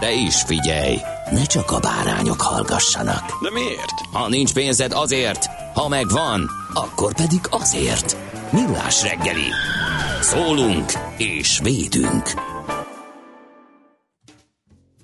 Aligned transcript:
De 0.00 0.12
is 0.12 0.42
figyelj, 0.42 0.96
ne 1.30 1.44
csak 1.44 1.70
a 1.70 1.80
bárányok 1.80 2.40
hallgassanak. 2.40 3.42
De 3.42 3.50
miért? 3.50 4.00
Ha 4.12 4.28
nincs 4.28 4.52
pénzed 4.52 4.92
azért, 4.92 5.46
ha 5.74 5.88
megvan, 5.88 6.50
akkor 6.74 7.14
pedig 7.14 7.40
azért. 7.50 8.16
Millás 8.52 9.02
reggeli. 9.02 9.48
Szólunk 10.20 10.92
és 11.16 11.60
védünk. 11.62 12.22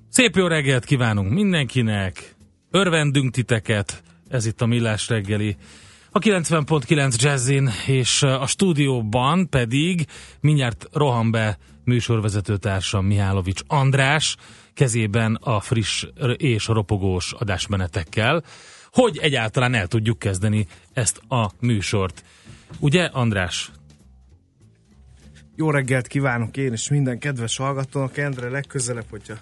Szép 0.09 0.37
jó 0.37 0.47
reggelt 0.47 0.85
kívánunk 0.85 1.33
mindenkinek, 1.33 2.35
örvendünk 2.71 3.33
titeket, 3.33 4.03
ez 4.29 4.47
itt 4.47 4.61
a 4.61 4.67
Millás 4.67 5.09
reggeli. 5.09 5.57
A 6.11 6.19
90.9 6.19 7.23
Jazzin 7.23 7.71
és 7.87 8.23
a 8.23 8.47
stúdióban 8.47 9.49
pedig 9.49 10.07
mindjárt 10.41 10.89
rohan 10.93 11.31
be 11.31 11.59
műsorvezetőtársam 11.85 13.07
Mihálovics 13.07 13.61
András, 13.67 14.37
kezében 14.79 15.35
a 15.35 15.61
friss 15.61 16.07
és 16.37 16.67
ropogós 16.67 17.33
adásmenetekkel, 17.33 18.45
hogy 18.93 19.19
egyáltalán 19.19 19.75
el 19.75 19.87
tudjuk 19.87 20.19
kezdeni 20.19 20.67
ezt 20.93 21.21
a 21.29 21.51
műsort. 21.61 22.25
Ugye, 22.79 23.05
András? 23.05 23.71
Jó 25.57 25.71
reggelt 25.71 26.07
kívánok 26.07 26.57
én 26.57 26.73
és 26.73 26.89
minden 26.89 27.19
kedves 27.19 27.57
hallgatónak. 27.57 28.17
Endre, 28.17 28.49
legközelebb, 28.49 29.07
hogyha 29.11 29.35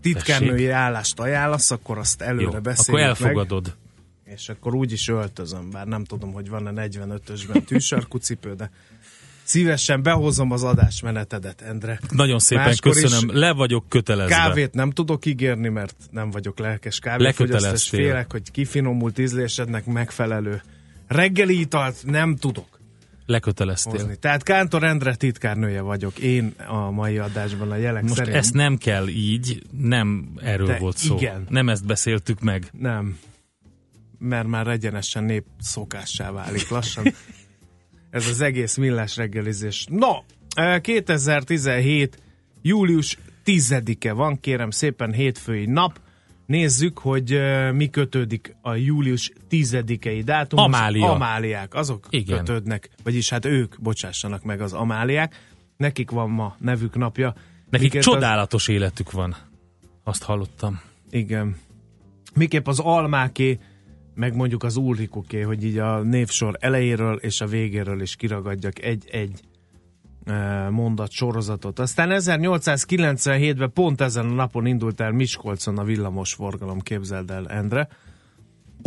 titkárnői 0.00 0.68
állást 0.68 1.20
ajánlasz, 1.20 1.70
akkor 1.70 1.98
azt 1.98 2.22
előre 2.22 2.52
Jó, 2.52 2.60
beszéljük 2.60 3.10
akkor 3.10 3.26
elfogadod. 3.26 3.76
Meg, 4.24 4.34
és 4.34 4.48
akkor 4.48 4.74
úgy 4.74 4.92
is 4.92 5.08
öltözöm, 5.08 5.70
bár 5.70 5.86
nem 5.86 6.04
tudom, 6.04 6.32
hogy 6.32 6.48
van-e 6.48 6.88
45-ösben 6.88 7.64
tűsarkú 7.64 8.18
cipő, 8.18 8.54
de 8.54 8.70
szívesen 9.44 10.02
behozom 10.02 10.50
az 10.50 10.62
adásmenetedet, 10.62 11.60
Endre. 11.60 12.00
Nagyon 12.10 12.38
szépen 12.38 12.64
Máskor 12.64 12.92
köszönöm, 12.92 13.36
le 13.36 13.52
vagyok 13.52 13.88
kötelezve. 13.88 14.34
Kávét 14.34 14.74
nem 14.74 14.90
tudok 14.90 15.26
ígérni, 15.26 15.68
mert 15.68 15.94
nem 16.10 16.30
vagyok 16.30 16.58
lelkes 16.58 16.98
kávéfogyasztás. 16.98 17.88
Félek, 17.88 18.32
hogy 18.32 18.50
kifinomult 18.50 19.18
ízlésednek 19.18 19.84
megfelelő 19.86 20.62
reggeli 21.06 21.60
italt 21.60 21.96
nem 22.06 22.36
tudok 22.36 22.72
Leköteleztél. 23.26 23.92
hozni. 23.92 24.16
Tehát 24.16 24.42
Kántor 24.42 24.82
Endre 24.84 25.14
titkárnője 25.14 25.80
vagyok 25.80 26.18
én 26.18 26.54
a 26.66 26.90
mai 26.90 27.18
adásban 27.18 27.70
a 27.70 27.76
jelek 27.76 28.02
Most 28.02 28.14
szerint. 28.14 28.36
ezt 28.36 28.54
nem 28.54 28.76
kell 28.76 29.08
így, 29.08 29.62
nem 29.78 30.28
erről 30.42 30.66
De 30.66 30.78
volt 30.78 30.96
szó. 30.96 31.16
igen. 31.16 31.46
Nem 31.48 31.68
ezt 31.68 31.86
beszéltük 31.86 32.40
meg. 32.40 32.68
Nem. 32.78 33.18
Mert 34.18 34.46
már 34.46 34.66
egyenesen 34.66 35.24
nép 35.24 35.44
szokássá 35.60 36.30
válik 36.30 36.68
lassan. 36.68 37.04
Ez 38.14 38.28
az 38.28 38.40
egész 38.40 38.76
millás 38.76 39.16
reggelizés. 39.16 39.86
No, 39.90 40.10
eh, 40.56 40.80
2017. 40.80 42.18
július 42.62 43.18
10-e 43.44 44.12
van, 44.12 44.40
kérem 44.40 44.70
szépen, 44.70 45.12
hétfői 45.12 45.66
nap. 45.66 46.00
Nézzük, 46.46 46.98
hogy 46.98 47.32
eh, 47.32 47.72
mi 47.72 47.90
kötődik 47.90 48.56
a 48.60 48.74
július 48.74 49.32
10-i 49.50 50.22
dátumhoz. 50.24 50.66
Amália. 50.66 51.10
Amáliák, 51.12 51.74
azok 51.74 52.06
Igen. 52.10 52.38
kötődnek, 52.38 52.90
vagyis 53.02 53.28
hát 53.28 53.44
ők 53.44 53.74
bocsássanak 53.80 54.42
meg 54.42 54.60
az 54.60 54.72
amáliák. 54.72 55.34
Nekik 55.76 56.10
van 56.10 56.30
ma 56.30 56.56
nevük 56.58 56.94
napja. 56.96 57.34
Nekik 57.70 57.92
Miképp 57.92 57.98
az- 57.98 58.04
csodálatos 58.14 58.68
életük 58.68 59.10
van. 59.10 59.36
Azt 60.04 60.22
hallottam. 60.22 60.80
Igen. 61.10 61.56
Miképp 62.34 62.66
az 62.66 62.78
almáké, 62.78 63.58
meg 64.14 64.34
mondjuk 64.34 64.62
az 64.62 64.76
Ulrikuké, 64.76 65.40
hogy 65.40 65.64
így 65.64 65.78
a 65.78 66.02
névsor 66.02 66.56
elejéről 66.60 67.16
és 67.16 67.40
a 67.40 67.46
végéről 67.46 68.00
is 68.00 68.16
kiragadjak 68.16 68.82
egy-egy 68.82 69.40
eh, 70.24 70.68
mondat 70.70 71.10
sorozatot. 71.10 71.78
Aztán 71.78 72.08
1897-ben 72.12 73.72
pont 73.72 74.00
ezen 74.00 74.26
a 74.26 74.34
napon 74.34 74.66
indult 74.66 75.00
el 75.00 75.12
Miskolcon 75.12 75.78
a 75.78 75.84
villamos 75.84 76.34
forgalom, 76.34 76.80
képzeld 76.80 77.30
el, 77.30 77.48
Endre. 77.48 77.88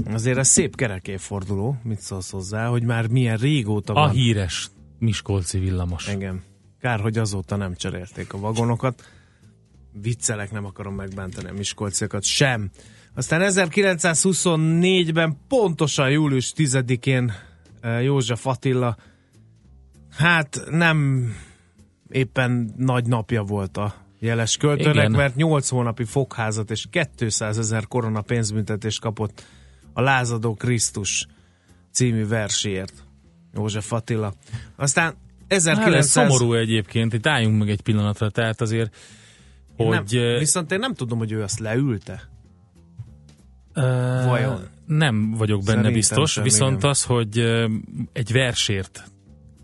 Azért 0.06 0.38
ez 0.38 0.48
szép 0.48 0.76
kerekéforduló, 0.76 1.78
mit 1.84 2.00
szólsz 2.00 2.32
hozzá, 2.32 2.68
hogy 2.68 2.84
már 2.84 3.08
milyen 3.08 3.38
régóta 3.38 3.94
A 3.94 3.96
van. 3.96 4.10
híres 4.10 4.70
Miskolci 5.00 5.60
villamos. 5.60 6.08
Engem. 6.08 6.44
Kár, 6.82 7.00
hogy 7.00 7.18
azóta 7.18 7.56
nem 7.56 7.76
cserélték 7.76 8.34
a 8.34 8.40
vagonokat. 8.40 9.04
Viccelek, 10.02 10.52
nem 10.52 10.66
akarom 10.66 10.96
megbántani 10.96 11.50
a 11.50 11.54
miskolciakat 11.54 12.24
sem. 12.24 12.70
Aztán 13.18 13.42
1924-ben 13.52 15.38
pontosan 15.48 16.10
július 16.10 16.54
10-én 16.56 17.34
eh, 17.82 18.04
József 18.04 18.48
Attila 18.48 18.98
hát 20.10 20.64
nem 20.70 21.30
éppen 22.10 22.74
nagy 22.78 23.06
napja 23.06 23.44
volt 23.44 23.78
a 23.78 23.94
jeles 24.20 24.58
költőnek, 24.58 24.96
Igen. 24.96 25.12
mert 25.12 25.36
8 25.36 25.70
hónapi 25.70 26.04
fogházat 26.04 26.72
és 26.72 26.86
200 27.16 27.58
ezer 27.58 27.88
korona 27.88 28.22
pénzbüntetést 28.22 29.02
kapott 29.02 29.46
a 29.94 30.02
Lázadó 30.02 30.54
Krisztus 30.54 31.28
című 31.92 32.28
verséért. 32.28 32.94
József 33.54 33.94
Attila. 33.94 34.34
Aztán 34.76 35.06
Hát 35.06 35.16
ez 35.48 35.66
1900... 35.66 36.10
szomorú 36.10 36.54
egyébként, 36.54 37.14
itt 37.14 37.28
álljunk 37.28 37.58
meg 37.58 37.70
egy 37.70 37.82
pillanatra, 37.82 38.30
tehát 38.30 38.62
azért, 38.62 38.96
hogy... 39.78 39.88
nem, 39.88 40.04
eh, 40.12 40.40
viszont 40.40 40.72
én 40.72 40.80
nem 40.80 40.94
tudom, 40.94 41.18
hogy 41.18 41.32
ő 41.32 41.42
azt 41.42 41.60
leülte. 41.60 42.36
Vajon? 44.26 44.60
Nem 44.86 45.32
vagyok 45.32 45.58
benne 45.58 45.66
Szerintem 45.66 45.94
biztos, 45.94 46.36
viszont 46.36 46.78
igen. 46.78 46.90
az, 46.90 47.04
hogy 47.04 47.40
egy 48.14 48.32
versért 48.32 49.04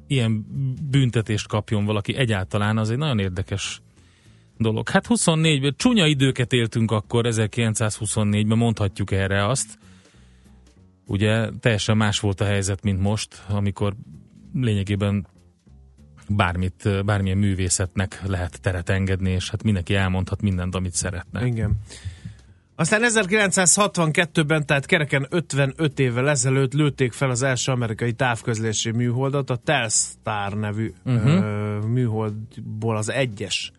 ilyen 0.07 0.45
büntetést 0.89 1.47
kapjon 1.47 1.85
valaki 1.85 2.15
egyáltalán, 2.15 2.77
az 2.77 2.89
egy 2.89 2.97
nagyon 2.97 3.19
érdekes 3.19 3.81
dolog. 4.57 4.89
Hát 4.89 5.05
24 5.05 5.75
csúnya 5.75 6.05
időket 6.05 6.53
éltünk 6.53 6.91
akkor, 6.91 7.25
1924-ben 7.27 8.57
mondhatjuk 8.57 9.11
erre 9.11 9.47
azt. 9.47 9.77
Ugye 11.05 11.49
teljesen 11.59 11.97
más 11.97 12.19
volt 12.19 12.41
a 12.41 12.45
helyzet, 12.45 12.83
mint 12.83 12.99
most, 13.01 13.43
amikor 13.49 13.95
lényegében 14.53 15.27
bármit, 16.29 17.05
bármilyen 17.05 17.37
művészetnek 17.37 18.21
lehet 18.25 18.61
teret 18.61 18.89
engedni, 18.89 19.31
és 19.31 19.49
hát 19.49 19.63
mindenki 19.63 19.95
elmondhat 19.95 20.41
mindent, 20.41 20.75
amit 20.75 20.93
szeretne. 20.93 21.45
Igen. 21.45 21.79
Aztán 22.75 23.01
1962-ben, 23.03 24.65
tehát 24.65 24.85
kereken 24.85 25.27
55 25.29 25.99
évvel 25.99 26.29
ezelőtt 26.29 26.73
lőtték 26.73 27.11
fel 27.11 27.29
az 27.29 27.41
első 27.41 27.71
amerikai 27.71 28.13
távközlési 28.13 28.91
műholdat, 28.91 29.49
a 29.49 29.55
Telstar 29.55 30.53
nevű 30.53 30.93
uh-huh. 31.05 31.33
ö, 31.33 31.79
műholdból 31.87 32.97
az 32.97 33.09
egyes 33.09 33.71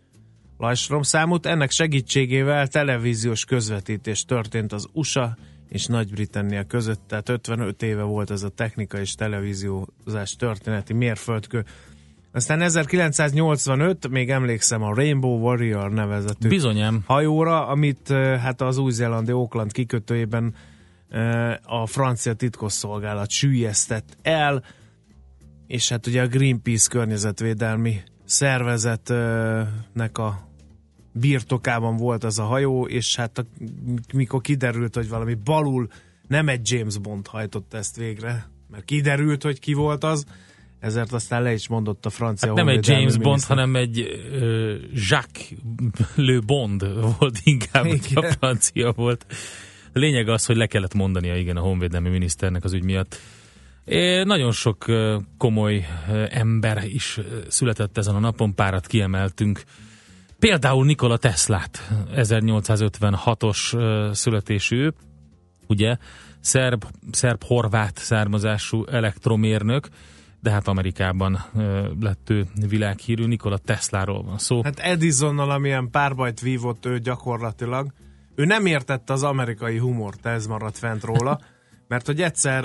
lajstromszámút. 0.59 1.47
Ennek 1.47 1.71
segítségével 1.71 2.67
televíziós 2.67 3.45
közvetítés 3.45 4.25
történt 4.25 4.73
az 4.73 4.87
USA 4.93 5.37
és 5.69 5.87
Nagy-Britannia 5.87 6.65
között, 6.65 7.01
tehát 7.09 7.29
55 7.29 7.83
éve 7.83 8.03
volt 8.03 8.31
ez 8.31 8.43
a 8.43 8.49
technika 8.49 8.99
és 8.99 9.15
televíziózás 9.15 10.37
történeti 10.37 10.93
mérföldkő. 10.93 11.65
Aztán 12.35 12.61
1985, 12.61 14.09
még 14.09 14.31
emlékszem 14.31 14.83
a 14.83 14.95
Rainbow 14.95 15.39
Warrior 15.39 15.91
nevezetű 15.91 16.49
Bizonyám. 16.49 17.03
hajóra, 17.07 17.67
amit 17.67 18.09
hát 18.41 18.61
az 18.61 18.79
új-zélandi 18.79 19.31
Auckland 19.31 19.73
kikötőjében 19.73 20.55
a 21.63 21.87
francia 21.87 22.35
titkosszolgálat 22.35 23.31
sűjesztett 23.31 24.17
el, 24.23 24.65
és 25.67 25.89
hát 25.89 26.07
ugye 26.07 26.23
a 26.23 26.27
Greenpeace 26.27 26.89
környezetvédelmi 26.91 28.01
szervezetnek 28.25 30.19
a 30.19 30.49
birtokában 31.13 31.97
volt 31.97 32.25
az 32.25 32.39
a 32.39 32.45
hajó, 32.45 32.87
és 32.87 33.17
hát 33.17 33.39
a, 33.39 33.45
mikor 34.15 34.41
kiderült, 34.41 34.95
hogy 34.95 35.09
valami 35.09 35.35
balul 35.35 35.89
nem 36.29 36.49
egy 36.49 36.71
James 36.71 36.99
Bond 36.99 37.27
hajtott 37.27 37.75
ezt 37.75 37.97
végre, 37.97 38.49
mert 38.71 38.85
kiderült, 38.85 39.43
hogy 39.43 39.59
ki 39.59 39.73
volt 39.73 40.05
az, 40.05 40.27
ezért 40.85 41.13
aztán 41.13 41.43
le 41.43 41.53
is 41.53 41.69
mondott 41.69 42.07
a 42.07 42.11
francia 42.11 42.49
Hát 42.49 42.57
nem 42.57 42.69
egy 42.69 42.89
James 42.89 43.13
Bond, 43.13 43.25
miniszter. 43.25 43.57
hanem 43.57 43.77
egy 43.77 43.99
uh, 44.01 44.75
Jacques 44.93 45.53
Le 46.15 46.41
Bond 46.47 46.85
volt 47.19 47.39
inkább, 47.43 47.87
a 48.15 48.23
francia 48.23 48.93
volt. 48.93 49.27
A 49.93 49.99
lényeg 49.99 50.29
az, 50.29 50.47
hogy 50.47 50.57
le 50.57 50.67
kellett 50.67 50.95
mondania 50.95 51.37
igen 51.37 51.57
a 51.57 51.61
honvédelmi 51.61 52.09
miniszternek 52.09 52.65
az 52.65 52.73
ügy 52.73 52.83
miatt. 52.83 53.17
É, 53.85 54.23
nagyon 54.23 54.53
sok 54.53 54.85
komoly 55.39 55.87
ember 56.29 56.85
is 56.85 57.21
született 57.49 57.99
ezen 57.99 58.15
a 58.15 58.19
napon, 58.19 58.55
párat 58.55 58.87
kiemeltünk. 58.87 59.63
Például 60.39 60.85
Nikola 60.85 61.17
Teslát, 61.17 61.91
1856-os 62.15 63.77
ö, 63.77 64.11
születésű, 64.13 64.89
ugye, 65.67 65.97
szerb, 66.41 66.85
szerb-horvát 67.11 67.99
származású 67.99 68.85
elektromérnök, 68.87 69.89
de 70.45 70.51
hát 70.51 70.69
Amerikában 70.69 71.45
ö, 71.57 71.89
lett 72.01 72.31
ő 72.31 72.47
világhírű, 72.69 73.27
Nikola 73.27 73.59
Tesláról 73.59 74.23
van 74.23 74.39
szó. 74.39 74.63
Hát 74.63 74.79
Edisonnal, 74.79 75.51
amilyen 75.51 75.91
párbajt 75.91 76.41
vívott 76.41 76.87
ő 76.87 76.99
gyakorlatilag, 76.99 77.93
ő 78.35 78.45
nem 78.45 78.67
értette 78.67 79.13
az 79.13 79.23
amerikai 79.23 79.79
humort, 79.79 80.27
ez 80.27 80.47
maradt 80.47 80.79
fent 80.79 81.05
róla, 81.05 81.41
mert 81.89 82.07
hogy 82.07 82.23
egyszer 82.23 82.65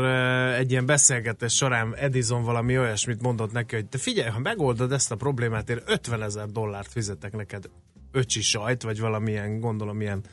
egy 0.53 0.71
ilyen 0.71 0.85
beszélgetés 0.85 1.53
során 1.53 1.95
Edison 1.95 2.43
valami 2.43 2.77
olyasmit 2.77 3.21
mondott 3.21 3.51
neki, 3.51 3.75
hogy 3.75 3.85
te 3.85 3.97
figyelj, 3.97 4.29
ha 4.29 4.39
megoldod 4.39 4.91
ezt 4.91 5.11
a 5.11 5.15
problémát, 5.15 5.69
én 5.69 5.79
50 5.85 6.23
ezer 6.23 6.47
dollárt 6.47 6.91
fizetek 6.91 7.35
neked 7.35 7.69
öcsi 8.11 8.41
sajt, 8.41 8.83
vagy 8.83 8.99
valamilyen, 8.99 9.59
gondolom 9.59 10.01
ilyen 10.01 10.23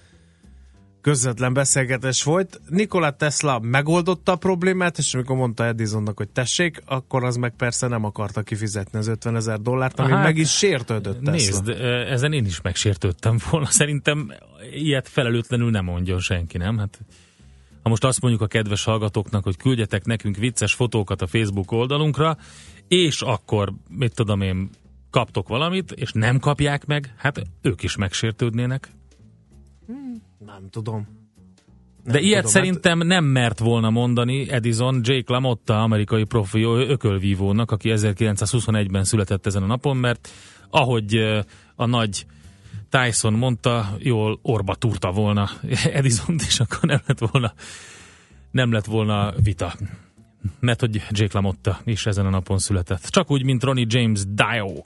közvetlen 1.06 1.52
beszélgetés 1.52 2.22
volt. 2.22 2.60
Nikola 2.68 3.10
Tesla 3.10 3.58
megoldotta 3.58 4.32
a 4.32 4.36
problémát, 4.36 4.98
és 4.98 5.14
amikor 5.14 5.36
mondta 5.36 5.64
Edisonnak, 5.64 6.16
hogy 6.16 6.28
tessék, 6.28 6.82
akkor 6.86 7.24
az 7.24 7.36
meg 7.36 7.52
persze 7.56 7.86
nem 7.86 8.04
akarta 8.04 8.42
kifizetni 8.42 8.98
az 8.98 9.06
50 9.06 9.36
ezer 9.36 9.60
dollárt, 9.60 10.00
ami 10.00 10.12
Hát, 10.12 10.24
meg 10.24 10.36
is 10.36 10.50
sértődött 10.50 11.22
Tesla. 11.22 11.30
Nézd, 11.30 11.68
ezen 12.10 12.32
én 12.32 12.44
is 12.44 12.60
megsértődtem 12.60 13.38
volna. 13.50 13.66
Szerintem 13.66 14.32
ilyet 14.72 15.08
felelőtlenül 15.08 15.70
nem 15.70 15.84
mondjon 15.84 16.20
senki, 16.20 16.58
nem? 16.58 16.78
Hát 16.78 16.98
ha 17.82 17.88
most 17.88 18.04
azt 18.04 18.20
mondjuk 18.20 18.42
a 18.42 18.46
kedves 18.46 18.84
hallgatóknak, 18.84 19.44
hogy 19.44 19.56
küldjetek 19.56 20.04
nekünk 20.04 20.36
vicces 20.36 20.74
fotókat 20.74 21.22
a 21.22 21.26
Facebook 21.26 21.72
oldalunkra, 21.72 22.36
és 22.88 23.20
akkor, 23.20 23.72
mit 23.88 24.14
tudom 24.14 24.40
én, 24.40 24.70
kaptok 25.10 25.48
valamit, 25.48 25.92
és 25.92 26.12
nem 26.12 26.38
kapják 26.38 26.86
meg, 26.86 27.14
hát 27.16 27.42
ők 27.62 27.82
is 27.82 27.96
megsértődnének. 27.96 28.90
Nem 30.46 30.68
tudom. 30.70 31.06
De 32.04 32.12
Nem 32.12 32.22
ilyet 32.22 32.36
tudom, 32.36 32.52
szerintem 32.52 32.98
nem 32.98 33.24
mert 33.24 33.58
volna 33.58 33.90
mondani 33.90 34.50
Edison 34.50 35.00
Jake 35.02 35.32
LaMotta, 35.32 35.82
amerikai 35.82 36.24
profi 36.24 36.62
ökölvívónak, 36.62 37.70
aki 37.70 37.92
1921-ben 37.94 39.04
született 39.04 39.46
ezen 39.46 39.62
a 39.62 39.66
napon, 39.66 39.96
mert 39.96 40.28
ahogy 40.70 41.14
a 41.74 41.86
nagy 41.86 42.26
Tyson 42.90 43.32
mondta, 43.32 43.96
jól 43.98 44.38
orba 44.42 44.74
turta 44.74 45.10
volna 45.10 45.48
edison 45.98 46.36
és 46.46 46.60
akkor 46.60 46.88
nem 46.88 47.00
lett 47.06 47.18
volna 47.18 47.52
nem 48.50 48.72
lett 48.72 48.84
volna 48.84 49.32
vita. 49.42 49.74
Mert 50.60 50.80
hogy 50.80 51.02
Jake 51.10 51.32
LaMotta 51.32 51.80
is 51.84 52.06
ezen 52.06 52.26
a 52.26 52.30
napon 52.30 52.58
született. 52.58 53.06
Csak 53.06 53.30
úgy, 53.30 53.44
mint 53.44 53.62
Ronnie 53.62 53.86
James 53.88 54.22
Dio, 54.26 54.82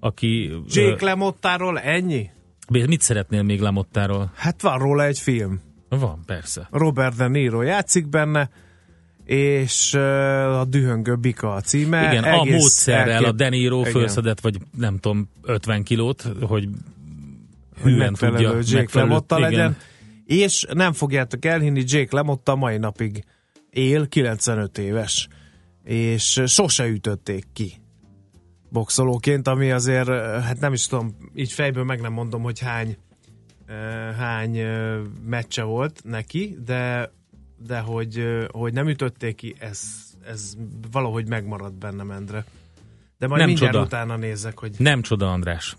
aki... 0.00 0.50
Jake 0.66 1.04
Lemottáról 1.04 1.78
ennyi? 1.78 2.30
Mit 2.70 3.00
szeretnél 3.00 3.42
még 3.42 3.60
LaMottáról? 3.60 4.30
Hát 4.34 4.62
van 4.62 4.78
róla 4.78 5.04
egy 5.04 5.18
film. 5.18 5.60
Van, 5.88 6.22
persze. 6.26 6.68
Robert 6.70 7.16
De 7.16 7.28
Niro 7.28 7.62
játszik 7.62 8.08
benne, 8.08 8.50
és 9.24 9.94
uh, 9.94 10.60
a 10.60 10.64
Dühöngő 10.64 11.16
Bika 11.16 11.52
a 11.52 11.60
címe. 11.60 12.10
Igen, 12.12 12.24
a 12.24 12.40
Egész 12.40 12.60
módszerrel 12.60 13.10
elkép- 13.10 13.28
a 13.28 13.32
Deniro 13.32 13.82
fölszedett, 13.82 14.40
vagy 14.40 14.58
nem 14.76 14.98
tudom, 14.98 15.30
50 15.42 15.82
kilót, 15.82 16.22
hogy 16.40 16.68
hűen 17.82 18.14
tudja. 18.14 18.58
Jake 18.62 19.02
igen. 19.02 19.24
legyen. 19.28 19.76
És 20.26 20.66
nem 20.72 20.92
fogjátok 20.92 21.44
elhinni, 21.44 21.82
Jake 21.86 22.16
Lemotta 22.16 22.54
mai 22.54 22.76
napig 22.78 23.24
él, 23.70 24.08
95 24.08 24.78
éves. 24.78 25.28
És 25.84 26.42
sose 26.46 26.86
ütötték 26.86 27.44
ki 27.52 27.79
boxolóként, 28.70 29.48
ami 29.48 29.70
azért, 29.70 30.08
hát 30.42 30.60
nem 30.60 30.72
is 30.72 30.86
tudom, 30.86 31.16
így 31.34 31.52
fejből 31.52 31.84
meg 31.84 32.00
nem 32.00 32.12
mondom, 32.12 32.42
hogy 32.42 32.58
hány 32.58 32.96
hány 34.18 34.58
meccse 35.24 35.62
volt 35.62 36.00
neki, 36.04 36.56
de, 36.64 37.12
de 37.66 37.78
hogy, 37.78 38.24
hogy 38.50 38.72
nem 38.72 38.88
ütötték 38.88 39.34
ki, 39.34 39.54
ez, 39.58 39.80
ez 40.26 40.56
valahogy 40.90 41.28
megmaradt 41.28 41.78
bennem, 41.78 42.10
Endre. 42.10 42.44
De 43.18 43.26
majd 43.26 43.38
Nem 43.40 43.48
mindjárt 43.48 43.72
csoda. 43.72 43.84
utána 43.84 44.16
nézek, 44.16 44.58
hogy 44.58 44.74
Nem 44.78 45.02
csoda, 45.02 45.32
András. 45.32 45.76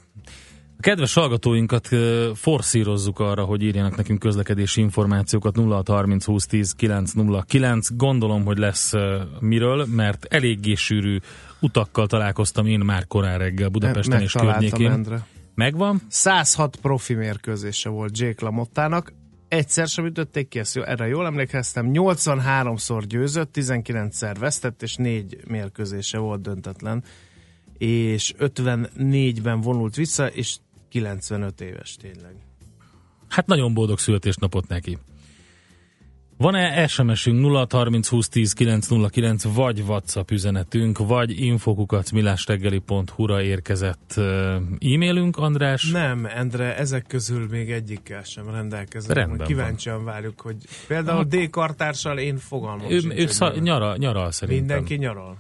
A 0.82 0.84
kedves 0.84 1.14
hallgatóinkat 1.14 1.90
forszírozzuk 2.34 3.20
arra, 3.20 3.44
hogy 3.44 3.64
írjanak 3.64 3.96
nekünk 3.96 4.20
közlekedési 4.20 4.82
információkat 4.82 5.56
0630 5.58 6.26
2010 6.26 6.72
909. 6.72 7.96
Gondolom, 7.96 8.46
hogy 8.46 8.58
lesz 8.58 8.94
miről, 9.40 9.86
mert 9.86 10.26
eléggé 10.30 10.74
sűrű 10.74 11.18
utakkal 11.60 12.08
találkoztam 12.08 12.66
én 12.66 12.80
már 12.80 13.08
korán 13.08 13.38
reggel 13.38 13.70
Budapesten 13.70 14.22
és 14.22 14.34
megtaláltam, 14.34 14.70
környékén. 14.70 14.92
Endre. 14.92 15.26
Megvan? 15.56 16.02
106 16.08 16.76
profi 16.76 17.14
mérkőzése 17.14 17.90
volt 17.90 18.18
Jake 18.18 18.46
Lamottának. 18.46 19.14
Egyszer 19.48 19.88
sem 19.88 20.06
ütötték 20.06 20.48
ki, 20.48 20.60
ezt 20.60 20.76
jó, 20.76 20.84
erre 20.84 21.08
jól 21.08 21.26
emlékeztem. 21.26 21.90
83-szor 21.94 23.04
győzött, 23.08 23.50
19-szer 23.54 24.36
vesztett, 24.40 24.82
és 24.82 24.96
négy 24.96 25.38
mérkőzése 25.48 26.18
volt 26.18 26.42
döntetlen. 26.42 27.04
És 27.78 28.34
54-ben 28.40 29.62
vonult 29.62 29.96
vissza, 29.96 30.28
és 30.28 30.58
95 30.92 31.62
éves 31.62 31.96
tényleg. 31.96 32.36
Hát 33.28 33.48
nagyon 33.48 33.74
boldog 33.74 34.00
születésnapot 34.00 34.68
neki. 34.68 34.98
Van-e 36.38 36.88
SMS-ünk 36.88 37.46
0630 37.46 38.10
2010 38.10 38.54
909, 38.54 39.44
vagy 39.44 39.80
WhatsApp 39.80 40.32
üzenetünk, 40.32 40.98
vagy 40.98 41.42
infokukacmilásreggeli.hu-ra 41.42 43.42
érkezett 43.42 44.14
e-mailünk, 44.80 45.38
András? 45.38 45.92
Nem, 45.92 46.26
Endre, 46.26 46.78
ezek 46.78 47.06
közül 47.08 47.48
még 47.50 47.72
egyikkel 47.72 48.24
sem 48.24 48.50
rendelkezem. 48.50 49.16
Rendben 49.16 49.48
Kíváncsian 49.48 50.04
várjuk, 50.04 50.42
hogy 50.42 50.56
például 50.88 51.24
D. 51.24 51.50
kartársal 51.50 52.18
én 52.18 52.38
fogalmam 52.38 52.92
Ő, 52.92 53.00
sincs, 53.00 53.14
ő 53.14 53.26
szá- 53.28 53.54
mi- 53.56 53.60
nyara, 53.62 53.98
nyaral 53.98 54.32
szerintem. 54.32 54.66
Mindenki 54.66 54.96
nyaral. 54.96 55.38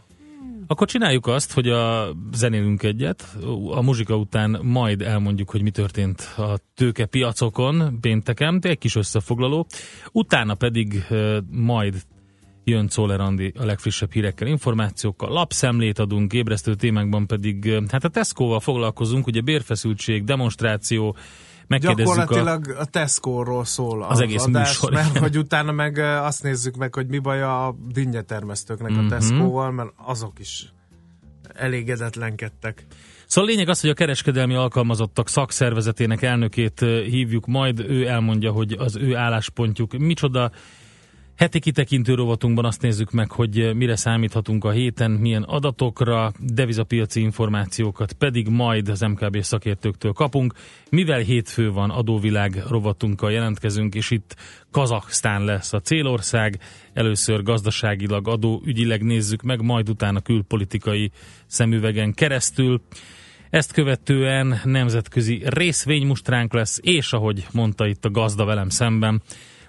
Akkor 0.67 0.87
csináljuk 0.87 1.27
azt, 1.27 1.53
hogy 1.53 1.67
a 1.69 2.13
zenélünk 2.33 2.83
egyet, 2.83 3.37
a 3.69 3.81
muzsika 3.81 4.15
után 4.15 4.59
majd 4.61 5.01
elmondjuk, 5.01 5.49
hogy 5.49 5.61
mi 5.61 5.71
történt 5.71 6.33
a 6.37 6.57
tőkepiacokon 6.75 7.97
pénteken, 8.01 8.59
egy 8.61 8.77
kis 8.77 8.95
összefoglaló. 8.95 9.67
Utána 10.11 10.55
pedig 10.55 11.05
majd 11.49 11.95
jön 12.63 12.87
Czoller 12.87 13.19
a 13.19 13.33
legfrissebb 13.53 14.11
hírekkel, 14.11 14.47
információkkal, 14.47 15.29
lapszemlét 15.29 15.99
adunk, 15.99 16.33
ébresztő 16.33 16.75
témákban 16.75 17.27
pedig, 17.27 17.83
hát 17.89 18.03
a 18.03 18.09
Tesco-val 18.09 18.59
foglalkozunk, 18.59 19.27
ugye 19.27 19.41
bérfeszültség, 19.41 20.23
demonstráció, 20.23 21.15
megkérdezzük 21.71 22.13
a... 22.13 22.19
Gyakorlatilag 22.19 22.77
a 22.79 22.85
Tesco-ról 22.85 23.65
szól 23.65 24.03
Az 24.03 24.19
egész 24.19 24.43
adás, 24.43 24.67
műsor, 24.67 24.91
mert 24.91 25.17
hogy 25.17 25.37
utána 25.37 25.71
meg 25.71 25.97
azt 25.97 26.43
nézzük 26.43 26.75
meg, 26.75 26.93
hogy 26.93 27.07
mi 27.07 27.19
baj 27.19 27.41
a 27.41 27.75
dinnyetermesztőknek 27.93 28.91
Mhm. 28.91 29.05
a 29.05 29.09
Tesco-val, 29.09 29.71
mert 29.71 29.89
azok 29.95 30.39
is 30.39 30.73
elégedetlenkedtek. 31.53 32.85
Szóval 33.25 33.49
a 33.49 33.53
lényeg 33.53 33.69
az, 33.69 33.81
hogy 33.81 33.89
a 33.89 33.93
kereskedelmi 33.93 34.55
alkalmazottak 34.55 35.29
szakszervezetének 35.29 36.21
elnökét 36.21 36.79
hívjuk 37.05 37.45
majd, 37.45 37.79
ő 37.79 38.07
elmondja, 38.07 38.51
hogy 38.51 38.75
az 38.79 38.95
ő 38.95 39.15
álláspontjuk 39.15 39.97
micsoda. 39.97 40.51
Heti 41.35 41.59
kitekintő 41.59 42.13
rovatunkban 42.13 42.65
azt 42.65 42.81
nézzük 42.81 43.11
meg, 43.11 43.31
hogy 43.31 43.75
mire 43.75 43.95
számíthatunk 43.95 44.63
a 44.63 44.71
héten, 44.71 45.11
milyen 45.11 45.43
adatokra, 45.43 46.31
devizapiaci 46.39 47.21
információkat 47.21 48.13
pedig 48.13 48.47
majd 48.47 48.89
az 48.89 49.01
MKB 49.01 49.41
szakértőktől 49.41 50.11
kapunk. 50.11 50.53
Mivel 50.89 51.19
hétfő 51.19 51.71
van, 51.71 51.89
adóvilág 51.89 52.63
rovatunkkal 52.67 53.31
jelentkezünk, 53.31 53.95
és 53.95 54.11
itt 54.11 54.35
Kazaksztán 54.71 55.43
lesz 55.43 55.73
a 55.73 55.79
célország. 55.79 56.59
Először 56.93 57.43
gazdaságilag, 57.43 58.27
adóügyileg 58.27 59.03
nézzük 59.03 59.41
meg, 59.41 59.61
majd 59.61 59.89
utána 59.89 60.19
külpolitikai 60.19 61.11
szemüvegen 61.45 62.13
keresztül. 62.13 62.81
Ezt 63.49 63.71
követően 63.71 64.61
nemzetközi 64.63 65.41
részvénymustránk 65.45 66.53
lesz, 66.53 66.79
és 66.81 67.13
ahogy 67.13 67.47
mondta 67.51 67.87
itt 67.87 68.05
a 68.05 68.11
gazda 68.11 68.45
velem 68.45 68.69
szemben, 68.69 69.21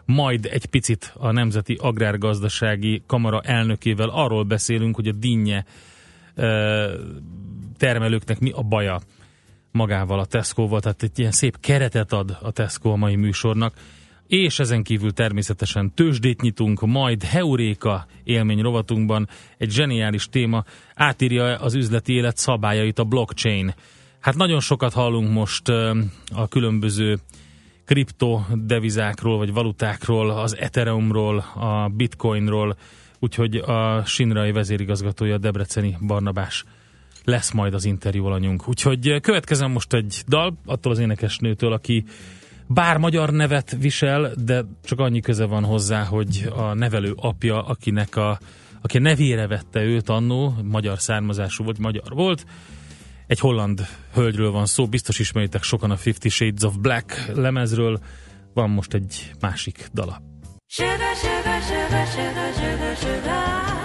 majd 0.04 0.48
egy 0.50 0.66
picit 0.66 1.12
a 1.16 1.30
Nemzeti 1.30 1.76
Agrárgazdasági 1.80 3.02
Kamara 3.06 3.40
elnökével 3.40 4.08
arról 4.08 4.42
beszélünk, 4.42 4.94
hogy 4.94 5.08
a 5.08 5.12
dinnye 5.12 5.64
termelőknek 7.76 8.40
mi 8.40 8.50
a 8.50 8.62
baja 8.62 9.00
magával 9.70 10.18
a 10.18 10.24
Tesco-val, 10.24 10.80
tehát 10.80 11.02
egy 11.02 11.18
ilyen 11.18 11.30
szép 11.30 11.60
keretet 11.60 12.12
ad 12.12 12.38
a 12.42 12.50
Tesco 12.50 12.90
a 12.90 12.96
mai 12.96 13.16
műsornak, 13.16 13.74
és 14.26 14.58
ezen 14.58 14.82
kívül 14.82 15.12
természetesen 15.12 15.94
tőzsdét 15.94 16.40
nyitunk, 16.40 16.80
majd 16.80 17.22
Heuréka 17.22 18.06
élmény 18.24 18.60
rovatunkban 18.60 19.28
egy 19.58 19.70
zseniális 19.70 20.28
téma 20.28 20.64
átírja 20.94 21.44
az 21.44 21.74
üzleti 21.74 22.12
élet 22.12 22.36
szabályait 22.36 22.98
a 22.98 23.04
blockchain. 23.04 23.74
Hát 24.20 24.36
nagyon 24.36 24.60
sokat 24.60 24.92
hallunk 24.92 25.30
most 25.30 25.68
a 26.34 26.48
különböző 26.48 27.18
kriptodevizákról, 27.84 29.38
vagy 29.38 29.52
valutákról, 29.52 30.30
az 30.30 30.56
Ethereumról, 30.56 31.38
a 31.54 31.88
Bitcoinról, 31.88 32.76
úgyhogy 33.18 33.56
a 33.56 34.04
Sinrai 34.04 34.52
vezérigazgatója 34.52 35.38
Debreceni 35.38 35.96
Barnabás 36.06 36.64
lesz 37.24 37.50
majd 37.50 37.74
az 37.74 37.84
interjú 37.84 38.24
alanyunk. 38.24 38.68
Úgyhogy 38.68 39.20
következem 39.20 39.70
most 39.70 39.92
egy 39.92 40.22
dal 40.26 40.54
attól 40.66 40.92
az 40.92 40.98
énekesnőtől, 40.98 41.72
aki 41.72 42.04
bár 42.66 42.96
magyar 42.96 43.30
nevet 43.30 43.76
visel, 43.80 44.32
de 44.44 44.64
csak 44.84 44.98
annyi 44.98 45.20
köze 45.20 45.44
van 45.44 45.64
hozzá, 45.64 46.04
hogy 46.04 46.52
a 46.56 46.74
nevelő 46.74 47.12
apja, 47.16 47.62
akinek 47.62 48.16
a, 48.16 48.38
aki 48.80 48.98
nevére 48.98 49.46
vette 49.46 49.82
őt 49.82 50.08
annó, 50.08 50.54
magyar 50.62 51.00
származású 51.00 51.64
vagy 51.64 51.78
magyar 51.78 52.12
volt, 52.14 52.46
egy 53.32 53.38
holland 53.38 53.86
hölgyről 54.14 54.50
van 54.50 54.66
szó, 54.66 54.86
biztos 54.86 55.18
ismeritek 55.18 55.62
sokan 55.62 55.90
a 55.90 55.96
Fifty 55.96 56.28
Shades 56.28 56.62
of 56.62 56.74
Black 56.74 57.32
lemezről, 57.34 57.98
van 58.54 58.70
most 58.70 58.94
egy 58.94 59.32
másik 59.40 59.88
dala. 59.92 60.22
Sugar, 60.66 60.96
sugar, 60.96 61.62
sugar, 61.62 62.06
sugar, 62.06 62.52
sugar, 62.54 62.96
sugar. 62.96 63.80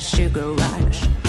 sugar 0.00 0.54
rush. 0.54 1.19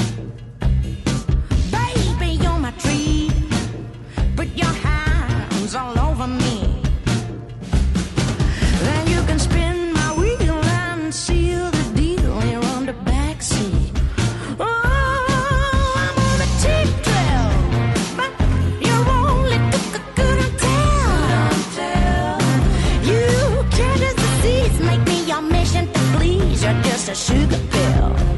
A 27.12 27.14
sugar 27.14 27.60
pill. 27.70 28.31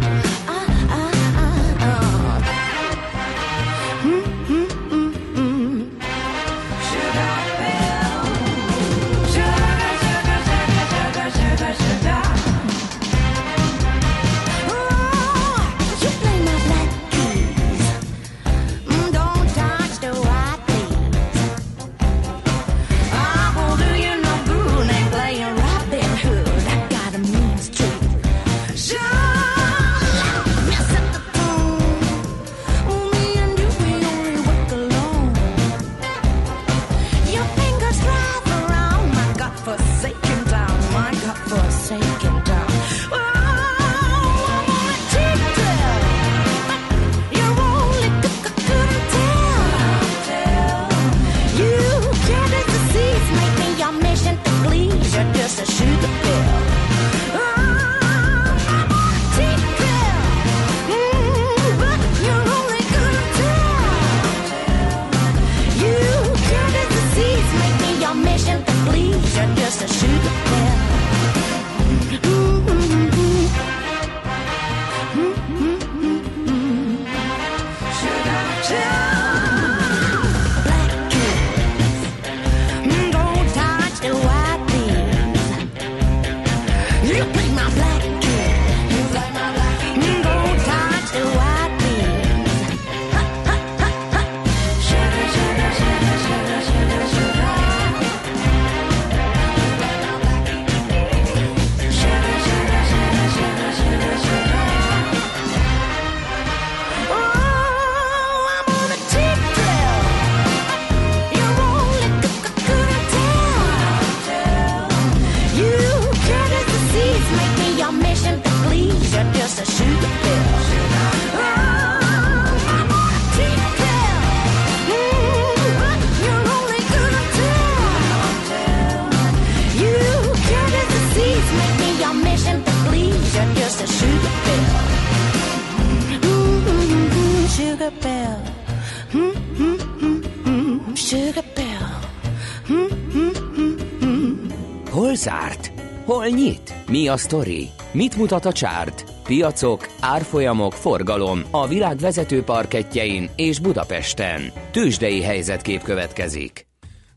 A 147.13 147.17
sztori? 147.17 147.69
Mit 147.91 148.17
mutat 148.17 148.45
a 148.45 148.51
csárt? 148.51 149.05
Piacok, 149.23 149.87
árfolyamok, 149.99 150.73
forgalom 150.73 151.41
a 151.51 151.67
világ 151.67 151.97
vezető 151.97 152.43
parketjein 152.43 153.29
és 153.35 153.59
Budapesten. 153.59 154.41
Tősdei 154.71 155.21
helyzetkép 155.21 155.81
következik. 155.81 156.67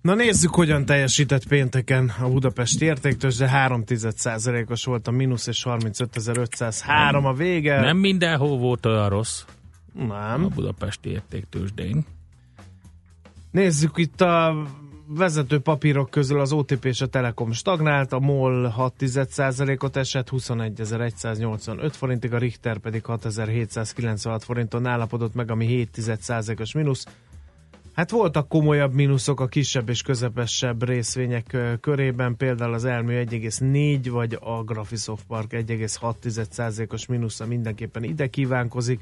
Na 0.00 0.14
nézzük, 0.14 0.54
hogyan 0.54 0.84
teljesített 0.84 1.48
pénteken 1.48 2.12
a 2.20 2.28
Budapesti 2.28 2.84
értéktőzsde. 2.84 3.48
3 3.48 3.84
os 4.68 4.84
volt 4.84 5.06
a 5.06 5.10
mínusz 5.10 5.46
és 5.46 5.66
35.503 5.68 7.24
a 7.24 7.32
vége. 7.32 7.80
Nem 7.80 7.96
mindenhol 7.96 8.58
volt 8.58 8.86
olyan 8.86 9.08
rossz. 9.08 9.44
Nem. 9.92 10.44
A 10.44 10.48
Budapesti 10.48 11.08
értéktőzsdén. 11.08 12.04
Nézzük 13.50 13.92
itt 13.96 14.20
a 14.20 14.66
vezető 15.08 15.58
papírok 15.58 16.10
közül 16.10 16.40
az 16.40 16.52
OTP 16.52 16.84
és 16.84 17.00
a 17.00 17.06
Telekom 17.06 17.52
stagnált, 17.52 18.12
a 18.12 18.18
MOL 18.18 18.75
6,1%-ot 18.78 19.96
esett, 19.96 20.28
21.185 20.30 21.90
forintig, 21.92 22.32
a 22.32 22.38
Richter 22.38 22.78
pedig 22.78 23.02
6.796 23.06 24.40
forinton 24.44 24.86
állapodott 24.86 25.34
meg, 25.34 25.50
ami 25.50 25.88
7,1%-os 25.94 26.72
mínusz. 26.72 27.06
Hát 27.94 28.10
voltak 28.10 28.48
komolyabb 28.48 28.94
mínuszok 28.94 29.40
a 29.40 29.46
kisebb 29.46 29.88
és 29.88 30.02
közepesebb 30.02 30.84
részvények 30.84 31.56
körében, 31.80 32.36
például 32.36 32.72
az 32.75 32.84
Elmű 32.84 33.25
1,4 33.25 34.08
vagy 34.10 34.38
a 34.40 34.62
Graphisoft 34.62 35.25
Park 35.26 35.50
1,6%-os 35.52 37.06
mínusza 37.06 37.46
mindenképpen 37.46 38.04
ide 38.04 38.26
kívánkozik 38.26 39.00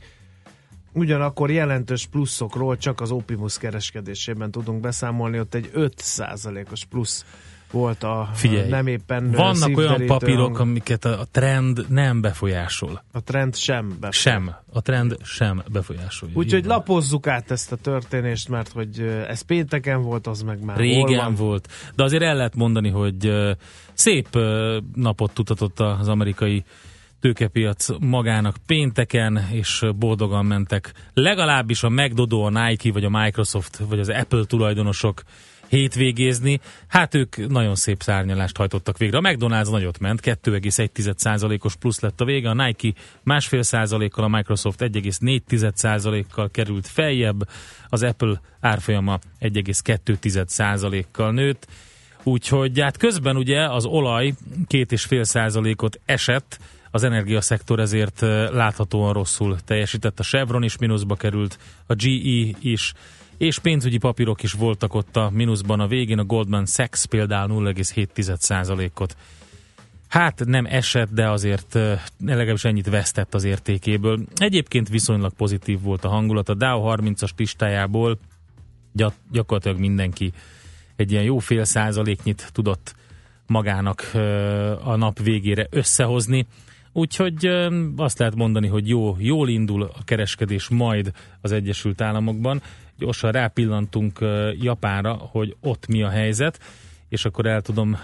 Ugyanakkor 0.94 1.50
jelentős 1.50 2.06
pluszokról 2.06 2.76
csak 2.76 3.00
az 3.00 3.10
Opimus 3.10 3.58
kereskedésében 3.58 4.50
tudunk 4.50 4.80
beszámolni, 4.80 5.38
ott 5.38 5.54
egy 5.54 5.70
5%-os 5.74 6.84
plusz 6.84 7.24
volt 7.70 8.02
a 8.02 8.28
Figyelj, 8.32 8.68
nem 8.68 8.86
éppen 8.86 9.30
vannak 9.30 9.76
olyan 9.76 10.06
papírok, 10.06 10.58
amiket 10.58 11.04
a 11.04 11.26
trend 11.30 11.86
nem 11.88 12.20
befolyásol. 12.20 13.04
A 13.12 13.22
trend 13.22 13.56
sem 13.56 13.88
befolyásol. 13.88 14.32
Sem. 14.32 14.54
A 14.72 14.80
trend 14.80 15.16
sem 15.22 15.62
befolyásolja. 15.72 16.34
Úgyhogy 16.36 16.64
lapozzuk 16.64 17.26
át 17.26 17.50
ezt 17.50 17.72
a 17.72 17.76
történést, 17.76 18.48
mert 18.48 18.72
hogy 18.72 19.00
ez 19.28 19.40
pénteken 19.40 20.02
volt, 20.02 20.26
az 20.26 20.42
meg 20.42 20.64
már 20.64 20.76
Régen 20.76 21.34
volt. 21.34 21.68
De 21.94 22.02
azért 22.02 22.22
el 22.22 22.36
lehet 22.36 22.54
mondani, 22.54 22.88
hogy 22.88 23.32
szép 23.92 24.28
napot 24.94 25.32
tutatott 25.32 25.80
az 25.80 26.08
amerikai 26.08 26.64
tőkepiac 27.24 27.88
magának 28.00 28.56
pénteken, 28.66 29.48
és 29.52 29.84
boldogan 29.96 30.46
mentek. 30.46 30.92
Legalábbis 31.14 31.82
a 31.82 31.88
McDodo, 31.88 32.40
a 32.40 32.50
Nike, 32.50 32.92
vagy 32.92 33.04
a 33.04 33.08
Microsoft, 33.08 33.76
vagy 33.76 33.98
az 33.98 34.08
Apple 34.08 34.44
tulajdonosok 34.44 35.22
hétvégézni. 35.68 36.60
Hát 36.86 37.14
ők 37.14 37.48
nagyon 37.48 37.74
szép 37.74 38.02
szárnyalást 38.02 38.56
hajtottak 38.56 38.98
végre. 38.98 39.18
A 39.18 39.20
McDonald's 39.20 39.70
nagyot 39.70 39.98
ment, 39.98 40.20
2,1%-os 40.22 41.76
plusz 41.76 42.00
lett 42.00 42.20
a 42.20 42.24
vége, 42.24 42.48
a 42.48 42.64
Nike 42.64 43.00
másfél 43.22 43.62
százalékkal, 43.62 44.24
a 44.24 44.28
Microsoft 44.28 44.80
1,4%-kal 44.80 46.50
került 46.50 46.86
feljebb, 46.86 47.48
az 47.88 48.02
Apple 48.02 48.40
árfolyama 48.60 49.18
1,2%-kal 49.40 51.32
nőtt. 51.32 51.66
Úgyhogy 52.22 52.80
hát 52.80 52.96
közben 52.96 53.36
ugye 53.36 53.70
az 53.70 53.84
olaj 53.84 54.34
két 54.66 54.92
és 54.92 55.04
fél 55.04 55.24
százalékot 55.24 56.00
esett, 56.04 56.58
az 56.94 57.02
energiaszektor 57.02 57.80
ezért 57.80 58.20
láthatóan 58.50 59.12
rosszul 59.12 59.56
teljesített. 59.64 60.20
A 60.20 60.22
Chevron 60.22 60.62
is 60.62 60.78
mínuszba 60.78 61.14
került, 61.14 61.58
a 61.86 61.94
GE 61.94 62.56
is, 62.60 62.92
és 63.38 63.58
pénzügyi 63.58 63.98
papírok 63.98 64.42
is 64.42 64.52
voltak 64.52 64.94
ott 64.94 65.16
a 65.16 65.30
mínuszban 65.32 65.80
a 65.80 65.86
végén, 65.86 66.18
a 66.18 66.24
Goldman 66.24 66.66
Sachs 66.66 67.06
például 67.06 67.72
0,7%-ot. 67.74 69.16
Hát 70.08 70.44
nem 70.44 70.66
esett, 70.66 71.10
de 71.10 71.28
azért 71.28 71.78
legalábbis 72.24 72.64
ennyit 72.64 72.88
vesztett 72.90 73.34
az 73.34 73.44
értékéből. 73.44 74.20
Egyébként 74.36 74.88
viszonylag 74.88 75.32
pozitív 75.32 75.80
volt 75.80 76.04
a 76.04 76.08
hangulat. 76.08 76.48
A 76.48 76.54
Dow 76.54 76.82
30-as 76.84 77.30
listájából 77.36 78.18
gyak- 78.92 79.20
gyakorlatilag 79.30 79.78
mindenki 79.78 80.32
egy 80.96 81.12
ilyen 81.12 81.24
jó 81.24 81.38
fél 81.38 81.64
százaléknyit 81.64 82.50
tudott 82.52 82.94
magának 83.46 84.10
a 84.84 84.96
nap 84.96 85.18
végére 85.18 85.66
összehozni. 85.70 86.46
Úgyhogy 86.96 87.46
azt 87.96 88.18
lehet 88.18 88.34
mondani, 88.34 88.66
hogy 88.66 88.88
jó, 88.88 89.16
jól 89.18 89.48
indul 89.48 89.82
a 89.82 90.04
kereskedés 90.04 90.68
majd 90.68 91.12
az 91.40 91.52
Egyesült 91.52 92.00
Államokban. 92.00 92.62
Gyorsan 92.98 93.30
rápillantunk 93.30 94.18
Japánra, 94.60 95.12
hogy 95.12 95.56
ott 95.60 95.86
mi 95.86 96.02
a 96.02 96.08
helyzet, 96.08 96.60
és 97.08 97.24
akkor 97.24 97.46
el 97.46 97.62
tudom, 97.62 97.96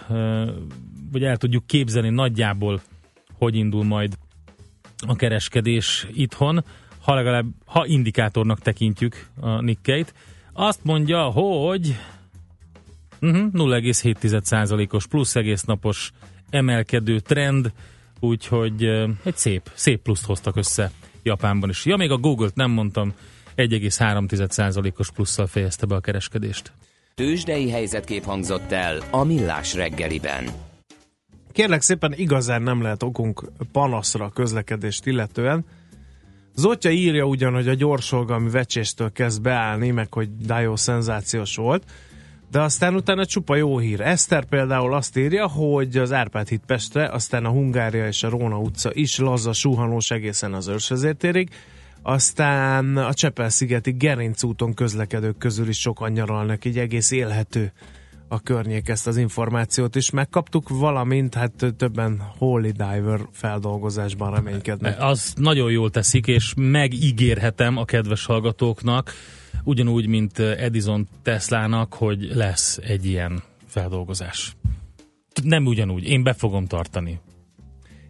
vagy 1.12 1.22
el 1.22 1.36
tudjuk 1.36 1.66
képzelni 1.66 2.08
nagyjából, 2.08 2.80
hogy 3.38 3.54
indul 3.54 3.84
majd 3.84 4.18
a 5.06 5.16
kereskedés 5.16 6.06
itthon, 6.12 6.64
ha 7.00 7.14
legalább, 7.14 7.46
ha 7.64 7.86
indikátornak 7.86 8.60
tekintjük 8.60 9.26
a 9.40 9.60
Nikkei-t. 9.60 10.14
Azt 10.52 10.84
mondja, 10.84 11.22
hogy 11.22 11.96
uh-huh, 13.20 13.50
0,7%-os 13.52 15.06
plusz 15.06 15.36
egész 15.36 15.62
napos 15.62 16.12
emelkedő 16.50 17.20
trend, 17.20 17.72
úgyhogy 18.20 18.84
egy 19.24 19.36
szép, 19.36 19.70
szép 19.74 20.02
pluszt 20.02 20.26
hoztak 20.26 20.56
össze 20.56 20.90
Japánban 21.22 21.68
is. 21.68 21.84
Ja, 21.84 21.96
még 21.96 22.10
a 22.10 22.16
Google-t 22.16 22.54
nem 22.54 22.70
mondtam, 22.70 23.14
1,3%-os 23.56 25.10
plusszal 25.10 25.46
fejezte 25.46 25.86
be 25.86 25.94
a 25.94 26.00
kereskedést. 26.00 26.72
Tőzsdei 27.14 27.70
helyzetkép 27.70 28.24
hangzott 28.24 28.72
el 28.72 28.98
a 29.10 29.24
Millás 29.24 29.74
reggeliben. 29.74 30.44
Kérlek 31.52 31.80
szépen, 31.80 32.12
igazán 32.16 32.62
nem 32.62 32.82
lehet 32.82 33.02
okunk 33.02 33.50
panaszra 33.72 34.24
a 34.24 34.30
közlekedést 34.30 35.06
illetően. 35.06 35.64
Zotya 36.54 36.90
írja 36.90 37.24
ugyan, 37.24 37.52
hogy 37.52 37.68
a 37.68 37.74
gyorsolgalmi 37.74 38.50
vecséstől 38.50 39.12
kezd 39.12 39.42
beállni, 39.42 39.90
meg 39.90 40.12
hogy 40.12 40.36
Dio 40.36 40.76
szenzációs 40.76 41.56
volt, 41.56 41.84
de 42.50 42.60
aztán 42.60 42.94
utána 42.94 43.26
csupa 43.26 43.56
jó 43.56 43.78
hír. 43.78 44.00
Eszter 44.00 44.44
például 44.44 44.94
azt 44.94 45.16
írja, 45.16 45.48
hogy 45.48 45.96
az 45.96 46.12
Árpád 46.12 46.48
híd 46.48 46.60
Pestre, 46.66 47.08
aztán 47.08 47.44
a 47.44 47.50
Hungária 47.50 48.06
és 48.06 48.22
a 48.22 48.28
Róna 48.28 48.58
utca 48.58 48.90
is 48.92 49.18
laza 49.18 49.52
suhanós 49.52 50.10
egészen 50.10 50.54
az 50.54 50.68
őrsvezértérig, 50.68 51.48
aztán 52.02 52.96
a 52.96 53.14
Csepel-szigeti 53.14 53.92
Gerinc 53.92 54.42
úton 54.42 54.74
közlekedők 54.74 55.38
közül 55.38 55.68
is 55.68 55.80
sokan 55.80 56.12
nyaralnak, 56.12 56.64
így 56.64 56.78
egész 56.78 57.10
élhető 57.10 57.72
a 58.28 58.40
környék, 58.40 58.88
ezt 58.88 59.06
az 59.06 59.16
információt 59.16 59.96
is 59.96 60.10
megkaptuk, 60.10 60.68
valamint 60.68 61.34
hát 61.34 61.74
többen 61.76 62.22
Holy 62.38 62.70
Diver 62.70 63.20
feldolgozásban 63.32 64.34
reménykednek. 64.34 64.96
Az 65.00 65.32
nagyon 65.36 65.70
jól 65.70 65.90
teszik, 65.90 66.26
és 66.26 66.52
megígérhetem 66.56 67.76
a 67.76 67.84
kedves 67.84 68.24
hallgatóknak, 68.24 69.12
ugyanúgy, 69.64 70.06
mint 70.06 70.38
Edison 70.38 71.08
Teslának, 71.22 71.94
hogy 71.94 72.30
lesz 72.34 72.76
egy 72.76 73.06
ilyen 73.06 73.42
feldolgozás. 73.66 74.56
Nem 75.42 75.66
ugyanúgy, 75.66 76.04
én 76.04 76.22
be 76.22 76.32
fogom 76.32 76.66
tartani. 76.66 77.20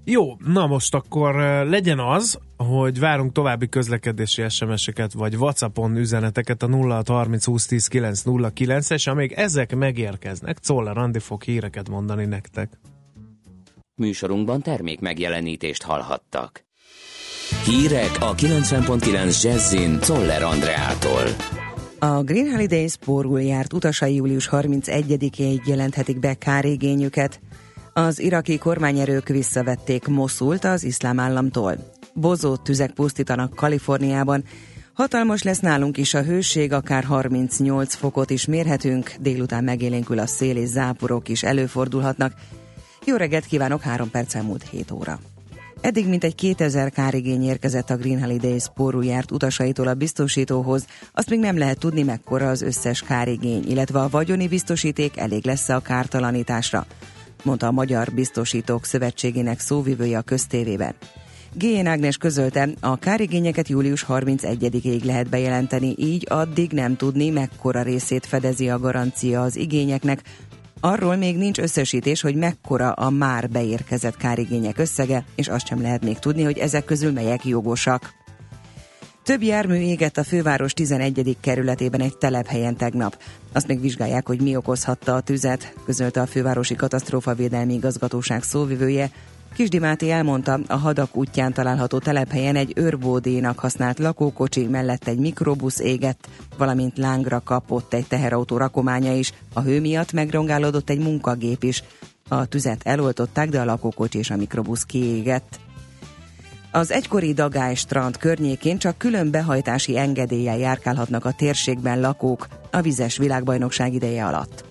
Jó, 0.04 0.36
na 0.44 0.66
most 0.66 0.94
akkor 0.94 1.34
legyen 1.66 1.98
az, 1.98 2.38
hogy 2.56 2.98
várunk 2.98 3.32
további 3.32 3.68
közlekedési 3.68 4.48
SMS-eket, 4.48 5.12
vagy 5.12 5.36
Whatsappon 5.36 5.96
üzeneteket 5.96 6.62
a 6.62 6.68
0630 6.68 7.44
2010 7.44 7.86
909 7.86 8.90
és 8.90 9.06
amíg 9.06 9.32
ezek 9.32 9.76
megérkeznek, 9.76 10.58
Czoller 10.58 10.98
Andi 10.98 11.18
fog 11.18 11.42
híreket 11.42 11.88
mondani 11.88 12.24
nektek. 12.24 12.78
Műsorunkban 13.94 14.62
termék 14.62 15.00
megjelenítést 15.00 15.82
hallhattak. 15.82 16.64
Hírek 17.64 18.10
a 18.20 18.34
90.9 18.34 19.42
Jazzin 19.42 19.98
Toller 19.98 20.42
Andreától. 20.42 21.22
A 21.98 22.22
Green 22.22 22.50
Holidays 22.50 22.96
pórul 22.96 23.40
járt 23.40 23.72
utasai 23.72 24.14
július 24.14 24.48
31-ig 24.52 25.66
jelenthetik 25.66 26.18
be 26.18 26.34
kárigényüket. 26.34 27.40
Az 27.92 28.20
iraki 28.20 28.58
kormányerők 28.58 29.28
visszavették 29.28 30.06
Moszult 30.06 30.64
az 30.64 30.84
iszlám 30.84 31.18
államtól. 31.18 31.76
Bozó 32.14 32.56
tüzek 32.56 32.90
pusztítanak 32.90 33.54
Kaliforniában. 33.54 34.44
Hatalmas 34.92 35.42
lesz 35.42 35.60
nálunk 35.60 35.96
is 35.96 36.14
a 36.14 36.22
hőség, 36.22 36.72
akár 36.72 37.04
38 37.04 37.94
fokot 37.94 38.30
is 38.30 38.46
mérhetünk, 38.46 39.12
délután 39.20 39.64
megélénkül 39.64 40.18
a 40.18 40.26
szél 40.26 40.56
és 40.56 40.68
záporok 40.68 41.28
is 41.28 41.42
előfordulhatnak. 41.42 42.32
Jó 43.04 43.16
reggelt 43.16 43.46
kívánok, 43.46 43.82
3 43.82 44.10
perc 44.10 44.34
elmúlt 44.34 44.68
7 44.70 44.90
óra. 44.90 45.18
Eddig 45.81 46.09
mintegy 46.09 46.35
2000 46.35 46.90
kárigény 46.90 47.43
érkezett 47.43 47.90
a 47.90 47.97
Green 47.97 48.21
Holidays 48.21 48.64
járt 49.01 49.31
utasaitól 49.31 49.87
a 49.87 49.95
biztosítóhoz, 49.95 50.87
azt 51.12 51.31
még 51.31 51.38
nem 51.38 51.59
lehet 51.59 51.79
tudni 51.79 52.03
mekkora 52.03 52.49
az 52.49 52.62
összes 52.62 53.03
kárigény, 53.03 53.64
illetve 53.69 54.01
a 54.01 54.09
vagyoni 54.09 54.49
biztosíték 54.49 55.16
elég 55.16 55.47
lesz 55.47 55.69
a 55.69 55.81
kártalanításra, 55.81 56.87
mondta 57.43 57.66
a 57.66 57.71
Magyar 57.71 58.12
Biztosítók 58.14 58.85
Szövetségének 58.85 59.61
szóvivője 59.61 60.19
a 60.19 60.23
köztévében. 60.23 60.95
G.N. 61.55 61.87
Ágnes 61.87 62.16
közölte, 62.16 62.69
a 62.81 62.97
kárigényeket 62.97 63.69
július 63.69 64.07
31-ig 64.09 65.05
lehet 65.05 65.29
bejelenteni, 65.29 65.95
így 65.99 66.27
addig 66.29 66.73
nem 66.73 66.97
tudni, 66.97 67.31
mekkora 67.31 67.83
részét 67.83 68.27
fedezi 68.27 68.69
a 68.69 68.79
garancia 68.79 69.43
az 69.43 69.57
igényeknek, 69.57 70.23
Arról 70.81 71.16
még 71.16 71.37
nincs 71.37 71.59
összesítés, 71.59 72.21
hogy 72.21 72.35
mekkora 72.35 72.93
a 72.93 73.11
már 73.11 73.49
beérkezett 73.49 74.16
kárigények 74.16 74.79
összege, 74.79 75.25
és 75.35 75.49
azt 75.49 75.66
sem 75.66 75.81
lehet 75.81 76.05
még 76.05 76.19
tudni, 76.19 76.43
hogy 76.43 76.59
ezek 76.59 76.85
közül 76.85 77.12
melyek 77.12 77.45
jogosak. 77.45 78.19
Több 79.23 79.43
jármű 79.43 79.75
égett 79.75 80.16
a 80.16 80.25
főváros 80.25 80.73
11. 80.73 81.37
kerületében 81.40 82.01
egy 82.01 82.16
telephelyen 82.16 82.77
tegnap. 82.77 83.23
Azt 83.53 83.66
még 83.66 83.81
vizsgálják, 83.81 84.27
hogy 84.27 84.40
mi 84.40 84.57
okozhatta 84.57 85.14
a 85.14 85.21
tüzet, 85.21 85.75
közölte 85.85 86.21
a 86.21 86.27
fővárosi 86.27 86.75
katasztrófavédelmi 86.75 87.75
igazgatóság 87.75 88.43
szóvivője. 88.43 89.11
Kisdi 89.54 89.78
Máté 89.78 90.10
elmondta, 90.10 90.60
a 90.66 90.76
hadak 90.76 91.16
útján 91.16 91.52
található 91.52 91.98
telephelyen 91.98 92.56
egy 92.56 92.72
őrbódénak 92.76 93.58
használt 93.58 93.98
lakókocsi 93.98 94.66
mellett 94.66 95.06
egy 95.06 95.18
mikrobusz 95.18 95.78
égett, 95.78 96.28
valamint 96.56 96.98
lángra 96.98 97.40
kapott 97.40 97.94
egy 97.94 98.06
teherautó 98.06 98.56
rakománya 98.56 99.14
is, 99.14 99.32
a 99.52 99.60
hő 99.60 99.80
miatt 99.80 100.12
megrongálódott 100.12 100.90
egy 100.90 100.98
munkagép 100.98 101.62
is. 101.62 101.82
A 102.28 102.46
tüzet 102.46 102.80
eloltották, 102.84 103.48
de 103.48 103.60
a 103.60 103.64
lakókocsi 103.64 104.18
és 104.18 104.30
a 104.30 104.36
mikrobusz 104.36 104.84
kiégett. 104.84 105.60
Az 106.72 106.92
egykori 106.92 107.32
Dagály 107.32 107.74
strand 107.74 108.16
környékén 108.16 108.78
csak 108.78 108.98
külön 108.98 109.30
behajtási 109.30 109.98
engedéllyel 109.98 110.58
járkálhatnak 110.58 111.24
a 111.24 111.32
térségben 111.32 112.00
lakók 112.00 112.48
a 112.70 112.80
vizes 112.80 113.16
világbajnokság 113.16 113.94
ideje 113.94 114.26
alatt. 114.26 114.69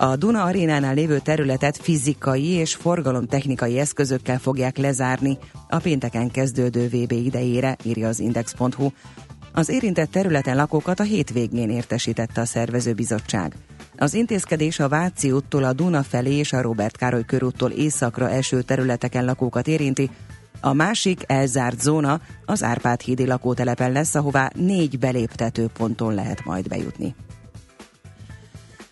A 0.00 0.16
Duna 0.16 0.42
arénánál 0.42 0.94
lévő 0.94 1.18
területet 1.18 1.76
fizikai 1.76 2.46
és 2.46 2.74
forgalomtechnikai 2.74 3.78
eszközökkel 3.78 4.38
fogják 4.38 4.76
lezárni 4.76 5.38
a 5.68 5.78
pénteken 5.78 6.30
kezdődő 6.30 6.86
VB 6.86 7.12
idejére, 7.12 7.76
írja 7.84 8.08
az 8.08 8.20
Index.hu. 8.20 8.88
Az 9.52 9.68
érintett 9.68 10.10
területen 10.10 10.56
lakókat 10.56 11.00
a 11.00 11.02
hétvégén 11.02 11.70
értesítette 11.70 12.40
a 12.40 12.44
szervezőbizottság. 12.44 13.54
Az 13.96 14.14
intézkedés 14.14 14.78
a 14.78 14.88
Váci 14.88 15.32
úttól 15.32 15.64
a 15.64 15.72
Duna 15.72 16.02
felé 16.02 16.34
és 16.34 16.52
a 16.52 16.62
Robert 16.62 16.96
Károly 16.96 17.24
körúttól 17.24 17.70
északra 17.70 18.30
eső 18.30 18.62
területeken 18.62 19.24
lakókat 19.24 19.68
érinti, 19.68 20.10
a 20.60 20.72
másik 20.72 21.22
elzárt 21.26 21.80
zóna 21.80 22.20
az 22.44 22.62
Árpád 22.62 23.00
hídi 23.00 23.26
lakótelepen 23.26 23.92
lesz, 23.92 24.14
ahová 24.14 24.50
négy 24.54 24.98
beléptető 24.98 25.68
ponton 25.78 26.14
lehet 26.14 26.44
majd 26.44 26.68
bejutni. 26.68 27.14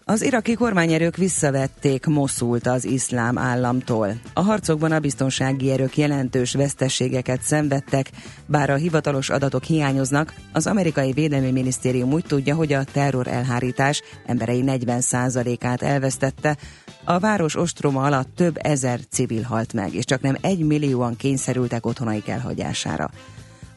Az 0.09 0.23
iraki 0.23 0.55
kormányerők 0.55 1.17
visszavették 1.17 2.07
Moszult 2.07 2.67
az 2.67 2.85
iszlám 2.85 3.39
államtól. 3.39 4.15
A 4.35 4.41
harcokban 4.41 4.93
a 4.93 4.99
biztonsági 4.99 5.71
erők 5.71 5.97
jelentős 5.97 6.55
vesztességeket 6.55 7.43
szenvedtek, 7.43 8.11
bár 8.47 8.71
a 8.71 8.75
hivatalos 8.75 9.31
adatok 9.31 9.65
hiányoznak, 9.65 10.35
az 10.53 10.67
amerikai 10.67 11.13
védelmi 11.13 11.51
minisztérium 11.51 12.13
úgy 12.13 12.25
tudja, 12.25 12.55
hogy 12.55 12.73
a 12.73 12.85
terror 12.85 13.27
elhárítás 13.27 14.03
emberei 14.27 14.63
40%-át 14.67 15.83
elvesztette, 15.83 16.57
a 17.05 17.19
város 17.19 17.57
ostroma 17.57 18.03
alatt 18.03 18.35
több 18.35 18.57
ezer 18.63 19.01
civil 19.11 19.43
halt 19.43 19.73
meg, 19.73 19.95
és 19.95 20.05
csak 20.05 20.21
nem 20.21 20.37
egy 20.41 20.65
millióan 20.65 21.17
kényszerültek 21.17 21.87
otthonaik 21.87 22.29
elhagyására. 22.29 23.11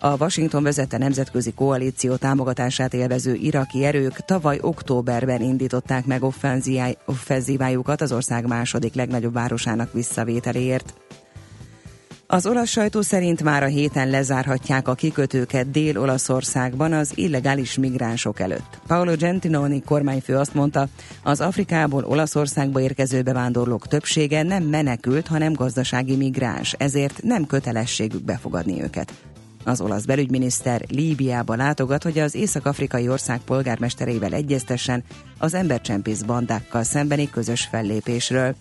A 0.01 0.17
Washington 0.17 0.63
vezette 0.63 0.97
nemzetközi 0.97 1.53
koalíció 1.53 2.15
támogatását 2.15 2.93
élvező 2.93 3.33
iraki 3.33 3.85
erők 3.85 4.25
tavaly 4.25 4.57
októberben 4.61 5.41
indították 5.41 6.05
meg 6.05 6.23
offenzívájukat 7.05 8.01
az 8.01 8.11
ország 8.11 8.47
második 8.47 8.93
legnagyobb 8.93 9.33
városának 9.33 9.93
visszavételéért. 9.93 10.93
Az 12.27 12.45
olasz 12.45 12.69
sajtó 12.69 13.01
szerint 13.01 13.43
már 13.43 13.63
a 13.63 13.67
héten 13.67 14.09
lezárhatják 14.09 14.87
a 14.87 14.93
kikötőket 14.93 15.71
Dél-Olaszországban 15.71 16.93
az 16.93 17.11
illegális 17.15 17.77
migránsok 17.77 18.39
előtt. 18.39 18.79
Paolo 18.87 19.15
Gentiloni 19.15 19.81
kormányfő 19.81 20.35
azt 20.35 20.53
mondta, 20.53 20.87
az 21.23 21.41
Afrikából 21.41 22.03
Olaszországba 22.03 22.81
érkező 22.81 23.21
bevándorlók 23.21 23.87
többsége 23.87 24.43
nem 24.43 24.63
menekült, 24.63 25.27
hanem 25.27 25.53
gazdasági 25.53 26.15
migráns, 26.15 26.73
ezért 26.73 27.23
nem 27.23 27.45
kötelességük 27.45 28.23
befogadni 28.23 28.81
őket. 28.81 29.13
Az 29.63 29.81
olasz 29.81 30.05
belügyminiszter 30.05 30.85
Líbiába 30.87 31.55
látogat, 31.55 32.03
hogy 32.03 32.19
az 32.19 32.35
észak-afrikai 32.35 33.09
ország 33.09 33.39
polgármestereivel 33.39 34.33
egyeztessen 34.33 35.03
az 35.37 35.53
embercsempész 35.53 36.21
bandákkal 36.21 36.83
szembeni 36.83 37.29
közös 37.29 37.65
fellépésről. 37.71 38.55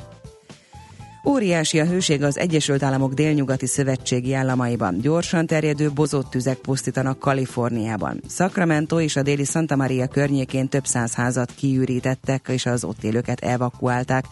Óriási 1.25 1.81
a 1.81 1.87
hőség 1.87 2.23
az 2.23 2.39
Egyesült 2.39 2.83
Államok 2.83 3.15
délnyugati 3.15 3.67
szövetségi 3.67 4.35
államaiban. 4.35 5.01
Gyorsan 5.01 5.47
terjedő 5.47 5.91
bozott 5.91 6.31
tüzek 6.31 6.57
pusztítanak 6.57 7.19
Kaliforniában. 7.19 8.21
Sacramento 8.29 9.01
és 9.01 9.17
a 9.17 9.23
déli 9.23 9.45
Santa 9.45 9.77
Maria 9.77 10.07
környékén 10.07 10.69
több 10.69 10.87
száz 10.87 11.15
házat 11.15 11.53
kiürítettek, 11.55 12.47
és 12.49 12.67
az 12.67 12.85
ott 12.85 13.05
élőket 13.05 13.41
evakuálták. 13.41 14.25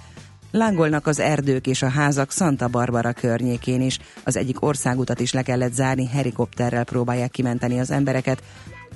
Lángolnak 0.56 1.06
az 1.06 1.20
erdők 1.20 1.66
és 1.66 1.82
a 1.82 1.88
házak 1.88 2.32
Santa 2.32 2.68
Barbara 2.68 3.12
környékén 3.12 3.80
is. 3.80 3.98
Az 4.24 4.36
egyik 4.36 4.62
országutat 4.62 5.20
is 5.20 5.32
le 5.32 5.42
kellett 5.42 5.72
zárni, 5.72 6.06
helikopterrel 6.06 6.84
próbálják 6.84 7.30
kimenteni 7.30 7.80
az 7.80 7.90
embereket. 7.90 8.42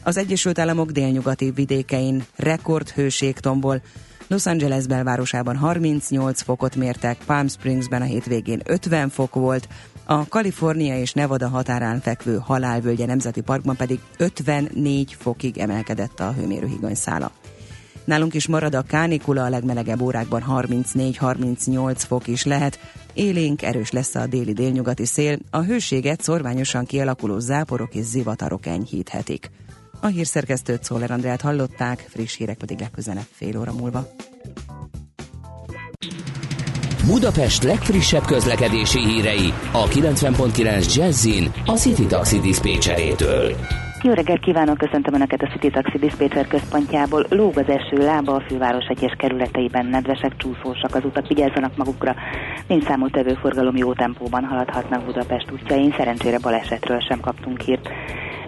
Az 0.03 0.17
Egyesült 0.17 0.59
Államok 0.59 0.91
délnyugati 0.91 1.51
vidékein 1.51 2.25
rekordhőség 2.37 3.39
tombol. 3.39 3.83
Los 4.29 4.47
Angeles 4.47 4.87
belvárosában 4.87 5.57
38 5.57 6.43
fokot 6.43 6.77
mértek, 6.77 7.19
Palm 7.27 7.49
Springsben 7.49 8.03
a 8.03 8.05
hétvégén 8.05 8.61
50 8.65 9.09
fok 9.09 9.35
volt, 9.35 9.69
a 10.05 10.29
Kalifornia 10.29 10.99
és 10.99 11.13
Nevada 11.13 11.49
határán 11.49 12.01
fekvő 12.01 12.39
Halálvölgye 12.43 13.07
Nemzeti 13.07 13.41
Parkban 13.41 13.77
pedig 13.77 14.01
54 14.17 15.17
fokig 15.19 15.59
emelkedett 15.59 16.21
a 16.21 16.33
hőmérőhigany 16.33 16.95
szála. 16.95 17.33
Nálunk 18.11 18.35
is 18.35 18.47
marad 18.47 18.75
a 18.75 18.83
kánikula, 18.83 19.45
a 19.45 19.49
legmelegebb 19.49 20.01
órákban 20.01 20.45
34-38 20.49 21.95
fok 21.97 22.27
is 22.27 22.45
lehet. 22.45 22.79
Élénk, 23.15 23.63
erős 23.63 23.91
lesz 23.91 24.15
a 24.15 24.27
déli 24.27 24.53
délnyugati 24.53 25.05
szél, 25.05 25.39
a 25.51 25.63
hőséget 25.63 26.21
szorványosan 26.21 26.85
kialakuló 26.85 27.39
záporok 27.39 27.95
és 27.95 28.05
zivatarok 28.05 28.67
enyhíthetik. 28.67 29.51
A 30.01 30.07
hírszerkesztőt 30.07 30.85
Szóler 30.85 31.11
Andrát 31.11 31.41
hallották, 31.41 32.07
friss 32.09 32.37
hírek 32.37 32.57
pedig 32.57 32.81
legközelebb 32.81 33.27
fél 33.31 33.59
óra 33.59 33.73
múlva. 33.73 34.13
Budapest 37.07 37.63
legfrissebb 37.63 38.25
közlekedési 38.25 38.99
hírei 38.99 39.53
a 39.73 39.89
90.9 39.89 40.95
Jazzin 40.95 41.53
a 41.67 41.77
City 41.77 42.07
Taxi 42.07 42.41
Dispécsejétől. 42.41 43.57
Jó 44.03 44.13
reggelt 44.13 44.41
kívánok, 44.41 44.79
köszöntöm 44.79 45.15
Önöket 45.15 45.43
a 45.43 45.47
City 45.47 45.71
Taxi 45.71 45.99
Dispatcher 45.99 46.47
központjából. 46.47 47.27
Lóg 47.29 47.59
az 47.59 47.69
eső 47.69 48.05
lába 48.05 48.35
a 48.35 48.41
főváros 48.41 48.87
egyes 48.87 49.13
kerületeiben, 49.17 49.87
nedvesek, 49.87 50.37
csúszósak 50.37 50.95
az 50.95 51.05
utak, 51.05 51.27
vigyázzanak 51.27 51.77
magukra. 51.77 52.15
Nincs 52.67 52.85
tevő 53.11 53.35
forgalom 53.35 53.77
jó 53.77 53.93
tempóban 53.93 54.45
haladhatnak 54.45 55.05
Budapest 55.05 55.51
útjain, 55.53 55.95
szerencsére 55.97 56.39
balesetről 56.39 57.01
sem 57.01 57.21
kaptunk 57.21 57.61
hírt. 57.61 57.89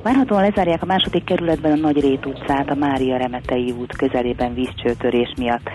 Várhatóan 0.03 0.43
lezárják 0.43 0.83
a 0.83 0.87
második 0.87 1.25
kerületben 1.25 1.73
a 1.73 1.81
Nagy 1.81 2.01
Rét 2.01 2.27
utcát 2.27 2.71
a 2.71 2.75
Mária 2.75 3.17
Remetei 3.17 3.75
út 3.79 3.97
közelében 3.97 4.55
vízcsőtörés 4.55 5.33
miatt. 5.37 5.71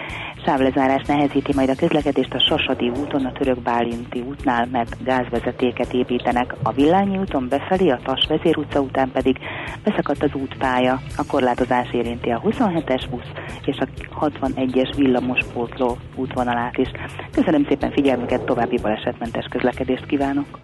Sávlezárás 0.47 1.01
nehezíti 1.07 1.53
majd 1.55 1.69
a 1.69 1.75
közlekedést 1.75 2.33
a 2.33 2.39
Sasadi 2.39 2.89
úton, 2.89 3.25
a 3.25 3.31
Török 3.31 3.62
Bálinti 3.62 4.19
útnál, 4.19 4.67
mert 4.71 5.03
gázvezetéket 5.03 5.93
építenek. 5.93 6.55
A 6.63 6.71
Villányi 6.71 7.17
úton 7.17 7.47
befelé, 7.49 7.89
a 7.89 7.99
Tas 8.03 8.25
vezér 8.29 8.57
utca 8.57 8.79
után 8.79 9.12
pedig 9.12 9.38
beszakadt 9.83 10.23
az 10.23 10.33
útpálya. 10.33 11.01
A 11.17 11.25
korlátozás 11.27 11.91
érinti 11.91 12.29
a 12.29 12.41
27-es 12.41 13.05
busz 13.10 13.31
és 13.65 13.77
a 13.77 13.88
61-es 14.25 14.93
villamos 14.95 15.39
pótló 15.53 15.97
útvonalát 16.15 16.77
is. 16.77 16.89
Köszönöm 17.31 17.65
szépen 17.67 17.91
figyelmüket, 17.91 18.41
további 18.41 18.77
balesetmentes 18.81 19.45
közlekedést 19.49 20.05
kívánok! 20.05 20.60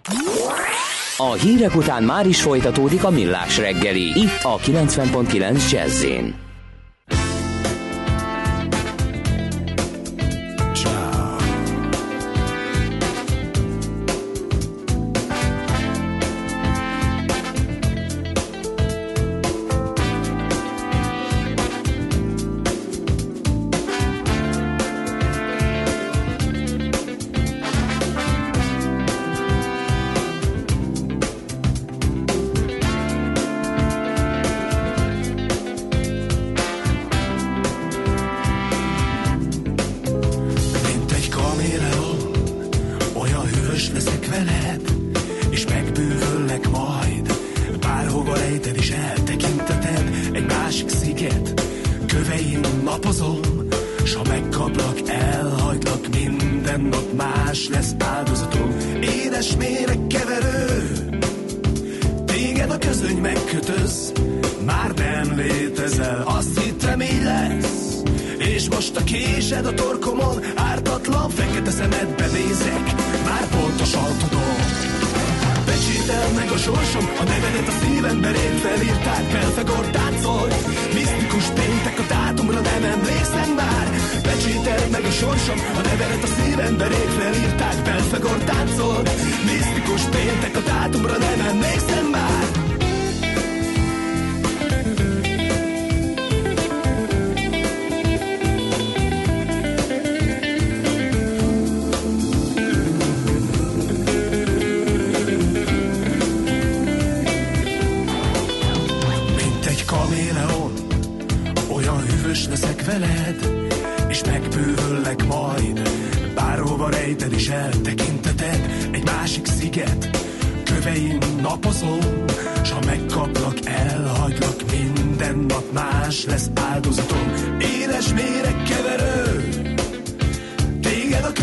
A 1.16 1.32
hírek 1.32 1.76
után 1.76 2.02
már 2.02 2.26
is 2.26 2.42
folytatódik 2.42 3.04
a 3.04 3.10
millás 3.10 3.58
reggeli, 3.58 4.20
itt 4.20 4.42
a 4.42 4.56
90.9 4.56 5.70
jazz 5.70 6.04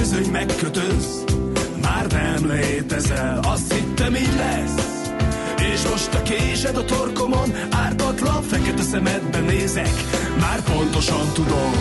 közöny 0.02 0.32
megkötöz 0.32 1.24
Már 1.82 2.06
nem 2.08 2.52
létezel, 2.52 3.40
azt 3.54 3.74
hittem 3.74 4.16
így 4.16 4.36
lesz. 4.38 5.10
És 5.74 5.82
most 5.90 6.14
a 6.14 6.22
késed 6.22 6.78
a 6.78 6.86
torkomon 6.86 7.50
Ártatlan 7.72 8.42
fekete 8.42 8.82
szemedben 8.82 9.44
nézek. 9.44 9.96
Már 10.40 10.60
pontosan 10.64 11.28
tudom. 11.34 11.72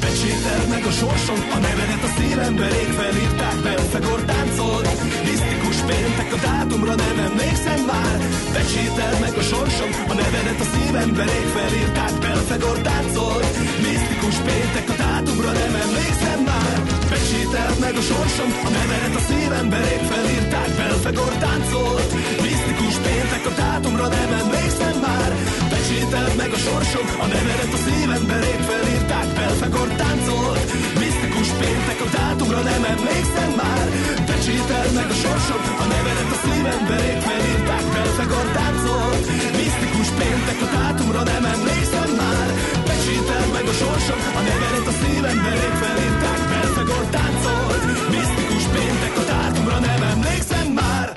Pecsétel 0.00 0.64
meg 0.68 0.84
a 0.86 0.90
sorsom 0.90 1.40
A 1.56 1.58
nevedet 1.66 2.02
a 2.08 2.10
szívembe 2.16 2.68
rég 2.68 2.90
felírták 3.00 3.56
Belfegor 3.62 4.20
táncolt. 4.30 4.88
Misztikus 5.28 5.78
péntek 5.88 6.30
a 6.36 6.38
dátumra 6.46 6.94
nem 6.94 7.18
emlékszem 7.28 7.80
már 7.92 8.18
Pecsétel 8.52 9.14
meg 9.24 9.34
a 9.42 9.44
sorsom 9.52 9.90
A 10.12 10.14
nevedet 10.20 10.60
a 10.64 10.66
szívembe 10.72 11.24
rég 11.32 11.46
felírták 11.56 12.14
Belfegor 12.24 12.78
táncolt. 12.88 13.46
Misztikus 13.86 14.36
péntek 14.46 14.86
a 14.92 14.96
dátumra 15.02 15.52
nem 15.52 15.74
emlékszem 15.84 16.40
már 16.50 16.91
Pecsétel 17.32 17.74
meg 17.86 17.94
a 18.02 18.04
sorsom 18.10 18.50
A 18.68 18.70
nevedet 18.76 19.14
a 19.20 19.22
szívembe 19.28 19.78
rég 19.88 20.02
felírták 20.12 20.70
Belfegor 20.80 21.32
táncolt. 21.44 22.10
Misztikus 22.46 22.96
péntek 23.04 23.44
a 23.50 23.52
dátumra 23.60 24.06
nem 24.16 24.30
emlékszem 24.42 24.96
már. 25.06 25.30
Pecsételt 25.72 26.34
meg 26.40 26.50
a 26.58 26.60
sorsom 26.66 27.06
A 27.24 27.26
nevedet 27.34 27.72
a 27.76 27.80
szívembe 27.86 28.36
rég 28.44 28.60
felírták 28.70 29.28
Belfegor 29.38 29.88
táncolt. 30.00 30.64
Misztikus 31.02 31.48
péntek 31.60 32.00
a 32.06 32.08
dátumra 32.16 32.60
nem 32.70 32.82
emlékszem 32.94 33.50
már. 33.60 33.86
Pecsételt 34.30 34.92
meg 34.98 35.08
a 35.14 35.16
sorsom 35.24 35.62
A 35.84 35.86
nevedet 35.92 36.30
a 36.36 36.38
szívembe 36.44 36.96
rég 37.04 37.18
felírták 37.28 37.84
Belfegor 37.94 38.46
táncolt. 38.58 39.22
Misztikus 39.58 40.08
péntek 40.18 40.58
a 40.66 40.68
dátumra 40.74 41.22
nem 41.32 41.44
emlékszem 41.54 42.10
már. 42.20 42.48
Pecsételt 42.88 43.50
meg 43.56 43.66
a 43.72 43.74
sorsom 43.80 44.20
A 44.38 44.42
nevedet 44.48 44.86
a 44.92 44.94
szívembe 45.00 45.50
rég 45.60 45.74
felírták 45.84 46.40
Belfegor 46.84 47.10
táncolt 47.10 48.10
Misztikus 48.10 48.64
péntek 48.64 49.18
a 49.18 49.24
dátumra 49.24 49.78
nem 49.78 50.02
emlékszem 50.02 50.72
már 50.72 51.12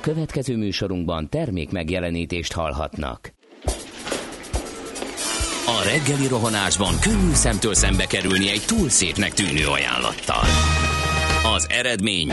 Következő 0.00 0.56
műsorunkban 0.56 1.28
termék 1.28 1.70
megjelenítést 1.70 2.52
hallhatnak. 2.52 3.32
A 5.66 5.82
reggeli 5.84 6.28
rohanásban 6.28 6.94
könnyű 7.00 7.32
szemtől 7.32 7.74
szembe 7.74 8.06
kerülni 8.06 8.50
egy 8.50 8.62
túl 8.66 8.88
szépnek 8.88 9.32
tűnő 9.32 9.66
ajánlattal. 9.66 10.42
Az 11.54 11.66
eredmény 11.68 12.32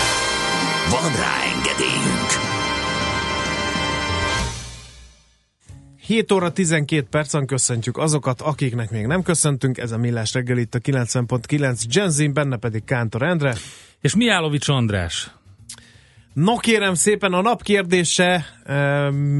Van 0.91 1.11
rá 1.11 1.43
engedélyünk! 1.55 2.29
7 6.01 6.31
óra 6.31 6.51
12 6.51 7.07
percen 7.09 7.45
köszöntjük 7.45 7.97
azokat, 7.97 8.41
akiknek 8.41 8.91
még 8.91 9.05
nem 9.05 9.21
köszöntünk. 9.21 9.77
Ez 9.77 9.91
a 9.91 9.97
Millás 9.97 10.33
reggel 10.33 10.57
itt 10.57 10.75
a 10.75 10.79
90.9 10.79 11.83
Genzin, 11.89 12.33
benne 12.33 12.57
pedig 12.57 12.83
Kántor 12.83 13.21
Endre. 13.21 13.55
És 14.01 14.15
Miálovics 14.15 14.67
András. 14.67 15.31
No 16.33 16.57
kérem 16.57 16.93
szépen, 16.93 17.33
a 17.33 17.41
nap 17.41 17.63
kérdése 17.63 18.45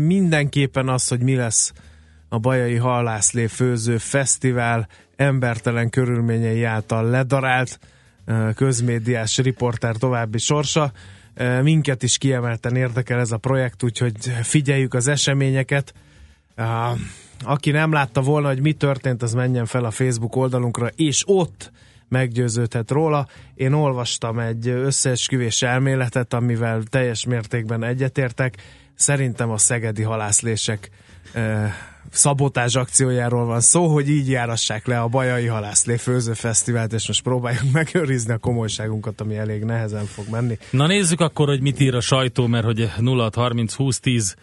mindenképpen 0.05 0.89
az, 0.89 1.07
hogy 1.07 1.21
mi 1.21 1.35
lesz 1.35 1.73
a 2.29 2.39
Bajai 2.39 2.75
Hallászlé 2.75 3.47
Főző 3.47 3.97
Fesztivál 3.97 4.87
embertelen 5.15 5.89
körülményei 5.89 6.63
által 6.63 7.09
ledarált 7.09 7.79
közmédiás 8.55 9.37
riporter 9.37 9.95
további 9.95 10.37
sorsa. 10.37 10.91
Minket 11.61 12.03
is 12.03 12.17
kiemelten 12.17 12.75
érdekel 12.75 13.19
ez 13.19 13.31
a 13.31 13.37
projekt, 13.37 13.83
úgyhogy 13.83 14.15
figyeljük 14.41 14.93
az 14.93 15.07
eseményeket. 15.07 15.93
Aki 17.43 17.71
nem 17.71 17.91
látta 17.91 18.21
volna, 18.21 18.47
hogy 18.47 18.61
mi 18.61 18.73
történt, 18.73 19.21
az 19.21 19.33
menjen 19.33 19.65
fel 19.65 19.85
a 19.85 19.91
Facebook 19.91 20.35
oldalunkra, 20.35 20.87
és 20.95 21.23
ott 21.25 21.71
meggyőződhet 22.07 22.91
róla. 22.91 23.27
Én 23.55 23.73
olvastam 23.73 24.39
egy 24.39 24.67
összeesküvés 24.67 25.61
elméletet, 25.61 26.33
amivel 26.33 26.83
teljes 26.83 27.25
mértékben 27.25 27.83
egyetértek. 27.83 28.57
Szerintem 28.95 29.49
a 29.49 29.57
szegedi 29.57 30.01
halászlések 30.01 30.89
szabotázs 32.11 32.75
akciójáról 32.75 33.45
van 33.45 33.61
szó, 33.61 33.87
hogy 33.87 34.09
így 34.09 34.29
járassák 34.29 34.87
le 34.87 34.99
a 34.99 35.07
Bajai 35.07 35.45
Halászlé 35.45 35.97
Főző 35.97 36.33
Fesztivált, 36.33 36.93
és 36.93 37.07
most 37.07 37.21
próbáljuk 37.21 37.71
megőrizni 37.73 38.33
a 38.33 38.37
komolyságunkat, 38.37 39.21
ami 39.21 39.37
elég 39.37 39.63
nehezen 39.63 40.05
fog 40.05 40.25
menni. 40.29 40.57
Na 40.69 40.87
nézzük 40.87 41.19
akkor, 41.19 41.47
hogy 41.47 41.61
mit 41.61 41.79
ír 41.79 41.95
a 41.95 42.01
sajtó, 42.01 42.47
mert 42.47 42.65
hogy 42.65 42.89
0630 43.05 43.73
20 43.73 43.99
10 43.99 44.35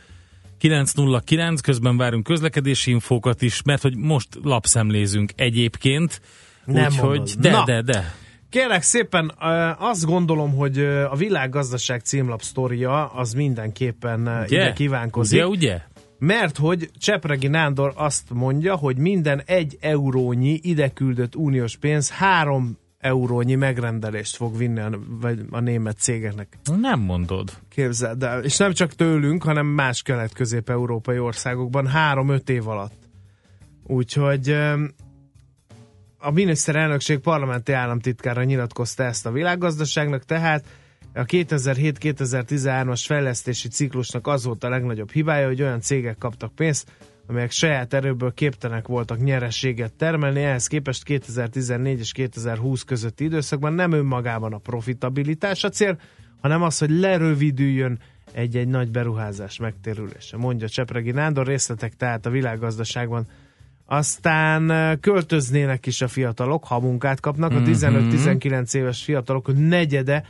909, 0.59 1.61
közben 1.61 1.97
várunk 1.97 2.25
közlekedési 2.25 2.91
infókat 2.91 3.43
is, 3.43 3.63
mert 3.63 3.83
hogy 3.83 3.97
most 3.97 4.29
lapszemlézünk 4.43 5.33
egyébként. 5.37 6.21
Nem 6.65 6.85
Úgyhogy, 6.85 7.35
de, 7.39 7.51
Na. 7.51 7.65
de, 7.65 7.83
de. 7.83 8.15
Kérlek 8.51 8.83
szépen, 8.83 9.33
azt 9.79 10.05
gondolom, 10.05 10.57
hogy 10.57 10.79
a 11.11 11.17
világgazdaság 11.17 12.01
címlap 12.01 12.43
sztoria 12.43 13.07
az 13.07 13.33
mindenképpen 13.33 14.21
Ugye? 14.21 14.45
ide 14.47 14.73
kívánkozik. 14.73 15.39
Ugye, 15.39 15.49
ugye? 15.49 15.81
Mert 16.19 16.57
hogy 16.57 16.91
Csepregi 16.99 17.47
Nándor 17.49 17.93
azt 17.97 18.31
mondja, 18.33 18.77
hogy 18.77 18.97
minden 18.97 19.43
egy 19.47 19.77
eurónyi 19.81 20.59
ide 20.63 20.89
küldött 20.93 21.37
uniós 21.37 21.77
pénz 21.77 22.11
három 22.11 22.79
eurónyi 22.99 23.55
megrendelést 23.55 24.37
fog 24.37 24.57
vinni 24.57 24.81
a, 24.81 24.91
vagy 25.09 25.41
a 25.51 25.61
német 25.61 25.99
cégeknek. 25.99 26.59
Nem 26.81 27.01
mondod. 27.01 27.51
Képzeld 27.69 28.23
el. 28.23 28.45
És 28.45 28.57
nem 28.57 28.73
csak 28.73 28.93
tőlünk, 28.95 29.43
hanem 29.43 29.67
más 29.67 30.03
kelet-közép-európai 30.03 31.19
országokban 31.19 31.87
három-öt 31.87 32.49
év 32.49 32.69
alatt. 32.69 33.09
Úgyhogy 33.87 34.51
a 36.19 36.31
miniszterelnökség 36.31 37.19
parlamenti 37.19 37.73
államtitkára 37.73 38.45
nyilatkozta 38.45 39.03
ezt 39.05 39.27
a 39.27 39.31
világgazdaságnak, 39.33 40.25
tehát 40.25 40.65
a 41.19 41.25
2007-2013-as 41.25 43.03
fejlesztési 43.07 43.69
ciklusnak 43.69 44.27
az 44.27 44.45
volt 44.45 44.65
a 44.65 44.69
legnagyobb 44.69 45.11
hibája, 45.11 45.47
hogy 45.47 45.63
olyan 45.63 45.81
cégek 45.81 46.19
kaptak 46.19 46.55
pénzt, 46.55 46.93
amelyek 47.27 47.51
saját 47.51 47.95
erőből 47.95 48.35
képtelenek 48.35 48.87
voltak 48.87 49.23
nyerességet 49.23 49.93
termelni, 49.93 50.43
ehhez 50.43 50.67
képest 50.67 51.05
2014 51.05 51.99
és 51.99 52.13
2020 52.13 52.83
közötti 52.83 53.25
időszakban 53.25 53.73
nem 53.73 53.93
önmagában 53.93 54.53
a 54.53 54.59
profitabilitás 54.59 55.65
a 55.65 55.69
cél, 55.69 55.99
hanem 56.41 56.63
az, 56.63 56.79
hogy 56.79 56.91
lerövidüljön 56.91 57.99
egy-egy 58.33 58.69
nagy 58.69 58.91
beruházás 58.91 59.59
megtérülése, 59.59 60.37
mondja 60.37 60.69
Csepregi 60.69 61.11
Nándor, 61.11 61.47
részletek 61.47 61.97
tehát 61.97 62.27
a 62.27 62.31
világgazdaságban. 62.31 63.27
Aztán 63.87 64.99
költöznének 65.01 65.87
is 65.87 66.01
a 66.03 66.09
fiatalok, 66.09 66.65
ha 66.65 66.81
munkát 66.81 67.21
kapnak, 67.21 67.53
a 67.53 67.61
15-19 67.61 68.75
éves 68.75 69.03
fiatalok 69.03 69.69
negyede, 69.69 70.25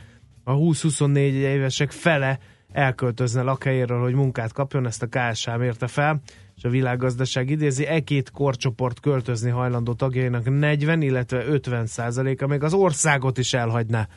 a 0.49 0.53
20-24 0.55 1.15
évesek 1.31 1.91
fele 1.91 2.39
elköltözne 2.71 3.41
lakhelyéről, 3.41 4.01
hogy 4.01 4.13
munkát 4.13 4.53
kapjon, 4.53 4.85
ezt 4.85 5.03
a 5.03 5.07
KSH 5.07 5.57
mérte 5.57 5.87
fel, 5.87 6.21
és 6.55 6.63
a 6.63 6.69
világgazdaság 6.69 7.49
idézi, 7.49 7.85
e 7.85 7.99
két 7.99 8.31
korcsoport 8.31 8.99
költözni 8.99 9.49
hajlandó 9.49 9.93
tagjainak 9.93 10.59
40, 10.59 11.01
illetve 11.01 11.45
50 11.45 11.85
százaléka 11.85 12.47
még 12.47 12.63
az 12.63 12.73
országot 12.73 13.37
is 13.37 13.53
elhagyná 13.53 14.07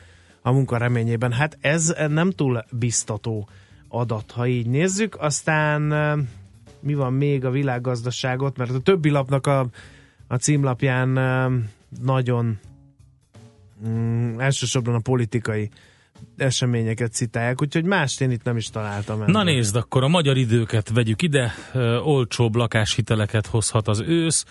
a 0.41 0.51
munka 0.51 0.77
reményében. 0.77 1.31
Hát 1.31 1.57
ez 1.61 1.95
nem 2.09 2.31
túl 2.31 2.65
biztató 2.71 3.47
adat, 3.87 4.31
ha 4.31 4.47
így 4.47 4.67
nézzük. 4.67 5.15
Aztán 5.19 5.81
mi 6.79 6.93
van 6.93 7.13
még 7.13 7.45
a 7.45 7.49
világgazdaságot, 7.49 8.57
mert 8.57 8.71
a 8.71 8.79
többi 8.79 9.09
lapnak 9.09 9.47
a, 9.47 9.67
a 10.27 10.35
címlapján 10.35 11.09
nagyon 12.01 12.59
mm, 13.87 14.39
elsősorban 14.39 14.95
a 14.95 14.99
politikai 14.99 15.69
eseményeket 16.37 17.13
citálják, 17.13 17.61
úgyhogy 17.61 17.83
mást 17.83 18.21
én 18.21 18.31
itt 18.31 18.43
nem 18.43 18.57
is 18.57 18.69
találtam. 18.69 19.17
Na 19.17 19.23
ebben. 19.23 19.45
nézd, 19.45 19.75
akkor 19.75 20.03
a 20.03 20.07
magyar 20.07 20.37
időket 20.37 20.89
vegyük 20.89 21.21
ide. 21.21 21.53
Ö, 21.73 21.97
olcsóbb 21.97 22.55
lakáshiteleket 22.55 23.47
hozhat 23.47 23.87
az 23.87 23.99
ősz. 23.99 24.45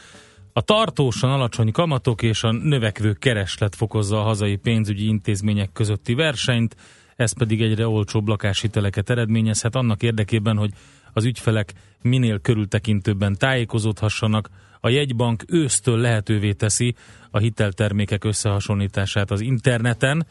A 0.53 0.61
tartósan 0.61 1.31
alacsony 1.31 1.73
kamatok 1.73 2.23
és 2.23 2.43
a 2.43 2.53
növekvő 2.53 3.13
kereslet 3.13 3.75
fokozza 3.75 4.21
a 4.21 4.23
hazai 4.23 4.57
pénzügyi 4.57 5.07
intézmények 5.07 5.73
közötti 5.73 6.15
versenyt, 6.15 6.77
ez 7.17 7.33
pedig 7.33 7.63
egyre 7.63 7.87
olcsóbb 7.87 8.29
lakáshiteleket 8.29 9.11
eredményezhet 9.11 9.75
annak 9.75 10.03
érdekében, 10.03 10.57
hogy 10.57 10.71
az 11.13 11.25
ügyfelek 11.25 11.73
minél 12.03 12.41
körültekintőbben 12.41 13.37
tájékozódhassanak, 13.39 14.49
a 14.81 14.89
jegybank 14.89 15.45
ősztől 15.49 15.99
lehetővé 15.99 16.53
teszi 16.53 16.95
a 17.31 17.39
hiteltermékek 17.39 18.25
összehasonlítását 18.25 19.31
az 19.31 19.41
interneten. 19.41 20.27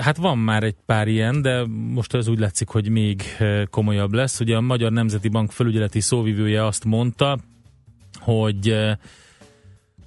Hát 0.00 0.16
van 0.16 0.38
már 0.38 0.62
egy 0.62 0.76
pár 0.86 1.08
ilyen, 1.08 1.42
de 1.42 1.64
most 1.66 2.14
ez 2.14 2.28
úgy 2.28 2.38
látszik, 2.38 2.68
hogy 2.68 2.88
még 2.88 3.22
komolyabb 3.70 4.12
lesz. 4.12 4.40
Ugye 4.40 4.56
a 4.56 4.60
Magyar 4.60 4.92
Nemzeti 4.92 5.28
Bank 5.28 5.52
felügyeleti 5.52 6.00
szóvivője 6.00 6.66
azt 6.66 6.84
mondta, 6.84 7.38
hogy 8.20 8.76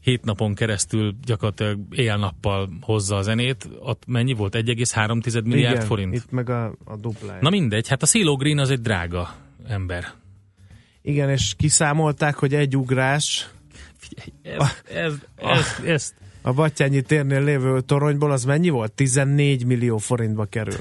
hét 0.00 0.24
napon 0.24 0.54
keresztül 0.54 1.14
gyakorlatilag 1.24 1.78
éjjel-nappal 1.90 2.68
hozza 2.80 3.16
a 3.16 3.22
zenét, 3.22 3.68
ott 3.80 4.02
mennyi 4.06 4.32
volt? 4.32 4.54
1,3 4.54 5.44
milliárd 5.44 5.74
igen, 5.74 5.86
forint? 5.86 6.14
Itt 6.14 6.30
meg 6.30 6.50
a, 6.50 6.74
a 6.84 6.96
duplája. 6.96 7.38
Na 7.40 7.50
mindegy, 7.50 7.88
hát 7.88 8.02
a 8.02 8.06
Silo 8.06 8.36
Green 8.36 8.58
az 8.58 8.70
egy 8.70 8.80
drága 8.80 9.34
ember. 9.66 10.04
Igen, 11.02 11.30
és 11.30 11.54
kiszámolták, 11.56 12.34
hogy 12.34 12.54
egy 12.54 12.76
ugrás 12.76 13.48
Ez, 14.42 14.82
ez, 14.94 15.12
ez, 15.36 15.80
ez, 15.84 16.14
a 16.42 16.52
Battyányi 16.52 17.02
térnél 17.02 17.44
lévő 17.44 17.80
toronyból 17.80 18.30
az 18.30 18.44
mennyi 18.44 18.68
volt? 18.68 18.92
14 18.92 19.64
millió 19.64 19.98
forintba 19.98 20.44
kerül. 20.44 20.78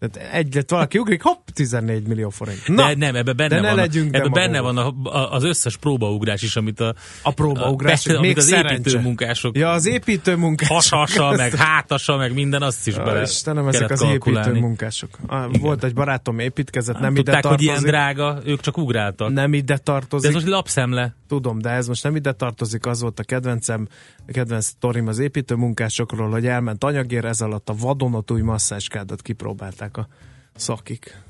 Tehát 0.00 0.32
egy 0.32 0.54
lett 0.54 0.70
valaki 0.70 0.98
ugrik, 0.98 1.22
hopp, 1.22 1.46
14 1.54 2.06
millió 2.06 2.28
forint. 2.30 2.68
Na, 2.68 2.86
de 2.86 2.94
nem, 2.96 3.14
ebbe 3.14 3.32
benne 3.32 3.60
de 3.60 3.66
van, 3.66 3.74
legyünk 3.74 4.14
ebbe 4.14 4.28
benne 4.28 4.60
van 4.60 4.76
a, 4.76 4.94
a, 5.02 5.32
az 5.32 5.44
összes 5.44 5.76
próbaugrás 5.76 6.42
is, 6.42 6.56
amit 6.56 6.80
a, 6.80 6.94
a 7.22 7.30
próbaugrás, 7.32 8.06
a, 8.06 8.10
még 8.10 8.18
amit 8.18 8.36
az 8.36 8.52
építőmunkások 8.52 9.56
Ja, 9.56 9.70
az 9.70 9.86
építőmunkások. 9.86 10.76
hasasa, 10.76 11.30
meg 11.36 11.54
hátasa, 11.54 12.16
meg 12.16 12.34
minden, 12.34 12.62
azt 12.62 12.86
is 12.86 12.94
Ja, 12.96 13.02
bele 13.02 13.22
Istenem, 13.22 13.68
ezek 13.68 13.90
az 13.90 14.02
építőmunkások. 14.02 15.10
Ah, 15.26 15.58
Volt 15.60 15.84
egy 15.84 15.94
barátom 15.94 16.38
építkezett, 16.38 16.94
nem, 16.94 17.02
Nem 17.02 17.12
ide 17.12 17.22
tudták, 17.22 17.44
hogy 17.44 17.58
tartozik. 17.66 17.70
ilyen 17.70 17.82
drága, 18.14 18.38
ők 18.44 18.60
csak 18.60 18.78
ugráltak. 18.78 19.32
Nem 19.32 19.52
ide 19.54 19.74
De 19.74 19.78
tartozik. 19.78 20.28
ez 20.28 20.34
most 20.34 20.46
lapszemle. 20.46 21.14
Tudom, 21.28 21.58
de 21.58 21.70
ez 21.70 21.86
most 21.88 22.02
nem 22.02 22.16
ide 22.16 22.32
tartozik, 22.32 22.86
az 22.86 23.00
volt 23.00 23.18
a 23.18 23.22
kedvencem, 23.22 23.88
a 24.28 24.32
kedvenc 24.32 24.64
sztorim 24.64 25.06
az 25.06 25.18
építőmunkásokról, 25.18 26.30
hogy 26.30 26.46
elment 26.46 26.84
anyagér, 26.84 27.24
ez 27.24 27.40
alatt 27.40 27.68
a 27.68 27.74
vadonatúj 27.78 28.40
masszáskádat 28.40 29.22
kipróbálták 29.22 29.89
a 29.96 30.08
szakik 30.54 31.22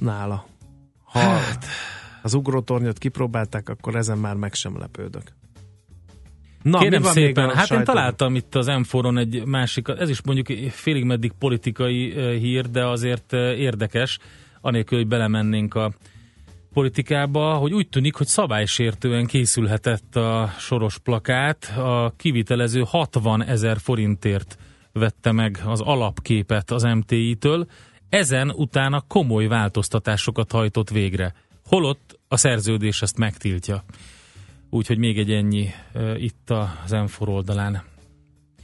nála. 0.00 0.46
Ha 1.04 1.18
hát. 1.18 1.66
az 2.22 2.34
ugrótornyot 2.34 2.98
kipróbálták, 2.98 3.68
akkor 3.68 3.96
ezen 3.96 4.18
már 4.18 4.34
meg 4.34 4.54
sem 4.54 4.78
lepődök. 4.78 5.22
Na, 6.62 6.78
Kérem 6.78 7.02
szépen, 7.02 7.44
hát 7.44 7.56
én 7.56 7.64
sajtóban? 7.66 7.84
találtam 7.84 8.34
itt 8.34 8.54
az 8.54 8.66
m 8.66 9.16
egy 9.16 9.44
másik, 9.44 9.88
ez 9.88 10.08
is 10.08 10.22
mondjuk 10.22 10.70
félig 10.70 11.04
meddig 11.04 11.32
politikai 11.38 12.12
hír, 12.38 12.70
de 12.70 12.86
azért 12.86 13.32
érdekes, 13.32 14.18
anélkül, 14.60 14.98
hogy 14.98 15.06
belemennénk 15.06 15.74
a 15.74 15.92
politikába, 16.72 17.54
hogy 17.54 17.72
úgy 17.72 17.88
tűnik, 17.88 18.14
hogy 18.14 18.26
szabálysértően 18.26 19.26
készülhetett 19.26 20.16
a 20.16 20.50
soros 20.58 20.98
plakát, 20.98 21.72
a 21.76 22.12
kivitelező 22.16 22.82
60 22.86 23.44
ezer 23.44 23.78
forintért 23.78 24.58
vette 24.98 25.32
meg 25.32 25.62
az 25.64 25.80
alapképet 25.80 26.70
az 26.70 26.82
MTI-től, 26.82 27.66
ezen 28.08 28.50
utána 28.50 29.00
komoly 29.00 29.46
változtatásokat 29.46 30.52
hajtott 30.52 30.90
végre. 30.90 31.34
Holott 31.66 32.18
a 32.28 32.36
szerződés 32.36 33.02
ezt 33.02 33.18
megtiltja. 33.18 33.84
Úgyhogy 34.70 34.98
még 34.98 35.18
egy 35.18 35.30
ennyi 35.30 35.68
uh, 35.94 36.22
itt 36.22 36.50
az 36.50 36.90
M4 36.90 37.28
oldalán. 37.28 37.82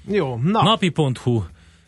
Jó, 0.07 0.37
na. 0.37 0.63
Napi.hu 0.63 1.43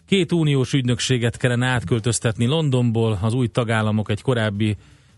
Két 0.07 0.33
uniós 0.33 0.73
ügynökséget 0.73 1.37
kellene 1.37 1.67
átköltöztetni 1.67 2.47
Londonból, 2.47 3.19
az 3.23 3.35
új 3.35 3.49
tagállamok 3.49 4.11
egy 4.11 4.23
korábbi 4.23 4.77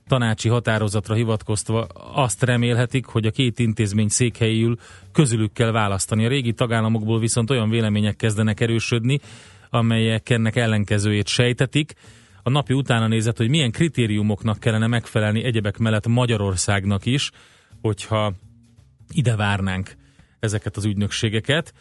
tanácsi 0.09 0.49
határozatra 0.49 1.15
hivatkozva 1.15 1.83
azt 2.15 2.43
remélhetik, 2.43 3.07
hogy 3.07 3.27
a 3.27 3.31
két 3.31 3.59
intézmény 3.59 4.09
székhelyül 4.09 4.77
közülük 5.13 5.53
kell 5.53 5.71
választani. 5.71 6.25
A 6.25 6.29
régi 6.29 6.53
tagállamokból 6.53 7.19
viszont 7.19 7.51
olyan 7.51 7.71
vélemények 7.71 8.17
kezdenek 8.17 8.61
erősödni, 8.61 9.21
amelyek 9.71 10.31
ennek 10.31 10.57
ellenkezőjét 10.57 11.27
sejtetik. 11.27 11.93
A 12.43 12.51
napi 12.51 12.73
utána 12.73 13.07
nézett, 13.07 13.37
hogy 13.37 13.49
milyen 13.49 13.71
kritériumoknak 13.71 14.59
kellene 14.59 14.87
megfelelni 14.87 15.45
egyebek 15.45 15.79
mellett 15.79 16.07
Magyarországnak 16.07 17.07
is, 17.07 17.31
hogyha 17.81 18.33
ide 19.13 19.37
várnánk 19.37 19.97
ezeket 20.41 20.77
az 20.77 20.85
ügynökségeket. 20.85 21.73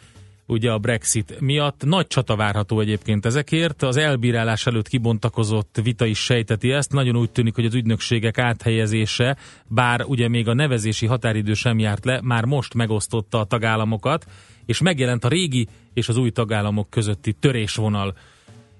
Ugye 0.46 0.70
a 0.70 0.78
Brexit 0.78 1.40
miatt 1.40 1.84
nagy 1.84 2.06
csata 2.06 2.36
várható 2.36 2.80
egyébként 2.80 3.26
ezekért. 3.26 3.82
Az 3.82 3.96
elbírálás 3.96 4.66
előtt 4.66 4.88
kibontakozott 4.88 5.78
vita 5.82 6.06
is 6.06 6.18
sejteti 6.18 6.72
ezt. 6.72 6.92
Nagyon 6.92 7.16
úgy 7.16 7.30
tűnik, 7.30 7.54
hogy 7.54 7.64
az 7.64 7.74
ügynökségek 7.74 8.38
áthelyezése, 8.38 9.36
bár 9.66 10.04
ugye 10.04 10.28
még 10.28 10.48
a 10.48 10.54
nevezési 10.54 11.06
határidő 11.06 11.54
sem 11.54 11.78
járt 11.78 12.04
le, 12.04 12.20
már 12.22 12.44
most 12.44 12.74
megosztotta 12.74 13.38
a 13.38 13.44
tagállamokat, 13.44 14.26
és 14.66 14.80
megjelent 14.80 15.24
a 15.24 15.28
régi 15.28 15.68
és 15.94 16.08
az 16.08 16.16
új 16.16 16.30
tagállamok 16.30 16.90
közötti 16.90 17.32
törésvonal. 17.32 18.16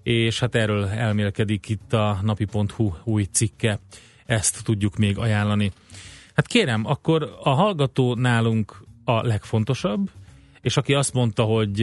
És 0.03 0.41
hát 0.41 0.55
erről 0.55 0.87
elmélkedik 0.87 1.69
itt 1.69 1.93
a 1.93 2.19
napi.hu 2.23 2.93
új 3.05 3.25
cikke. 3.25 3.79
Ezt 4.27 4.65
tudjuk 4.65 4.97
még 4.97 5.19
ajánlani. 5.19 5.73
Hát 6.35 6.47
kérem, 6.47 6.87
akkor 6.87 7.39
a 7.43 7.51
hallgató 7.51 8.15
nálunk 8.15 8.85
a 9.05 9.27
legfontosabb, 9.27 10.11
és 10.65 10.77
aki 10.77 10.95
azt 10.95 11.13
mondta, 11.13 11.43
hogy 11.43 11.81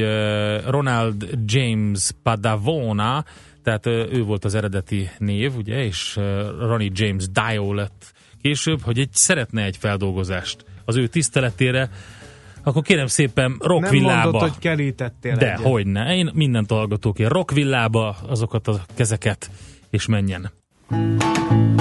Ronald 0.66 1.30
James 1.46 2.12
Padavona, 2.24 3.26
tehát 3.64 3.86
eh, 3.86 4.14
ő 4.14 4.24
volt 4.24 4.46
az 4.46 4.56
eredeti 4.56 5.10
név, 5.18 5.56
ugye, 5.56 5.84
és 5.84 6.20
Ronnie 6.60 6.90
James 6.94 7.26
Dio 7.30 7.74
lett 7.74 8.14
később, 8.42 8.82
hogy 8.82 9.00
egy, 9.00 9.10
szeretne 9.12 9.64
egy 9.64 9.78
feldolgozást 9.78 10.66
az 10.86 10.96
ő 10.96 11.08
tiszteletére, 11.08 11.90
akkor 12.64 12.82
kérem 12.82 13.08
szépen 13.08 13.50
Nem 13.50 13.58
Rockvillába. 13.60 14.22
mondod, 14.32 14.42
hogy 14.42 14.60
kerítettél 14.60 15.36
De, 15.36 15.54
egyet. 15.54 15.66
hogyne. 15.66 16.16
Én 16.16 16.30
mindent 16.34 16.70
hallgatok 16.70 17.20
én. 17.20 17.28
Rockvillába 17.28 18.16
azokat 18.28 18.68
a 18.68 18.82
kezeket 18.96 19.50
és 19.90 20.06
menjen. 20.06 20.52
Holy 20.88 21.81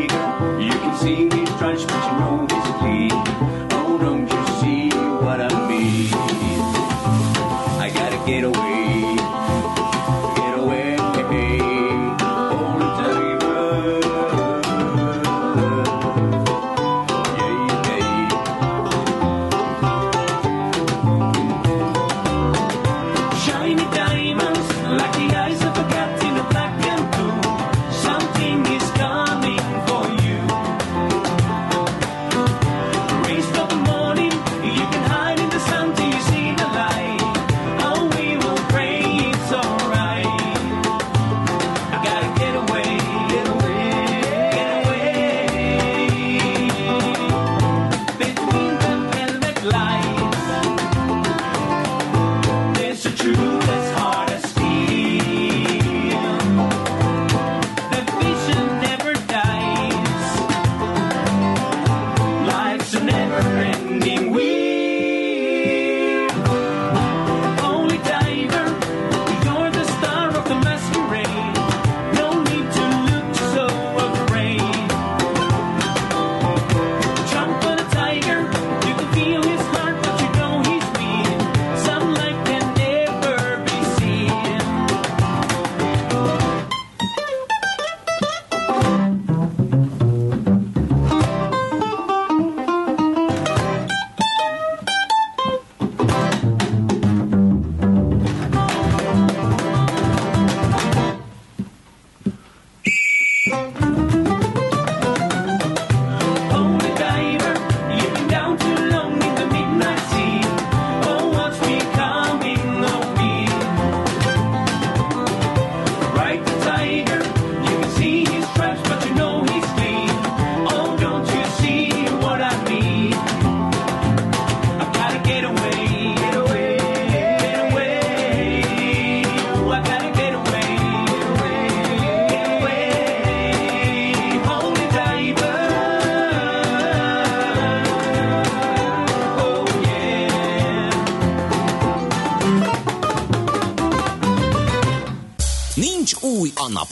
You 0.00 0.70
can 0.82 0.96
see 0.98 1.28
trudge, 1.58 1.86
but 1.86 2.02
you 2.06 2.12
know. 2.20 2.46
Oh, 3.78 3.98
don't 4.00 4.26
you 4.34 4.42
see 4.60 4.88
what 5.24 5.40
I 5.40 5.50
mean? 5.68 6.08
I 7.84 7.90
gotta 7.94 8.20
get 8.26 8.44
away, 8.44 8.71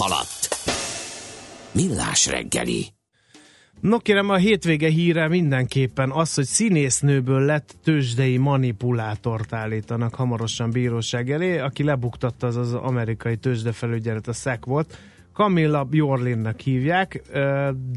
nap 0.00 0.10
alatt. 0.10 0.48
Millás 1.72 2.26
reggeli. 2.26 2.86
No 3.80 3.98
kérem, 3.98 4.30
a 4.30 4.36
hétvége 4.36 4.88
híre 4.88 5.28
mindenképpen 5.28 6.10
az, 6.10 6.34
hogy 6.34 6.44
színésznőből 6.44 7.40
lett 7.40 7.74
tőzsdei 7.82 8.36
manipulátort 8.36 9.52
állítanak 9.52 10.14
hamarosan 10.14 10.70
bíróság 10.70 11.30
elé. 11.30 11.58
Aki 11.58 11.82
lebuktatta, 11.82 12.46
az 12.46 12.56
az 12.56 12.74
amerikai 12.74 13.36
tőzsdefelügyelet, 13.36 14.28
a 14.28 14.32
SEC 14.32 14.64
volt. 14.64 14.98
Camilla 15.34 15.84
Bjorlinnak 15.84 16.60
hívják, 16.60 17.22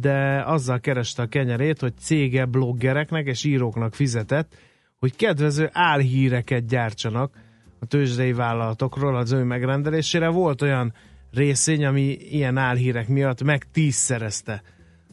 de 0.02 0.44
azzal 0.46 0.80
kereste 0.80 1.22
a 1.22 1.28
kenyerét, 1.28 1.80
hogy 1.80 1.94
cége 2.00 2.46
bloggereknek 2.46 3.26
és 3.26 3.44
íróknak 3.44 3.96
fizetett, 3.96 4.56
hogy 5.00 5.16
kedvező 5.16 5.70
álhíreket 5.72 6.66
gyártsanak 6.66 7.34
a 7.80 7.86
tőzsdei 7.86 8.34
vállalatokról 8.34 9.16
az 9.16 9.32
ő 9.32 9.44
megrendelésére. 9.44 10.28
Volt 10.28 10.62
olyan 10.62 10.94
részény, 11.34 11.86
ami 11.86 12.18
ilyen 12.32 12.58
álhírek 12.58 13.08
miatt 13.08 13.44
meg 13.44 13.66
tízszerezte 13.72 14.62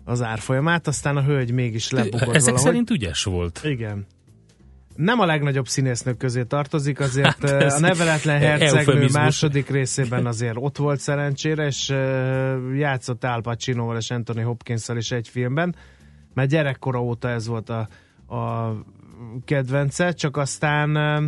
az 0.04 0.22
árfolyamát, 0.22 0.86
aztán 0.86 1.16
a 1.16 1.22
hölgy 1.22 1.52
mégis 1.52 1.90
lebukott 1.90 2.20
Ezek 2.20 2.40
valahogy. 2.40 2.58
szerint 2.64 2.90
ügyes 2.90 3.24
volt. 3.24 3.60
Igen. 3.64 4.06
Nem 4.96 5.20
a 5.20 5.26
legnagyobb 5.26 5.68
színésznők 5.68 6.16
közé 6.16 6.42
tartozik, 6.42 7.00
azért 7.00 7.26
Hát 7.26 7.44
ez 7.62 7.74
a 7.74 7.80
neveletlen 7.80 8.38
hercegnő 8.38 8.78
eufemizmus. 8.78 9.12
második 9.12 9.68
részében 9.70 10.26
azért 10.26 10.56
ott 10.58 10.76
volt 10.76 11.00
szerencsére, 11.00 11.66
és 11.66 11.88
uh, 11.88 12.76
játszott 12.78 13.24
Al 13.24 13.40
Pacinoval 13.40 13.96
és 13.96 14.10
Anthony 14.10 14.42
hopkins 14.42 14.88
is 14.94 15.10
egy 15.10 15.28
filmben, 15.28 15.74
mert 16.34 16.48
gyerekkora 16.50 17.02
óta 17.02 17.28
ez 17.28 17.46
volt 17.46 17.68
a, 17.70 17.88
a 18.36 18.72
kedvence, 19.44 20.12
csak 20.12 20.36
aztán 20.36 20.96
uh, 20.96 21.24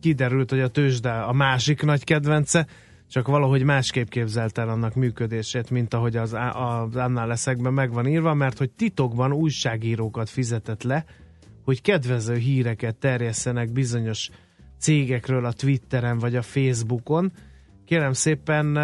kiderült, 0.00 0.50
hogy 0.50 0.60
a 0.60 0.68
tőzsde 0.68 1.10
a 1.10 1.32
másik 1.32 1.82
nagy 1.82 2.04
kedvence, 2.04 2.66
csak 3.08 3.26
valahogy 3.26 3.62
másképp 3.62 4.08
képzelt 4.08 4.58
el 4.58 4.68
annak 4.68 4.94
működését, 4.94 5.70
mint 5.70 5.94
ahogy 5.94 6.16
az, 6.16 6.32
az 6.52 6.96
annál 6.96 7.26
leszekben 7.26 7.72
meg 7.72 7.92
van 7.92 8.06
írva, 8.06 8.34
mert 8.34 8.58
hogy 8.58 8.70
titokban 8.70 9.32
újságírókat 9.32 10.28
fizetett 10.28 10.82
le, 10.82 11.04
hogy 11.64 11.82
kedvező 11.82 12.36
híreket 12.36 12.96
terjesszenek 12.96 13.72
bizonyos 13.72 14.30
cégekről 14.78 15.44
a 15.44 15.52
Twitteren 15.52 16.18
vagy 16.18 16.36
a 16.36 16.42
Facebookon. 16.42 17.32
Kérem 17.84 18.12
szépen, 18.12 18.76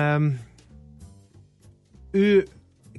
ő 2.10 2.46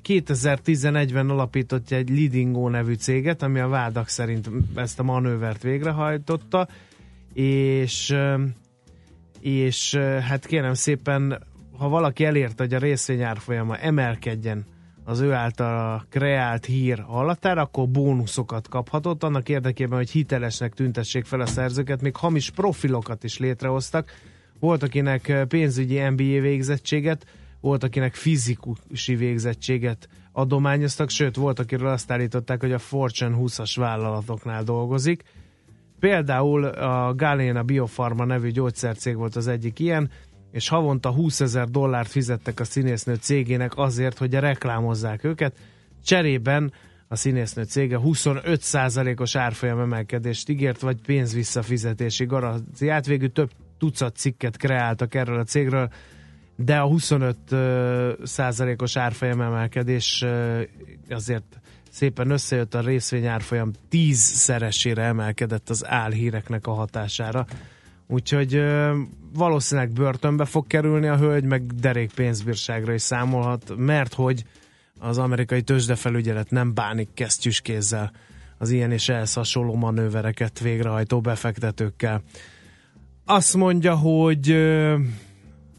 2011-ben 0.03 1.29
alapított 1.29 1.91
egy 1.91 2.09
Lidingo 2.09 2.69
nevű 2.69 2.93
céget, 2.93 3.41
ami 3.41 3.59
a 3.59 3.67
vádak 3.67 4.07
szerint 4.07 4.49
ezt 4.75 4.99
a 4.99 5.03
manővert 5.03 5.63
végrehajtotta, 5.63 6.67
és 7.33 8.15
és 9.45 9.95
hát 9.95 10.45
kérem 10.45 10.73
szépen, 10.73 11.43
ha 11.77 11.89
valaki 11.89 12.25
elérte, 12.25 12.63
hogy 12.63 12.73
a 12.73 12.79
részvényárfolyama 12.79 13.77
emelkedjen 13.77 14.65
az 15.03 15.19
ő 15.19 15.31
által 15.31 16.05
kreált 16.09 16.65
hír 16.65 16.99
hallatára, 16.99 17.61
akkor 17.61 17.89
bónuszokat 17.89 18.67
kaphatott, 18.67 19.23
annak 19.23 19.49
érdekében, 19.49 19.97
hogy 19.97 20.09
hitelesnek 20.09 20.73
tüntessék 20.73 21.25
fel 21.25 21.39
a 21.39 21.45
szerzőket, 21.45 22.01
még 22.01 22.15
hamis 22.15 22.49
profilokat 22.49 23.23
is 23.23 23.37
létrehoztak. 23.37 24.11
Volt, 24.59 24.83
akinek 24.83 25.45
pénzügyi 25.47 25.99
MBA 26.09 26.39
végzettséget, 26.41 27.25
volt, 27.61 27.83
akinek 27.83 28.13
fizikusi 28.13 29.15
végzettséget 29.15 30.07
adományoztak, 30.31 31.09
sőt, 31.09 31.35
volt, 31.35 31.59
akiről 31.59 31.87
azt 31.87 32.11
állították, 32.11 32.61
hogy 32.61 32.71
a 32.71 32.79
Fortune 32.79 33.35
20-as 33.39 33.73
vállalatoknál 33.75 34.63
dolgozik. 34.63 35.23
Például 35.99 36.65
a 36.65 37.13
Galena 37.15 37.63
Biofarma 37.63 38.25
nevű 38.25 38.49
gyógyszercég 38.49 39.15
volt 39.15 39.35
az 39.35 39.47
egyik 39.47 39.79
ilyen, 39.79 40.09
és 40.51 40.67
havonta 40.67 41.11
20 41.11 41.41
ezer 41.41 41.67
dollárt 41.67 42.09
fizettek 42.09 42.59
a 42.59 42.63
színésznő 42.63 43.15
cégének 43.15 43.77
azért, 43.77 44.17
hogy 44.17 44.33
reklámozzák 44.33 45.23
őket. 45.23 45.57
Cserében 46.03 46.71
a 47.07 47.15
színésznő 47.15 47.63
cége 47.63 47.99
25%-os 48.03 49.35
árfolyam 49.35 49.79
emelkedést 49.79 50.49
ígért, 50.49 50.79
vagy 50.79 51.01
pénzvisszafizetési 51.01 52.25
garanciát. 52.25 53.05
Végül 53.05 53.31
több 53.31 53.51
tucat 53.77 54.15
cikket 54.15 54.57
kreáltak 54.57 55.15
erről 55.15 55.39
a 55.39 55.43
cégről, 55.43 55.89
de 56.55 56.77
a 56.77 56.87
25 56.87 57.37
ö, 57.49 58.13
százalékos 58.23 58.95
árfolyam 58.97 59.41
emelkedés 59.41 60.25
azért 61.09 61.59
szépen 61.95 62.29
összejött 62.29 62.73
a 62.73 62.79
részvény 62.79 63.25
árfolyam 63.25 63.71
tízszeresére 63.89 65.03
emelkedett 65.03 65.69
az 65.69 65.85
álhíreknek 65.87 66.67
a 66.67 66.73
hatására. 66.73 67.45
Úgyhogy 68.07 68.63
valószínűleg 69.33 69.91
börtönbe 69.91 70.45
fog 70.45 70.67
kerülni 70.67 71.07
a 71.07 71.17
hölgy, 71.17 71.43
meg 71.43 71.65
derék 71.65 72.13
pénzbírságra 72.13 72.93
is 72.93 73.01
számolhat, 73.01 73.73
mert 73.77 74.13
hogy 74.13 74.43
az 74.99 75.17
amerikai 75.17 75.61
tőzsdefelügyelet 75.61 76.49
nem 76.49 76.73
bánik 76.73 77.09
kesztyűs 77.13 77.61
kézzel 77.61 78.11
az 78.57 78.69
ilyen 78.69 78.91
és 78.91 79.09
ehhez 79.09 79.33
hasonló 79.33 79.75
manővereket 79.75 80.59
végrehajtó 80.59 81.21
befektetőkkel. 81.21 82.21
Azt 83.25 83.55
mondja, 83.55 83.95
hogy 83.95 84.47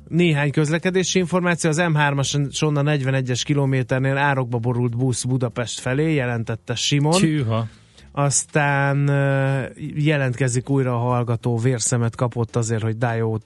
néhány 0.09 0.51
közlekedési 0.51 1.19
információ. 1.19 1.71
Az 1.71 1.79
M3-ason 1.81 2.77
a 2.77 2.83
41-es 2.83 3.41
kilométernél 3.45 4.17
árokba 4.17 4.59
borult 4.59 4.97
busz 4.97 5.25
Budapest 5.25 5.81
felé, 5.81 6.15
jelentette 6.15 6.75
Simon. 6.75 7.21
Tűha. 7.21 7.67
Aztán 8.19 9.09
jelentkezik 9.95 10.71
újra 10.71 10.95
a 10.95 10.99
hallgató, 10.99 11.59
vérszemet 11.59 12.17
kapott 12.17 12.57
azért, 12.57 12.83
hogy 12.83 12.97
Dio 12.97 13.39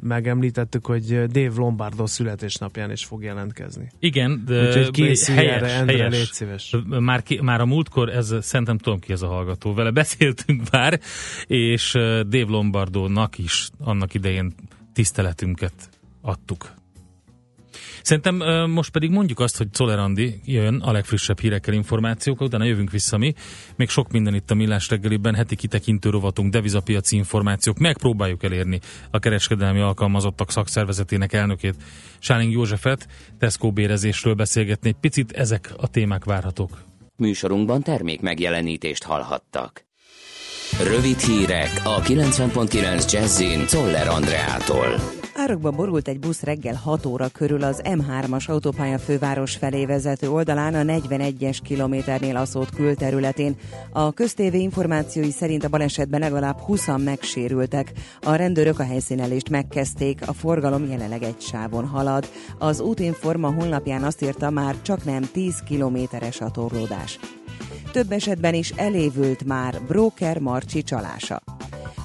megemlítettük, 0.00 0.86
hogy 0.86 1.26
Dave 1.26 1.52
Lombardo 1.56 2.06
születésnapján 2.06 2.90
is 2.90 3.04
fog 3.04 3.22
jelentkezni. 3.22 3.88
Igen, 3.98 4.42
de 4.46 4.66
Úgyhogy 4.66 4.90
készülj 4.90 5.36
helyes, 5.36 5.54
erre, 5.54 5.72
Endre, 5.72 5.96
helyes. 5.96 6.14
légy 6.14 6.32
szíves. 6.32 6.76
Már, 6.86 7.22
ki, 7.22 7.40
már 7.42 7.60
a 7.60 7.66
múltkor, 7.66 8.08
ez, 8.08 8.34
szerintem 8.40 8.78
tudom 8.78 8.98
ki 8.98 9.12
ez 9.12 9.22
a 9.22 9.26
hallgató, 9.26 9.74
vele 9.74 9.90
beszéltünk 9.90 10.70
már, 10.70 11.00
és 11.46 11.92
Dave 12.28 12.46
Lombardónak 12.48 13.38
is 13.38 13.68
annak 13.78 14.14
idején 14.14 14.54
tiszteletünket 14.92 15.72
adtuk. 16.22 16.74
Szerintem 18.02 18.70
most 18.70 18.90
pedig 18.90 19.10
mondjuk 19.10 19.40
azt, 19.40 19.56
hogy 19.56 19.70
Czoller 19.70 19.98
Andi 19.98 20.40
jön 20.44 20.80
a 20.80 20.92
legfrissebb 20.92 21.40
hírekkel, 21.40 21.74
információkkal, 21.74 22.46
utána 22.46 22.64
jövünk 22.64 22.90
vissza 22.90 23.18
mi. 23.18 23.34
Még 23.76 23.88
sok 23.88 24.10
minden 24.10 24.34
itt 24.34 24.50
a 24.50 24.54
Millás 24.54 24.88
reggeliben, 24.88 25.34
heti 25.34 25.56
kitekintő 25.56 26.10
rovatunk, 26.10 26.52
devizapiaci 26.52 27.16
információk. 27.16 27.78
Megpróbáljuk 27.78 28.42
elérni 28.42 28.80
a 29.10 29.18
kereskedelmi 29.18 29.80
alkalmazottak 29.80 30.50
szakszervezetének 30.50 31.32
elnökét, 31.32 31.74
Sáling 32.18 32.52
Józsefet, 32.52 33.08
Tesco 33.38 33.72
bérezésről 33.72 34.34
beszélgetni. 34.34 34.88
Egy 34.88 35.00
picit 35.00 35.32
ezek 35.32 35.72
a 35.76 35.88
témák 35.88 36.24
várhatók. 36.24 36.82
Műsorunkban 37.16 37.82
termék 37.82 38.20
megjelenítést 38.20 39.02
hallhattak. 39.02 39.84
Rövid 40.84 41.18
hírek 41.18 41.80
a 41.84 42.00
90.9 42.00 43.12
Jazzin 43.12 43.66
Toller 43.66 44.08
Andreától. 44.08 45.20
Árokba 45.34 45.70
borult 45.70 46.08
egy 46.08 46.18
busz 46.18 46.42
reggel 46.42 46.74
6 46.74 47.06
óra 47.06 47.28
körül 47.28 47.62
az 47.62 47.80
M3-as 47.84 48.48
autópálya 48.48 48.98
főváros 48.98 49.56
felé 49.56 49.86
vezető 49.86 50.30
oldalán 50.30 50.74
a 50.74 50.92
41-es 50.92 51.58
kilométernél 51.62 52.36
a 52.36 52.44
szót 52.44 52.70
külterületén. 52.70 53.56
A 53.92 54.12
köztévé 54.12 54.60
információi 54.60 55.30
szerint 55.30 55.64
a 55.64 55.68
balesetben 55.68 56.20
legalább 56.20 56.58
20 56.58 56.86
megsérültek. 56.96 57.92
A 58.20 58.34
rendőrök 58.34 58.78
a 58.78 58.84
helyszínelést 58.84 59.48
megkezdték, 59.48 60.28
a 60.28 60.32
forgalom 60.32 60.88
jelenleg 60.90 61.22
egy 61.22 61.40
sávon 61.40 61.86
halad. 61.86 62.28
Az 62.58 62.80
útinforma 62.80 63.52
honlapján 63.52 64.02
azt 64.02 64.22
írta 64.22 64.50
már 64.50 64.82
csak 64.82 65.04
nem 65.04 65.28
10 65.32 65.62
kilométeres 65.66 66.40
a 66.40 66.50
torlódás. 66.50 67.18
Több 67.92 68.12
esetben 68.12 68.54
is 68.54 68.70
elévült 68.70 69.44
már 69.44 69.82
Broker 69.86 70.38
Marcsi 70.38 70.82
csalása. 70.82 71.42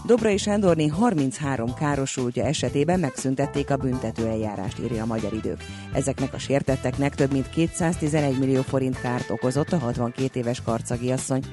Dobrai 0.05 0.37
Sándorné 0.37 0.87
33 0.87 1.73
károsultja 1.73 2.43
esetében 2.43 2.99
megszüntették 2.99 3.69
a 3.69 3.77
büntetőeljárást, 3.77 4.79
írja 4.79 5.03
a 5.03 5.05
Magyar 5.05 5.33
Idők. 5.33 5.63
Ezeknek 5.93 6.33
a 6.33 6.37
sértetteknek 6.37 7.15
több 7.15 7.31
mint 7.31 7.49
211 7.49 8.39
millió 8.39 8.61
forint 8.61 9.01
kárt 9.01 9.29
okozott 9.29 9.71
a 9.71 9.77
62 9.77 10.39
éves 10.39 10.61
karcagi 10.61 11.11
asszony. 11.11 11.43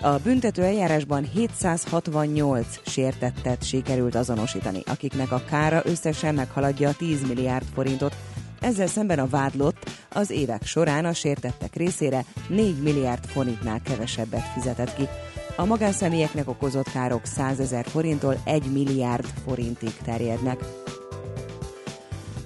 A 0.00 0.18
büntető 0.18 0.62
eljárásban 0.62 1.24
768 1.24 2.66
sértettet 2.86 3.64
sikerült 3.64 4.14
azonosítani, 4.14 4.82
akiknek 4.86 5.32
a 5.32 5.42
kára 5.48 5.80
összesen 5.84 6.34
meghaladja 6.34 6.88
a 6.88 6.94
10 6.94 7.26
milliárd 7.26 7.66
forintot, 7.74 8.16
ezzel 8.60 8.86
szemben 8.86 9.18
a 9.18 9.26
vádlott 9.26 9.90
az 10.12 10.30
évek 10.30 10.64
során 10.64 11.04
a 11.04 11.12
sértettek 11.12 11.74
részére 11.74 12.24
4 12.48 12.82
milliárd 12.82 13.24
forintnál 13.24 13.80
kevesebbet 13.82 14.52
fizetett 14.54 14.94
ki. 14.94 15.08
A 15.56 15.64
magánszemélyeknek 15.64 16.48
okozott 16.48 16.90
károk 16.90 17.24
100 17.24 17.60
ezer 17.60 17.86
forinttól 17.86 18.40
1 18.44 18.72
milliárd 18.72 19.26
forintig 19.44 19.92
terjednek. 20.04 20.58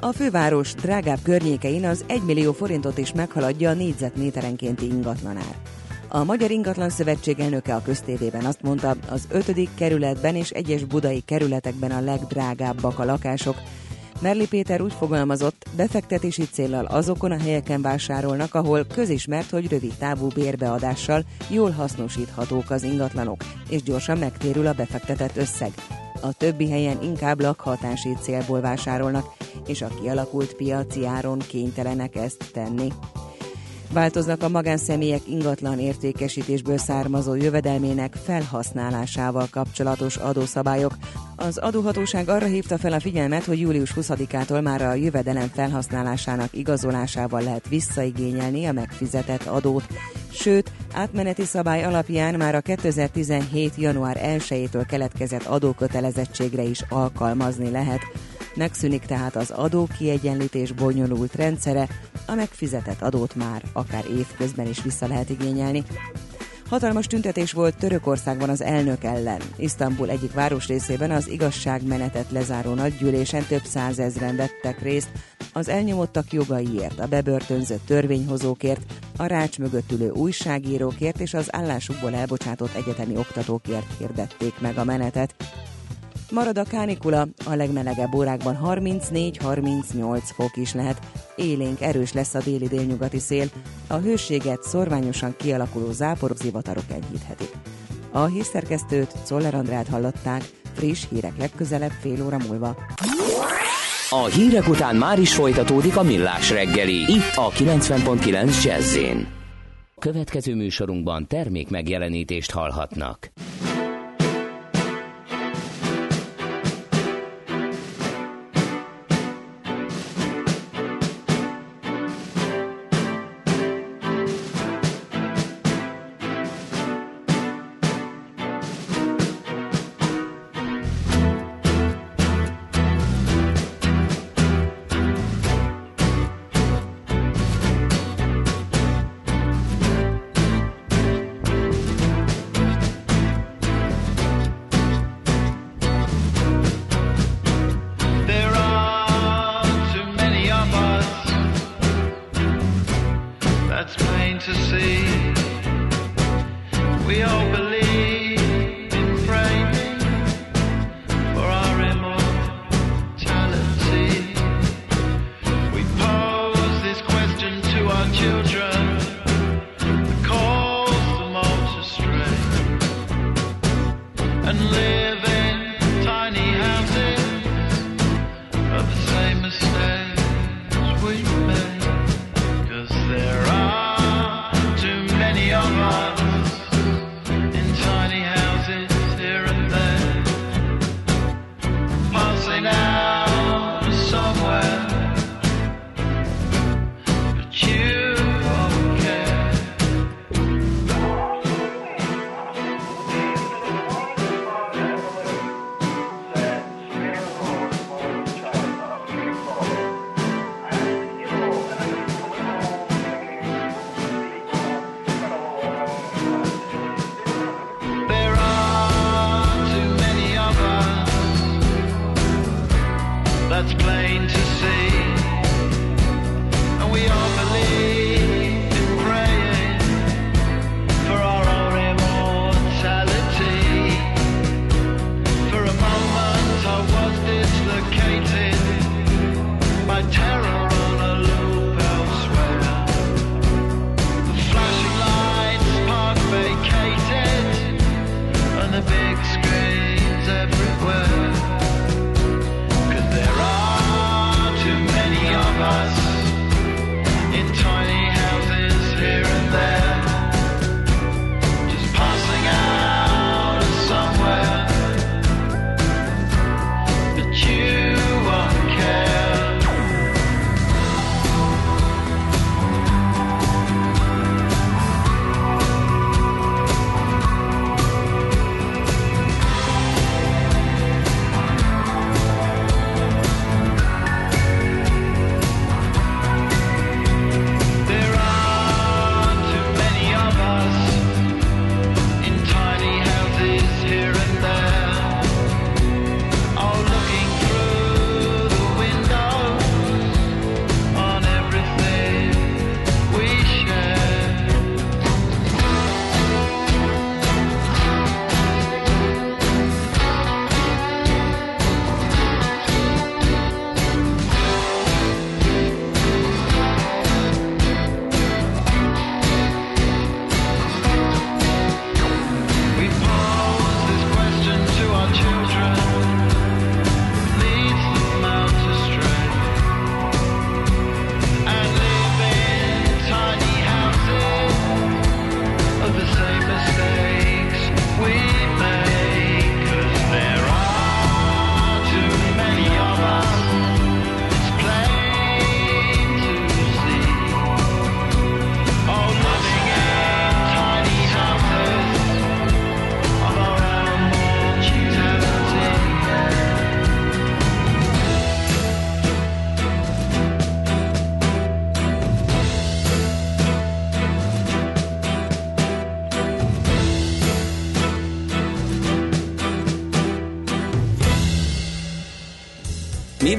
A 0.01 0.13
főváros 0.13 0.75
drágább 0.75 1.19
környékein 1.23 1.85
az 1.85 2.05
1 2.07 2.23
millió 2.23 2.53
forintot 2.53 2.99
is 2.99 3.13
meghaladja 3.13 3.71
a 3.71 3.75
négyzetméterenkénti 3.75 4.87
ingatlanár. 4.87 5.57
A 6.09 6.25
Magyar 6.25 6.51
Ingatlan 6.51 6.91
Szövetség 6.91 7.41
elnöke 7.41 7.75
a 7.75 7.83
köztévében 7.83 8.45
azt 8.45 8.63
mondta, 8.63 8.97
az 9.09 9.27
5. 9.31 9.69
kerületben 9.75 10.35
és 10.35 10.51
egyes 10.51 10.85
budai 10.85 11.21
kerületekben 11.21 11.91
a 11.91 12.01
legdrágábbak 12.01 12.99
a 12.99 13.05
lakások, 13.05 13.57
Merli 14.21 14.47
Péter 14.47 14.81
úgy 14.81 14.93
fogalmazott, 14.93 15.67
befektetési 15.77 16.43
céllal 16.53 16.85
azokon 16.85 17.31
a 17.31 17.39
helyeken 17.39 17.83
vásárolnak, 17.83 18.55
ahol 18.55 18.85
közismert, 18.85 19.51
hogy 19.51 19.69
rövid 19.69 19.95
távú 19.99 20.27
bérbeadással 20.35 21.25
jól 21.51 21.71
hasznosíthatók 21.71 22.71
az 22.71 22.83
ingatlanok, 22.83 23.45
és 23.71 23.83
gyorsan 23.83 24.19
megtérül 24.19 24.67
a 24.67 24.73
befektetett 24.73 25.37
összeg. 25.37 25.73
A 26.23 26.33
többi 26.33 26.71
helyen 26.71 27.03
inkább 27.03 27.41
lakhatási 27.41 28.17
célból 28.21 28.61
vásárolnak, 28.61 29.25
és 29.67 29.83
a 29.83 29.91
kialakult 30.01 30.55
piaci 30.55 31.07
áron 31.07 31.39
kénytelenek 31.39 32.17
ezt 32.17 32.51
tenni. 32.53 32.89
Változnak 33.93 34.43
a 34.43 34.49
magánszemélyek 34.49 35.21
ingatlan 35.29 35.79
értékesítésből 35.79 36.79
származó 36.79 37.35
jövedelmének 37.35 38.15
felhasználásával 38.25 39.47
kapcsolatos 39.51 40.17
adószabályok. 40.17 40.97
Az 41.37 41.59
adóhatóság 41.59 42.29
arra 42.29 42.47
hívta 42.47 42.79
fel 42.79 42.93
a 42.93 43.01
figyelmet, 43.01 43.45
hogy 43.45 43.61
július 43.61 43.93
20-ától 43.97 44.63
már 44.63 44.83
a 44.83 44.95
jövedelem 44.95 45.49
felhasználásának 45.49 46.49
igazolásával 46.53 47.43
lehet 47.43 47.69
visszaigényelni 47.69 48.67
a 48.67 48.73
megfizetett 48.73 49.47
adót. 49.47 49.87
Sőt, 50.33 50.71
átmeneti 50.93 51.45
szabály 51.45 51.85
alapján 51.85 52.35
már 52.35 52.55
a 52.55 52.61
2017. 52.61 53.77
január 53.77 54.21
1-től 54.23 54.85
keletkezett 54.89 55.45
adókötelezettségre 55.45 56.63
is 56.63 56.85
alkalmazni 56.89 57.71
lehet. 57.71 58.01
Megszűnik 58.55 59.03
tehát 59.03 59.37
az 59.37 59.51
adó 59.51 59.89
kiegyenlítés 59.99 60.73
bonyolult 60.73 61.35
rendszere, 61.35 61.89
a 62.27 62.35
megfizetett 62.35 63.03
adót 63.03 63.35
már 63.35 63.63
akár 63.73 64.05
évközben 64.19 64.67
is 64.67 64.83
vissza 64.83 65.07
lehet 65.07 65.31
igényelni. 65.31 65.85
Hatalmas 66.69 67.07
tüntetés 67.07 67.53
volt 67.53 67.77
Törökországban 67.77 68.49
az 68.49 68.63
elnök 68.63 69.05
ellen. 69.05 69.41
Isztambul 69.57 70.11
egyik 70.11 70.33
városrészében 70.33 71.11
az 71.11 71.29
igazságmenetet 71.29 72.31
lezáró 72.31 72.75
nagygyűlésen 72.75 73.45
több 73.49 73.65
százezren 73.65 74.37
vettek 74.37 74.83
részt 74.83 75.11
az 75.53 75.69
elnyomottak 75.69 76.33
jogaiért, 76.33 76.99
a 76.99 77.07
bebörtönzött 77.07 77.87
törvényhozókért, 77.87 78.81
a 79.17 79.27
rács 79.27 79.59
mögött 79.59 79.93
ülő 79.93 80.11
újságírókért 80.11 81.21
és 81.21 81.35
az 81.35 81.55
állásukból 81.55 82.15
elbocsátott 82.15 82.75
egyetemi 82.75 83.17
oktatókért 83.17 83.99
hirdették 83.99 84.61
meg 84.61 84.79
a 84.79 84.85
menetet. 84.85 85.35
Marad 86.31 86.59
a 86.59 86.63
kánikula, 86.63 87.27
a 87.45 87.55
legmelegebb 87.55 88.15
órákban 88.15 88.59
34-38 88.65 90.21
fok 90.23 90.57
is 90.57 90.75
lehet. 90.75 90.99
Élénk 91.37 91.81
erős 91.81 92.13
lesz 92.13 92.35
a 92.35 92.41
déli 92.45 92.67
délnyugati 92.67 93.19
szél, 93.19 93.47
a 93.87 93.97
hőséget 93.97 94.63
szorványosan 94.63 95.35
kialakuló 95.37 95.93
záporok, 95.93 96.37
zivatarok 96.37 96.85
enyhíthetik. 96.89 97.51
A 98.13 98.25
hírszerkesztőt 98.25 99.13
Czoller 99.25 99.55
Andrát 99.55 99.89
hallották, 99.89 100.51
friss 100.75 101.05
hírek 101.11 101.39
legközelebb 101.39 101.93
fél 102.01 102.25
óra 102.25 102.37
múlva. 102.49 102.77
A 104.11 104.25
hírek 104.25 104.69
után 104.69 104.97
már 104.97 105.19
is 105.19 105.35
folytatódik 105.35 105.97
a 105.97 106.03
millás 106.03 106.51
reggeli, 106.51 107.13
itt 107.13 107.35
a 107.35 107.51
90.9 107.51 108.65
jazz 108.65 108.99
Következő 109.99 110.55
műsorunkban 110.55 111.27
termék 111.27 111.71
megjelenítést 111.71 112.51
hallhatnak. 112.51 113.31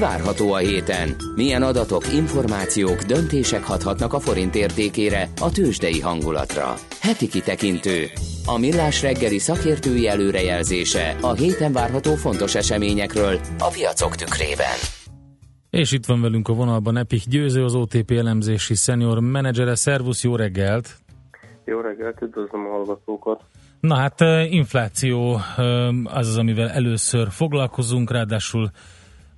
Várható 0.02 0.52
a 0.52 0.56
héten? 0.56 1.08
Milyen 1.34 1.62
adatok, 1.62 2.12
információk, 2.12 2.98
döntések 3.02 3.64
hathatnak 3.64 4.12
a 4.12 4.18
forint 4.18 4.54
értékére, 4.54 5.28
a 5.40 5.50
tőzsdei 5.50 6.00
hangulatra? 6.00 6.74
Heti 7.00 7.28
kitekintő. 7.28 7.98
A 8.46 8.58
millás 8.58 9.02
reggeli 9.02 9.38
szakértői 9.38 10.08
előrejelzése 10.08 11.16
a 11.20 11.32
héten 11.32 11.72
várható 11.72 12.14
fontos 12.14 12.54
eseményekről 12.54 13.34
a 13.58 13.68
piacok 13.72 14.14
tükrében. 14.14 14.76
És 15.70 15.92
itt 15.92 16.06
van 16.06 16.20
velünk 16.20 16.48
a 16.48 16.52
vonalban 16.52 16.96
Epik 16.96 17.22
Győző, 17.28 17.64
az 17.64 17.74
OTP 17.74 18.10
elemzési 18.10 18.74
senior 18.74 19.20
menedzsere. 19.20 19.74
Szervusz, 19.74 20.22
jó 20.24 20.36
reggelt! 20.36 20.96
Jó 21.64 21.80
reggelt, 21.80 22.22
üdvözlöm 22.22 22.66
a 22.66 22.70
hallgatókat! 22.70 23.40
Na 23.80 23.94
hát 23.94 24.20
infláció 24.50 25.40
az 26.04 26.28
az, 26.28 26.36
amivel 26.36 26.70
először 26.70 27.28
foglalkozunk, 27.30 28.10
ráadásul 28.10 28.70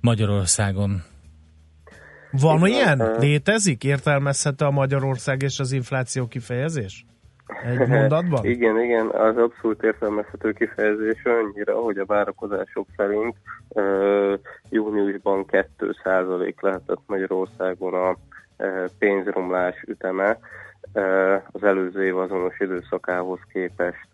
Magyarországon. 0.05 1.03
Van 2.31 2.57
Igen, 2.57 2.69
ilyen? 2.69 2.99
ö- 2.99 3.21
Létezik? 3.21 3.83
Értelmezhető 3.83 4.65
a 4.65 4.71
Magyarország 4.71 5.41
és 5.41 5.59
az 5.59 5.71
infláció 5.71 6.27
kifejezés? 6.27 7.05
Egy 7.65 7.87
mondatban? 7.97 8.45
igen, 8.45 8.79
igen, 8.79 9.07
az 9.07 9.37
abszolút 9.37 9.83
értelmezhető 9.83 10.51
kifejezés 10.51 11.23
annyira, 11.23 11.75
hogy 11.75 11.97
a 11.97 12.05
várakozások 12.05 12.87
szerint 12.97 13.35
uh, 13.69 14.33
júniusban 14.69 15.45
2% 15.79 16.53
lehetett 16.61 17.01
Magyarországon 17.05 17.93
a 17.93 18.09
uh, 18.09 18.85
pénzromlás 18.99 19.83
üteme 19.87 20.37
uh, 20.93 21.41
az 21.51 21.63
előző 21.63 22.05
év 22.05 22.17
azonos 22.17 22.59
időszakához 22.59 23.39
képest. 23.53 24.07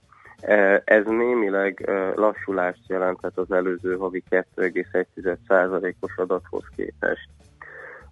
Ez 0.83 1.05
némileg 1.05 1.89
lassulást 2.15 2.81
jelentett 2.87 3.37
az 3.37 3.51
előző 3.51 3.97
havi 3.97 4.23
2,1%-os 4.29 6.17
adathoz 6.17 6.63
képest. 6.75 7.29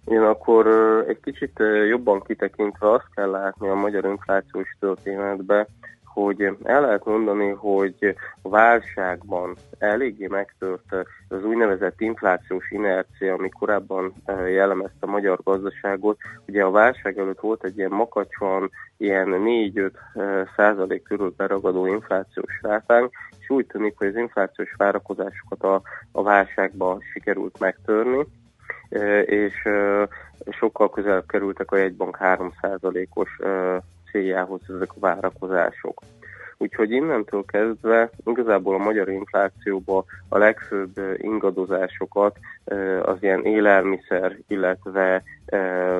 Ugyanakkor 0.04 0.66
egy 1.08 1.20
kicsit 1.20 1.62
jobban 1.88 2.22
kitekintve 2.22 2.90
azt 2.90 3.08
kell 3.14 3.30
látni 3.30 3.68
a 3.68 3.74
magyar 3.74 4.04
inflációs 4.04 4.76
történetbe, 4.80 5.66
hogy 6.24 6.56
el 6.62 6.80
lehet 6.80 7.04
mondani, 7.04 7.48
hogy 7.48 8.14
a 8.42 8.48
válságban 8.48 9.56
eléggé 9.78 10.26
megtört 10.26 10.94
az 11.28 11.44
úgynevezett 11.44 12.00
inflációs 12.00 12.70
inercia, 12.70 13.34
ami 13.34 13.48
korábban 13.48 14.12
eh, 14.24 14.52
jellemezte 14.52 14.96
a 15.00 15.10
magyar 15.10 15.38
gazdaságot. 15.44 16.18
Ugye 16.46 16.64
a 16.64 16.70
válság 16.70 17.18
előtt 17.18 17.40
volt 17.40 17.64
egy 17.64 17.78
ilyen 17.78 17.90
makacson, 17.90 18.70
ilyen 18.96 19.28
4-5 19.28 19.90
eh, 20.14 20.46
százalék 20.56 21.02
körül 21.02 21.34
beragadó 21.36 21.86
inflációs 21.86 22.60
rátánk, 22.62 23.10
és 23.40 23.50
úgy 23.50 23.66
tűnik, 23.66 23.94
hogy 23.96 24.06
az 24.06 24.16
inflációs 24.16 24.74
várakozásokat 24.76 25.62
a, 25.62 25.82
a 26.12 26.22
válságba 26.22 26.98
sikerült 27.12 27.58
megtörni, 27.58 28.26
eh, 28.88 29.22
és 29.22 29.68
sokkal 30.50 30.90
közelebb 30.90 31.26
kerültek 31.26 31.70
a 31.70 31.76
jegybank 31.76 32.18
3%-os 32.20 33.38
eh, 33.38 33.76
céljához 34.10 34.60
ezek 34.68 34.90
a 34.90 35.00
várakozások. 35.00 36.02
Úgyhogy 36.62 36.90
innentől 36.90 37.44
kezdve 37.44 38.10
igazából 38.24 38.74
a 38.74 38.84
magyar 38.84 39.08
inflációba 39.08 40.04
a 40.28 40.38
legfőbb 40.38 40.98
eh, 40.98 41.12
ingadozásokat 41.16 42.38
eh, 42.64 43.08
az 43.08 43.16
ilyen 43.20 43.44
élelmiszer, 43.44 44.36
illetve 44.48 45.22
eh, 45.46 45.98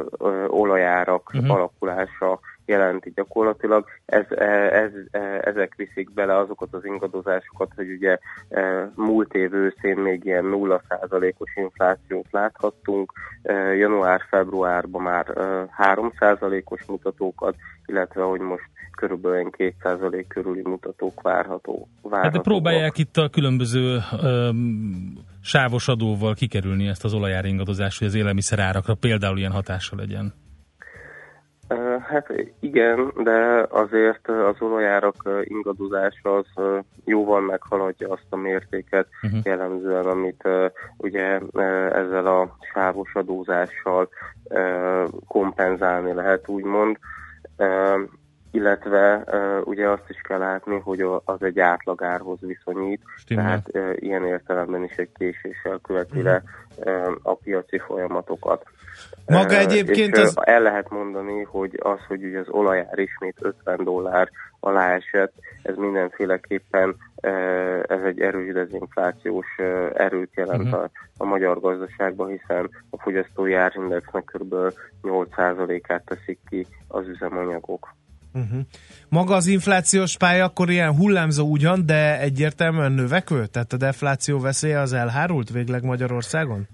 olajárak 0.49 1.33
Mhm. 1.33 1.51
alakulása 1.51 2.41
jelenti 2.67 3.13
gyakorlatilag. 3.15 3.87
Ez, 4.07 4.25
eh, 4.29 4.83
ez, 4.83 4.91
eh, 5.11 5.39
ezek 5.39 5.75
viszik 5.77 6.13
bele 6.13 6.37
azokat 6.37 6.69
az 6.75 6.85
ingadozásokat, 6.85 7.73
hogy 7.77 7.91
ugye 7.91 8.19
eh, 8.49 8.89
múlt 8.95 9.35
év 9.35 9.53
őszén 9.55 9.97
még 9.97 10.25
ilyen 10.25 10.45
0%-os 10.45 11.57
inflációt 11.57 12.27
láthattunk, 12.31 13.13
január-februárban 13.77 15.03
már 15.03 15.27
eh, 15.29 15.95
3%-os 15.95 16.85
mutatókat, 16.87 17.55
illetve 17.87 18.23
hogy 18.23 18.41
most 18.41 18.69
körülbelül 18.97 19.39
ilyen 19.39 19.75
2% 19.83 20.25
körüli 20.29 20.63
mutatók 20.63 21.21
várható. 21.21 21.89
Hát 22.03 22.11
várhatóak. 22.11 22.45
de 22.45 22.51
próbálják 22.51 22.99
itt 22.99 23.17
a 23.17 23.29
különböző 23.29 23.99
öm, 24.23 25.19
sávos 25.43 25.89
adóval 25.89 26.35
kikerülni 26.35 26.89
ezt 26.89 27.05
az 27.05 27.15
olajár 27.15 27.45
ingadozást, 27.45 27.99
hogy 27.99 28.09
az 28.09 28.15
élelmiszer 28.15 28.59
árakra 28.59 28.95
például 28.95 29.39
ilyen 29.39 29.53
hatása 29.53 29.97
legyen. 29.97 30.35
Hát 32.09 32.33
igen, 32.61 33.13
de 33.23 33.67
azért 33.71 34.29
az 34.29 34.57
olajárak 34.59 35.15
ingadozása 35.43 36.37
az 36.37 36.47
jóval 37.05 37.41
meghaladja 37.41 38.09
azt 38.09 38.27
a 38.31 38.37
mértéket 38.37 39.07
Mhm. 39.21 39.27
uh-huh. 39.37 39.47
jellemzően, 39.47 40.07
amit 40.07 40.49
ugye 40.97 41.41
ezzel 41.93 42.27
a 42.27 42.57
sávos 42.73 43.15
adózással 43.15 44.09
kompenzálni 45.27 46.13
lehet, 46.13 46.49
úgymond. 46.49 46.99
Illetve 48.53 49.25
ugye 49.65 49.89
azt 49.89 50.09
is 50.09 50.21
kell 50.21 50.39
látni, 50.39 50.79
hogy 50.79 51.01
az 51.25 51.43
egy 51.43 51.59
átlagárhoz 51.61 52.39
viszonyít, 52.41 53.03
Stimmel. 53.17 53.63
tehát 53.73 53.97
ilyen 54.01 54.25
értelemben 54.25 54.85
is 54.85 54.97
egy 54.97 55.11
késéssel 55.19 55.79
követi 55.83 56.23
le 56.23 56.43
ö, 56.79 57.13
a 57.23 57.35
piaci 57.35 57.79
folyamatokat. 57.79 58.65
Maga 59.27 59.59
egyébként 59.59 60.17
és, 60.17 60.23
az- 60.23 60.37
el 60.41 60.61
lehet 60.63 60.91
mondani, 60.91 61.43
hogy 61.43 61.79
az, 61.83 61.99
hogy 62.09 62.25
ugye 62.25 62.39
az 62.39 62.49
olajár 62.49 62.99
ismét 62.99 63.37
50 63.41 63.85
dollár 63.85 64.29
alá 64.61 64.95
esett, 64.95 65.33
ez 65.63 65.75
mindenféleképpen 65.77 66.97
ez 67.89 68.01
egy 68.07 68.21
erős 68.21 68.53
dezinflációs 68.53 69.47
erőt 69.95 70.31
jelent 70.35 70.65
Mhm. 70.65 70.75
a, 70.75 70.91
a 71.17 71.25
magyar 71.25 71.61
gazdaságban, 71.61 72.29
hiszen 72.29 72.71
a 72.91 73.01
fogyasztói 73.03 73.55
árindexnek 73.55 74.25
kb. 74.25 74.55
8%-át 75.03 76.05
teszik 76.05 76.39
ki 76.49 76.67
az 76.89 77.07
üzemanyagok. 77.09 77.95
Uh-huh. 78.35 78.61
Maga 79.09 79.35
az 79.35 79.47
inflációs 79.47 80.17
pálya 80.17 80.45
akkor 80.45 80.71
ilyen 80.71 80.97
hullámzó 80.97 81.47
ugyan, 81.51 81.87
de 81.87 82.21
egyértelműen 82.21 82.93
növekvő? 82.93 83.47
Tehát 83.47 83.73
a 83.73 83.77
defláció 83.77 84.39
veszélye 84.41 84.79
az 84.79 84.93
elhárult 84.93 85.51
végleg 85.51 85.85
Magyarországon? 85.85 86.69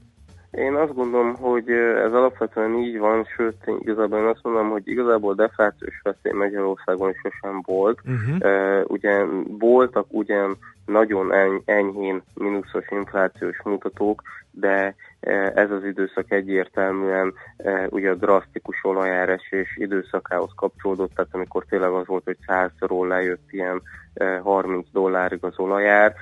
Én 0.57 0.75
azt 0.75 0.95
gondolom, 0.95 1.35
hogy 1.35 1.71
ez 2.05 2.13
alapvetően 2.13 2.75
így 2.75 2.99
van, 2.99 3.25
sőt, 3.37 3.57
igazából 3.79 4.19
én 4.19 4.27
azt 4.27 4.43
mondom, 4.43 4.71
hogy 4.71 4.83
igazából 4.89 5.35
deflációs 5.35 6.01
veszély 6.03 6.33
Magyarországon 6.33 7.13
sosem 7.13 7.63
volt. 7.65 7.99
Uh-huh. 8.05 8.37
Uh, 8.41 8.85
ugyan 8.87 9.45
voltak 9.59 10.07
ugyan 10.09 10.59
nagyon 10.87 11.33
eny- 11.33 11.63
enyhén 11.65 12.23
mínuszos 12.35 12.85
inflációs 12.91 13.63
mutatók, 13.65 14.23
de 14.51 14.95
uh, 15.21 15.51
ez 15.55 15.71
az 15.71 15.85
időszak 15.85 16.33
egyértelműen 16.33 17.35
uh, 17.57 17.87
ugye 17.91 18.11
a 18.11 18.15
drasztikus 18.15 18.79
olajáresés 18.83 19.77
időszakához 19.77 20.51
kapcsolódott, 20.57 21.15
tehát 21.15 21.35
amikor 21.35 21.65
tényleg 21.69 21.91
az 21.91 22.07
volt, 22.07 22.25
hogy 22.25 22.37
100-ról 22.47 23.09
lejött 23.09 23.47
ilyen 23.51 23.77
uh, 23.77 24.39
30 24.43 24.87
dollárig 24.93 25.45
az 25.45 25.59
olajár, 25.59 26.15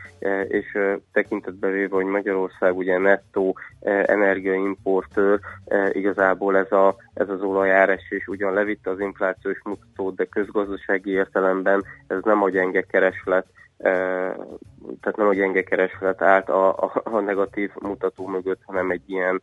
és 0.49 0.79
tekintetbe 1.13 1.69
véve, 1.69 1.95
hogy 1.95 2.05
Magyarország 2.05 2.77
ugye 2.77 2.99
nettó 2.99 3.59
energiaimportőr, 4.05 5.41
igazából 5.93 6.57
ez, 6.57 6.73
a, 6.73 6.97
ez 7.15 7.29
az 7.29 7.41
olajáresés 7.43 8.27
ugyan 8.27 8.53
levitte 8.53 8.91
az 8.91 9.01
inflációs 9.01 9.61
mutatót, 9.65 10.17
de 10.17 10.25
közgazdasági 10.25 11.11
értelemben 11.11 11.85
ez 12.07 12.19
nem 12.23 12.43
a 12.43 12.51
gyenge 12.51 12.83
kereslet, 12.83 13.47
tehát 15.01 15.17
nem 15.17 15.29
a 15.29 15.35
gyenge 15.35 15.63
kereslet 15.63 16.23
állt 16.23 16.49
a, 16.49 16.69
a, 16.69 17.03
a 17.05 17.21
negatív 17.21 17.71
mutató 17.81 18.27
mögött, 18.27 18.61
hanem 18.67 18.91
egy 18.91 19.03
ilyen, 19.07 19.41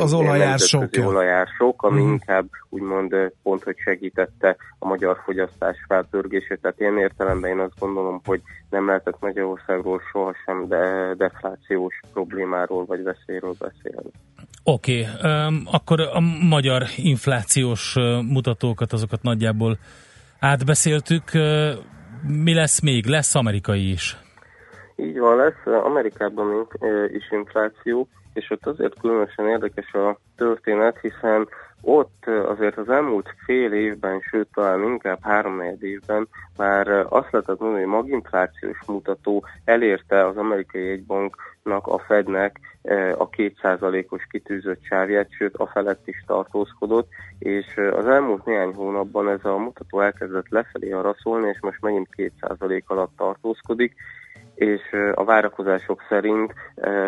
Az 0.00 0.12
olajár 1.06 1.46
sok, 1.58 1.82
ami 1.82 2.02
Mhm. 2.02 2.10
inkább 2.10 2.46
úgymond 2.68 3.14
pont, 3.42 3.62
hogy 3.62 3.76
segítette 3.76 4.56
a 4.78 4.86
magyar 4.86 5.20
fogyasztás 5.24 5.76
felpörgését. 5.88 6.60
Tehát 6.60 6.80
ilyen 6.80 6.98
értelemben 6.98 7.50
én 7.50 7.58
azt 7.58 7.78
gondolom, 7.78 8.20
hogy 8.24 8.42
nem 8.70 8.86
lehetett 8.86 9.16
Magyarországról 9.20 10.00
sohasem 10.12 10.68
de 10.68 11.14
deflációs 11.14 12.00
problémáról 12.12 12.84
vagy 12.84 13.02
veszélyről 13.02 13.54
beszélni. 13.58 14.10
Oké, 14.62 15.06
okay, 15.18 15.62
akkor 15.64 16.00
a 16.00 16.20
magyar 16.48 16.82
inflációs 16.96 17.94
mutatókat, 18.28 18.92
azokat 18.92 19.22
nagyjából 19.22 19.78
átbeszéltük. 20.40 21.22
Mi 22.26 22.54
lesz 22.54 22.80
még? 22.80 23.06
Lesz 23.06 23.34
amerikai 23.34 23.90
is. 23.90 24.16
Így 24.96 25.18
van, 25.18 25.36
lesz 25.36 25.84
Amerikában 25.84 26.66
is 27.12 27.30
infláció, 27.30 28.08
és 28.32 28.50
ott 28.50 28.66
azért 28.66 29.00
különösen 29.00 29.48
érdekes 29.48 29.92
a 29.92 30.18
történet, 30.36 30.98
hiszen 31.00 31.48
ott 31.82 32.26
azért 32.26 32.76
az 32.76 32.88
elmúlt 32.88 33.34
fél 33.44 33.72
évben, 33.72 34.20
sőt 34.20 34.48
talán 34.54 34.82
inkább 34.82 35.18
három 35.22 35.60
évben 35.80 36.28
már 36.56 36.88
azt 36.88 37.30
lehetett 37.30 37.58
mondani, 37.58 37.82
hogy 37.82 37.92
maginflációs 37.92 38.78
mutató 38.86 39.44
elérte 39.64 40.26
az 40.26 40.36
amerikai 40.36 40.88
egybanknak, 40.88 41.86
a 41.86 41.98
Fednek 41.98 42.60
a 43.16 43.28
2%-os 43.28 44.26
kitűzött 44.30 44.82
sávját, 44.82 45.30
sőt 45.30 45.54
a 45.54 45.66
felett 45.66 46.08
is 46.08 46.24
tartózkodott, 46.26 47.08
és 47.38 47.76
az 47.92 48.06
elmúlt 48.06 48.44
néhány 48.44 48.74
hónapban 48.74 49.28
ez 49.28 49.44
a 49.44 49.56
mutató 49.56 50.00
elkezdett 50.00 50.48
lefelé 50.48 50.90
arra 50.90 51.16
szólni, 51.22 51.48
és 51.48 51.60
most 51.60 51.80
megint 51.80 52.08
2% 52.16 52.84
alatt 52.86 53.16
tartózkodik, 53.16 53.94
és 54.54 54.80
a 55.14 55.24
várakozások 55.24 56.02
szerint 56.08 56.54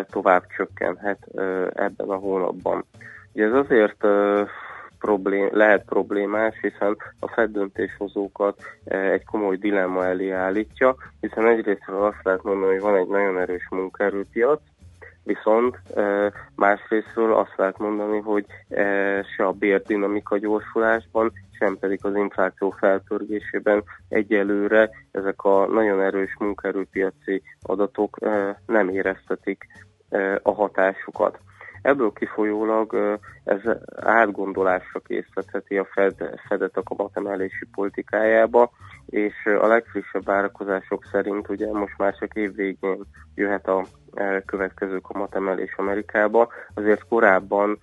tovább 0.09 0.47
csökkenhet 0.47 1.27
ebben 1.73 2.09
a 2.09 2.15
hónapban. 2.15 2.85
Ugye 3.33 3.45
ez 3.45 3.53
azért 3.53 4.05
problém, 4.99 5.49
lehet 5.51 5.85
problémás, 5.85 6.55
hiszen 6.61 6.97
a 7.19 7.27
Fed 7.27 7.51
döntéshozókat 7.51 8.61
egy 8.85 9.25
komoly 9.25 9.55
dilemma 9.55 10.05
elé 10.05 10.29
állítja, 10.29 10.95
hiszen 11.19 11.47
egyrésztről 11.47 12.03
azt 12.03 12.23
lehet 12.23 12.43
mondani, 12.43 12.71
hogy 12.71 12.81
van 12.81 12.95
egy 12.95 13.07
nagyon 13.07 13.39
erős 13.39 13.67
munkaerőpiac, 13.69 14.61
Viszont 15.23 15.77
másrésztről 16.55 17.33
azt 17.33 17.53
lehet 17.55 17.77
mondani, 17.77 18.19
hogy 18.19 18.45
se 19.35 19.45
a 19.45 19.51
bérdinamika 19.51 20.37
gyorsulásban, 20.37 21.31
sem 21.51 21.77
pedig 21.77 21.99
az 22.01 22.15
infláció 22.15 22.69
felpörgésében 22.69 23.83
egyelőre 24.09 24.89
ezek 25.11 25.43
a 25.43 25.65
nagyon 25.67 26.01
erős 26.01 26.35
munkaerőpiaci 26.39 27.41
adatok 27.61 28.17
nem 28.65 28.89
éreztetik 28.89 29.67
a 30.41 30.51
hatásukat. 30.51 31.39
Ebből 31.81 32.11
kifolyólag 32.11 33.19
ez 33.43 33.59
átgondolásra 33.95 34.99
készítheti 34.99 35.77
a 35.77 35.85
Fed, 35.85 36.15
Fedet 36.47 36.77
a 36.77 36.83
kamatemelési 36.83 37.65
politikájába, 37.71 38.71
és 39.05 39.33
a 39.59 39.67
legfrissebb 39.67 40.25
várakozások 40.25 41.05
szerint 41.11 41.49
ugye 41.49 41.71
most 41.71 41.97
már 41.97 42.15
csak 42.17 42.33
év 42.33 42.55
végén 42.55 43.03
jöhet 43.35 43.67
a 43.67 43.85
következő 44.45 44.97
kamatemelés 44.97 45.73
Amerikába. 45.77 46.51
Azért 46.73 47.07
korábban 47.07 47.79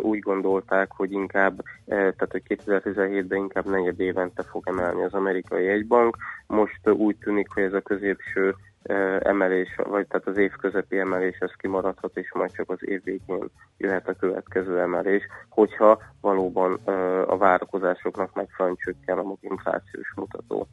úgy 0.00 0.18
gondolták, 0.18 0.92
hogy 0.92 1.12
inkább, 1.12 1.62
tehát 1.86 2.28
hogy 2.30 2.42
2017-ben 2.48 3.38
inkább 3.38 3.66
negyed 3.66 4.00
évente 4.00 4.42
fog 4.42 4.62
emelni 4.68 5.02
az 5.02 5.14
amerikai 5.14 5.68
egybank. 5.68 6.16
Most 6.46 6.88
úgy 6.88 7.16
tűnik, 7.16 7.48
hogy 7.54 7.62
ez 7.62 7.72
a 7.72 7.80
középső 7.80 8.54
emelés, 9.18 9.68
vagy 9.76 10.06
tehát 10.06 10.26
az 10.26 10.36
év 10.36 10.50
közepi 10.50 10.98
emelés, 10.98 11.36
ez 11.38 11.50
kimaradhat, 11.56 12.16
és 12.16 12.32
majd 12.32 12.52
csak 12.52 12.70
az 12.70 12.78
év 12.80 13.04
végén 13.04 13.50
jöhet 13.78 14.08
a 14.08 14.14
következő 14.14 14.80
emelés, 14.80 15.22
hogyha 15.48 16.02
valóban 16.20 16.74
a 17.26 17.36
várakozásoknak 17.36 18.34
megfelelően 18.34 18.78
csökken 18.84 19.18
a 19.18 19.34
inflációs 19.40 20.12
mutató. 20.16 20.66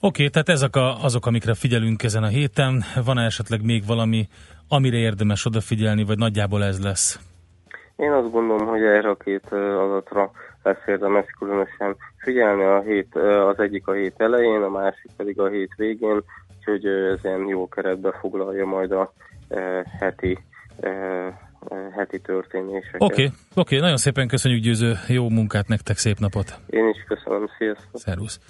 Oké, 0.00 0.28
tehát 0.28 0.48
ezek 0.48 0.76
a, 0.76 1.04
azok, 1.04 1.26
amikre 1.26 1.54
figyelünk 1.54 2.02
ezen 2.02 2.22
a 2.22 2.26
héten. 2.26 2.82
Van-e 3.04 3.24
esetleg 3.24 3.64
még 3.64 3.86
valami, 3.86 4.28
amire 4.68 4.96
érdemes 4.96 5.46
odafigyelni, 5.46 6.04
vagy 6.04 6.18
nagyjából 6.18 6.64
ez 6.64 6.82
lesz? 6.82 7.18
Én 7.96 8.12
azt 8.12 8.32
gondolom, 8.32 8.66
hogy 8.66 8.82
erre 8.82 9.08
a 9.08 9.14
két 9.14 9.52
adatra 9.52 10.30
lesz 10.62 10.86
érdemes 10.86 11.24
különösen 11.38 11.96
figyelni. 12.16 12.62
A 12.62 12.80
hét, 12.80 13.14
az 13.46 13.58
egyik 13.58 13.86
a 13.86 13.92
hét 13.92 14.14
elején, 14.16 14.62
a 14.62 14.68
másik 14.68 15.10
pedig 15.16 15.40
a 15.40 15.48
hét 15.48 15.70
végén, 15.76 16.22
úgyhogy 16.60 16.86
ez 16.86 17.18
ilyen 17.22 17.48
jó 17.48 17.68
keretbe 17.68 18.18
foglalja 18.20 18.66
majd 18.66 18.92
a 18.92 19.12
heti, 20.00 20.38
heti 21.96 22.20
történéseket. 22.20 23.02
Oké, 23.02 23.24
okay, 23.24 23.36
oké, 23.54 23.78
nagyon 23.78 23.96
szépen 23.96 24.28
köszönjük 24.28 24.62
Győző, 24.62 24.94
jó 25.08 25.28
munkát 25.28 25.68
nektek, 25.68 25.96
szép 25.96 26.18
napot! 26.18 26.58
Én 26.66 26.88
is 26.88 27.04
köszönöm, 27.08 27.48
sziasztok! 27.58 28.00
Szervusz! 28.00 28.40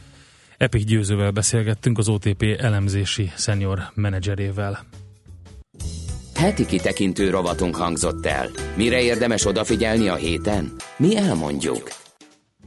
Epik 0.56 0.84
Győzővel 0.84 1.30
beszélgettünk 1.30 1.98
az 1.98 2.08
OTP 2.08 2.42
elemzési 2.58 3.30
senior 3.36 3.78
menedzserével. 3.94 4.78
Heti 6.34 6.66
kitekintő 6.66 7.30
rovatunk 7.30 7.76
hangzott 7.76 8.26
el. 8.26 8.46
Mire 8.76 9.00
érdemes 9.00 9.46
odafigyelni 9.46 10.08
a 10.08 10.14
héten? 10.14 10.72
Mi 10.96 11.16
elmondjuk. 11.16 11.88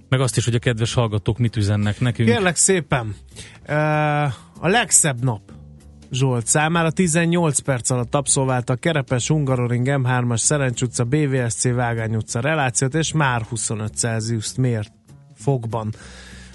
Meg 0.09 0.19
azt 0.19 0.37
is, 0.37 0.45
hogy 0.45 0.55
a 0.55 0.59
kedves 0.59 0.93
hallgatók 0.93 1.37
mit 1.37 1.55
üzennek 1.55 1.99
nekünk. 1.99 2.29
Kérlek 2.29 2.55
szépen, 2.55 3.15
ö, 3.67 3.73
a 4.64 4.68
legszebb 4.68 5.24
nap 5.24 5.41
Zsolt 6.11 6.45
számára 6.45 6.91
18 6.91 7.59
perc 7.59 7.89
alatt 7.89 8.16
abszolválta 8.16 8.74
a 8.74 8.76
Kerepes, 8.76 9.28
Hungaroring, 9.28 9.88
M3-as, 9.89 10.38
Szerencs 10.38 10.82
utca, 10.82 11.03
BVSC, 11.03 11.74
Vágány 11.74 12.16
utca 12.16 12.39
relációt, 12.39 12.95
és 12.95 13.11
már 13.11 13.41
25 13.41 13.93
Celsius 13.95 14.55
mért 14.55 14.91
fokban 15.36 15.93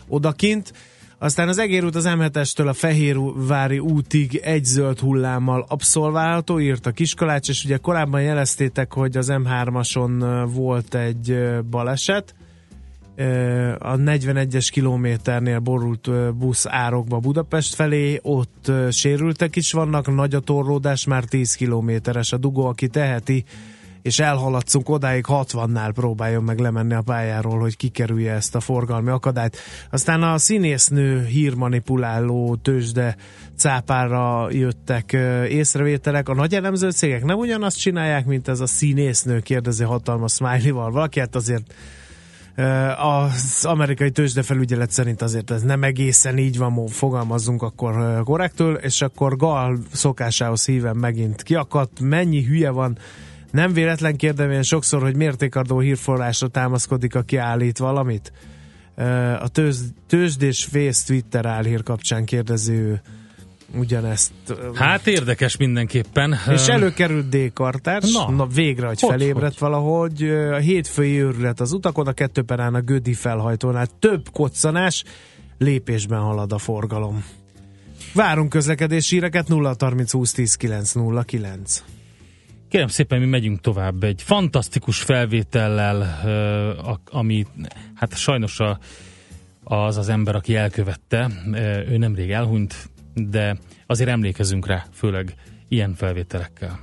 odakint. 0.07 0.73
Aztán 1.19 1.49
az 1.49 1.59
Egér 1.59 1.85
út 1.85 1.95
az 1.95 2.05
M7-estől 2.09 2.69
a 2.69 2.73
Fehérvári 2.73 3.79
útig 3.79 4.37
egy 4.37 4.65
zöld 4.65 4.99
hullámmal 4.99 5.65
abszolválható, 5.69 6.61
írt 6.61 6.87
a 6.87 6.91
Kiskalács, 6.91 7.49
és 7.49 7.65
ugye 7.65 7.77
korábban 7.77 8.23
jeleztétek, 8.23 8.93
hogy 8.93 9.17
az 9.17 9.29
M3-ason 9.31 10.23
ö, 10.23 10.45
volt 10.47 10.95
egy 10.95 11.39
baleset, 11.71 12.35
a 13.79 13.97
41-es 13.97 14.69
kilométernél 14.71 15.59
borult 15.59 16.35
busz 16.37 16.67
árokba 16.67 17.19
Budapest 17.19 17.75
felé, 17.75 18.21
ott 18.23 18.73
sérültek 18.91 19.57
is 19.57 19.73
vannak, 19.73 20.15
nagy 20.15 20.35
a 20.35 20.41
torlódás, 20.41 21.07
már 21.07 21.25
10 21.25 21.55
kilométeres 21.55 22.33
a 22.33 22.37
dugó, 22.37 22.67
aki 22.67 22.89
teheti, 22.89 23.45
és 24.03 24.19
elhaladszunk 24.19 24.89
odáig 24.89 25.25
60-nál 25.29 25.91
próbáljon 25.95 26.43
meg 26.43 26.59
lemenni 26.59 26.95
a 26.95 27.03
pályáról, 27.03 27.59
hogy 27.59 27.77
kikerülje 27.77 28.33
ezt 28.33 28.55
a 28.55 28.61
forgalmi 28.61 29.11
akadályt. 29.11 29.57
Aztán 29.91 30.23
a 30.23 30.39
színésznő 30.39 31.25
hírmanipuláló 31.25 32.57
tőzsde 32.57 33.17
cápára 33.57 34.49
jöttek 34.51 35.13
észrevételek. 35.49 36.29
A 36.29 36.35
nagy 36.35 36.55
elemző 36.55 36.91
cégek 36.91 37.25
nem 37.25 37.39
ugyanazt 37.39 37.79
csinálják, 37.79 38.27
mint 38.27 38.49
ez 38.49 38.61
a 38.61 38.67
színésznő, 38.67 39.41
kérdezi 39.41 39.85
hatalmas 39.85 40.33
smiley-val. 40.33 40.91
Valaki 40.91 41.21
hát 41.21 41.35
azért 41.35 41.75
az 42.97 43.65
amerikai 43.65 44.11
tőzsdefelügyelet 44.11 44.91
szerint 44.91 45.23
azért 45.23 45.51
ez 45.51 45.63
nem 45.63 45.83
egészen 45.83 46.39
így 46.39 46.59
van, 46.59 46.87
fogalmazzunk 46.87 47.63
akkor 47.63 47.97
ö, 47.97 48.21
korrektül, 48.25 48.75
és 48.75 49.03
akkor 49.03 49.37
Gal 49.37 49.79
szokásához 49.93 50.65
híven 50.65 50.97
megint 50.97 51.43
kiakadt, 51.43 52.01
mennyi 52.01 52.45
hülye 52.45 52.71
van, 52.71 52.99
nem 53.51 53.73
véletlen 53.73 54.17
kérdem 54.17 54.51
én 54.51 54.63
sokszor, 54.63 55.03
hogy 55.03 55.17
mértékadó 55.17 55.79
hírforrásra 55.79 56.49
támaszkodik, 56.49 57.15
aki 57.15 57.37
állít 57.37 57.79
valamit. 57.79 58.33
A 59.41 59.49
tőz, 59.49 59.93
tőzsdés 60.07 60.69
vész 60.73 61.05
Twitter 61.05 61.47
álhír 61.47 61.83
kapcsán 61.83 62.25
kérdezi 62.25 62.73
ő 62.73 63.01
ugyanezt. 63.75 64.33
Hát 64.75 65.07
érdekes 65.07 65.57
mindenképpen. 65.57 66.35
és 66.51 66.67
előkerült 66.67 67.29
D. 67.29 67.53
Kartárs, 67.53 68.13
Na. 68.13 68.31
na, 68.31 68.47
végre, 68.47 68.87
hogy, 68.87 69.01
Hogy, 69.01 69.11
felébredt 69.11 69.59
hogy? 69.59 69.69
valahogy. 69.71 70.23
A 70.29 70.57
hétfői 70.57 71.23
őrület 71.23 71.61
az 71.61 71.73
utakon, 71.73 72.07
a 72.07 72.13
kettő 72.13 72.43
perán 72.43 72.75
a 72.75 72.81
Gödi 72.81 73.15
felhajtónál 73.15 73.87
több 73.99 74.29
koccanás, 74.33 75.05
lépésben 75.59 76.21
halad 76.21 76.53
a 76.53 76.59
forgalom. 76.59 77.25
Várunk 78.15 78.49
közlekedési 78.49 79.15
híreket 79.15 79.49
0 79.49 79.75
30 79.79 80.13
20 80.13 80.33
10 80.33 80.55
9 80.55 80.93
0 80.93 81.23
9. 81.23 81.85
Kérem 82.69 82.89
szépen, 82.89 83.21
mi 83.21 83.27
megyünk 83.27 83.61
tovább 83.61 84.03
egy 84.03 84.23
fantasztikus 84.23 85.01
felvétellel, 85.01 86.21
ami 87.11 87.47
hát 87.95 88.17
sajnos 88.17 88.61
a, 88.61 88.79
az 89.65 89.97
az 89.97 90.09
ember, 90.09 90.35
aki 90.35 90.55
elkövette, 90.55 91.31
ő 91.89 91.97
nemrég 91.97 92.31
elhunyt, 92.31 92.89
de 93.19 93.57
azért 93.87 94.09
emlékezünk 94.11 94.67
rá, 94.67 94.87
főleg 94.93 95.35
ilyen 95.69 95.95
felvételekkel. 95.95 96.81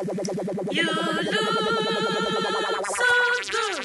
You 0.00 0.86
look 0.86 1.26
so 2.86 3.04
good, 3.50 3.84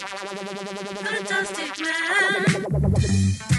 fantastic 1.03 1.73
man. 1.81 3.54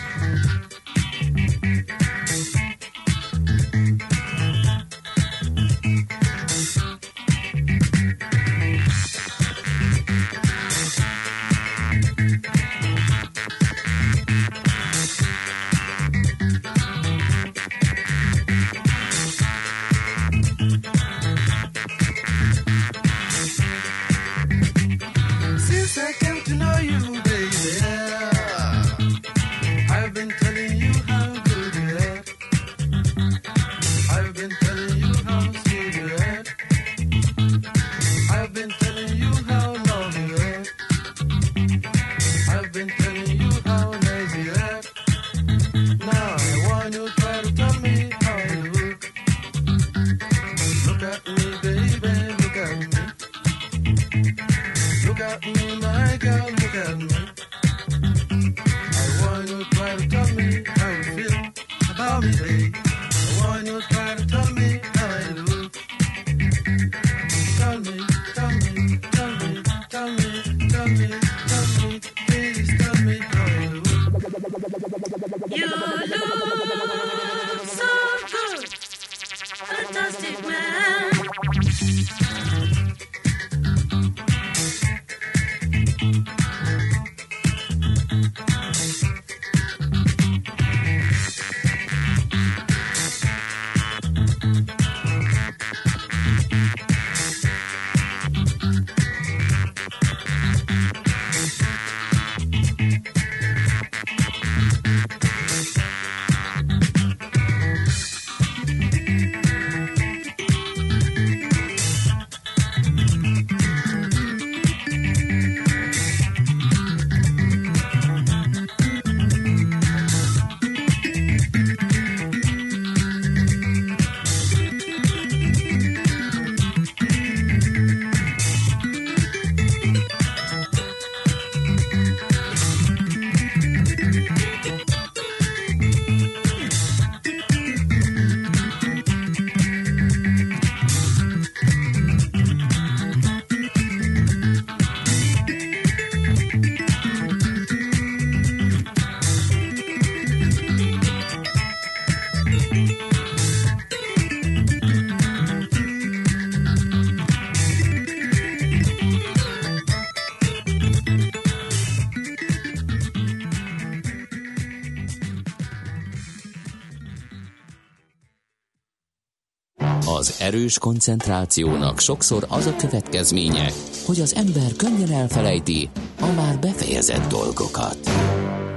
Erős 170.57 170.79
koncentrációnak 170.79 172.01
sokszor 172.01 172.47
az 172.49 172.67
a 172.67 172.77
következménye, 172.77 173.71
hogy 174.07 174.21
az 174.21 174.35
ember 174.35 174.73
könnyen 174.77 175.13
elfelejti 175.13 175.89
a 176.21 176.33
már 176.37 176.59
befejezett 176.59 177.29
dolgokat. 177.29 177.99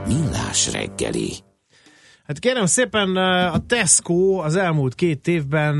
Millás 0.07 0.71
reggeli. 0.71 1.32
Hát 2.23 2.39
kérem 2.39 2.65
szépen, 2.65 3.15
a 3.15 3.65
Tesco 3.65 4.39
az 4.39 4.55
elmúlt 4.55 4.95
két 4.95 5.27
évben 5.27 5.75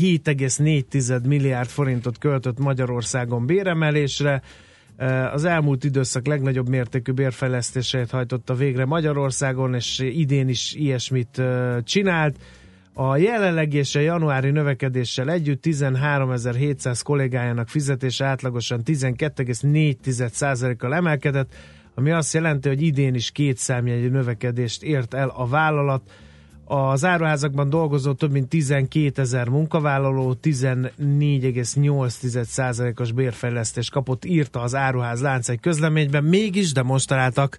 7,4 0.00 1.26
milliárd 1.26 1.68
forintot 1.68 2.18
költött 2.18 2.58
Magyarországon 2.58 3.46
béremelésre. 3.46 4.42
Az 5.32 5.44
elmúlt 5.44 5.84
időszak 5.84 6.26
legnagyobb 6.26 6.68
mértékű 6.68 7.12
bérfejlesztéseit 7.12 8.10
hajtotta 8.10 8.54
végre 8.54 8.84
Magyarországon, 8.84 9.74
és 9.74 9.98
idén 9.98 10.48
is 10.48 10.74
ilyesmit 10.74 11.42
csinált. 11.82 12.36
A 13.00 13.16
jelenlegi 13.16 13.76
és 13.76 13.94
a 13.94 14.00
januári 14.00 14.50
növekedéssel 14.50 15.30
együtt 15.30 15.64
13.700 15.66 17.00
kollégájának 17.04 17.68
fizetése 17.68 18.24
átlagosan 18.24 18.80
12,4%-kal 18.84 20.94
emelkedett, 20.94 21.54
ami 21.94 22.10
azt 22.10 22.34
jelenti, 22.34 22.68
hogy 22.68 22.82
idén 22.82 23.14
is 23.14 23.30
két 23.30 23.56
számjegyű 23.56 24.08
növekedést 24.08 24.82
ért 24.82 25.14
el 25.14 25.28
a 25.28 25.46
vállalat. 25.46 26.02
Az 26.64 27.04
áruházakban 27.04 27.68
dolgozó 27.68 28.12
több 28.12 28.32
mint 28.32 28.48
12 28.48 29.22
ezer 29.22 29.48
munkavállaló 29.48 30.36
14,8%-os 30.42 33.12
bérfejlesztést 33.12 33.90
kapott, 33.90 34.24
írta 34.24 34.60
az 34.60 34.74
áruház 34.74 35.20
lánc 35.20 35.48
egy 35.48 35.60
közleményben, 35.60 36.24
mégis 36.24 36.72
demonstráltak 36.72 37.58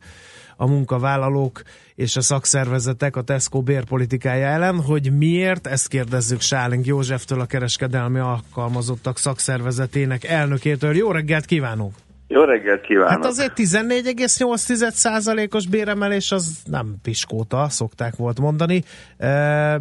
a 0.62 0.68
munkavállalók 0.68 1.62
és 1.96 2.16
a 2.16 2.22
szakszervezetek 2.22 3.16
a 3.16 3.22
Tesco 3.22 3.62
bérpolitikája 3.62 4.48
ellen, 4.48 4.82
hogy 4.82 5.18
miért, 5.18 5.68
ezt 5.68 5.88
kérdezzük 5.88 6.42
Sáling 6.42 6.86
Józseftől, 6.86 7.40
a 7.40 7.46
kereskedelmi 7.46 8.20
alkalmazottak 8.20 9.18
szakszervezetének 9.18 10.24
elnökétől. 10.24 10.96
Jó 10.96 11.12
reggelt 11.12 11.46
kívánunk! 11.46 11.94
Jó 12.28 12.44
reggelt 12.44 12.82
kívánok! 12.82 13.10
Hát 13.10 13.26
azért 13.26 13.54
14,8%-os 13.56 15.68
béremelés 15.68 16.32
az 16.32 16.62
nem 16.66 16.96
piskóta, 17.04 17.70
szokták 17.70 18.16
volt 18.16 18.40
mondani. 18.40 18.84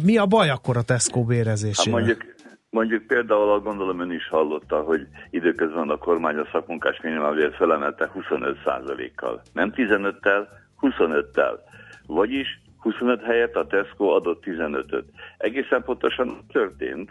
Mi 0.03 0.17
a 0.17 0.25
baj 0.25 0.49
akkor 0.49 0.77
a 0.77 0.81
Tesco 0.81 1.23
bérezésével? 1.23 1.99
Hát 1.99 2.07
mondjuk, 2.07 2.35
mondjuk 2.69 3.07
például 3.07 3.59
gondolom 3.59 3.99
ön 3.99 4.11
is 4.11 4.29
hallotta, 4.29 4.81
hogy 4.81 5.07
időközben 5.29 5.89
a 5.89 5.97
kormány 5.97 6.35
a 6.35 6.47
szakmunkás 6.51 6.99
minimálbért 7.03 7.55
felemelte 7.55 8.11
25%-kal. 8.15 9.41
Nem 9.53 9.73
15-tel, 9.75 10.47
25-tel. 10.81 11.59
Vagyis 12.05 12.61
25 12.79 13.23
helyett 13.23 13.55
a 13.55 13.67
Tesco 13.67 14.05
adott 14.05 14.43
15-öt. 14.45 15.05
Egészen 15.37 15.83
pontosan 15.83 16.45
történt, 16.51 17.09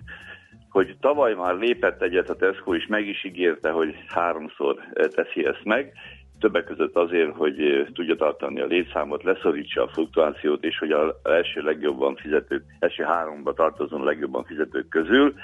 hogy 0.70 0.96
tavaly 1.00 1.34
már 1.34 1.54
lépett 1.54 2.02
egyet 2.02 2.30
a 2.30 2.36
Tesco, 2.36 2.74
és 2.74 2.86
meg 2.86 3.06
is 3.06 3.24
ígérte, 3.24 3.70
hogy 3.70 3.94
háromszor 4.06 4.76
teszi 5.14 5.46
ezt 5.46 5.64
meg, 5.64 5.92
többek 6.40 6.64
között 6.64 6.96
azért, 6.96 7.36
hogy 7.36 7.86
tudja 7.94 8.16
tartani 8.16 8.60
a 8.60 8.66
létszámot, 8.66 9.22
leszorítsa 9.22 9.82
a 9.82 9.88
fluktuációt, 9.88 10.64
és 10.64 10.78
hogy 10.78 10.90
az 10.90 11.14
első 11.22 11.60
legjobban 11.60 12.16
fizetők, 12.16 12.64
első 12.78 13.02
háromba 13.02 13.52
tartozó 13.52 14.04
legjobban 14.04 14.44
fizetők 14.44 14.88
közül. 14.88 15.34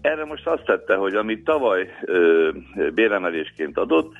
Erre 0.00 0.24
most 0.24 0.46
azt 0.46 0.64
tette, 0.64 0.94
hogy 0.94 1.14
amit 1.14 1.44
tavaly 1.44 1.94
ö, 2.04 2.50
béremelésként 2.94 3.78
adott, 3.78 4.12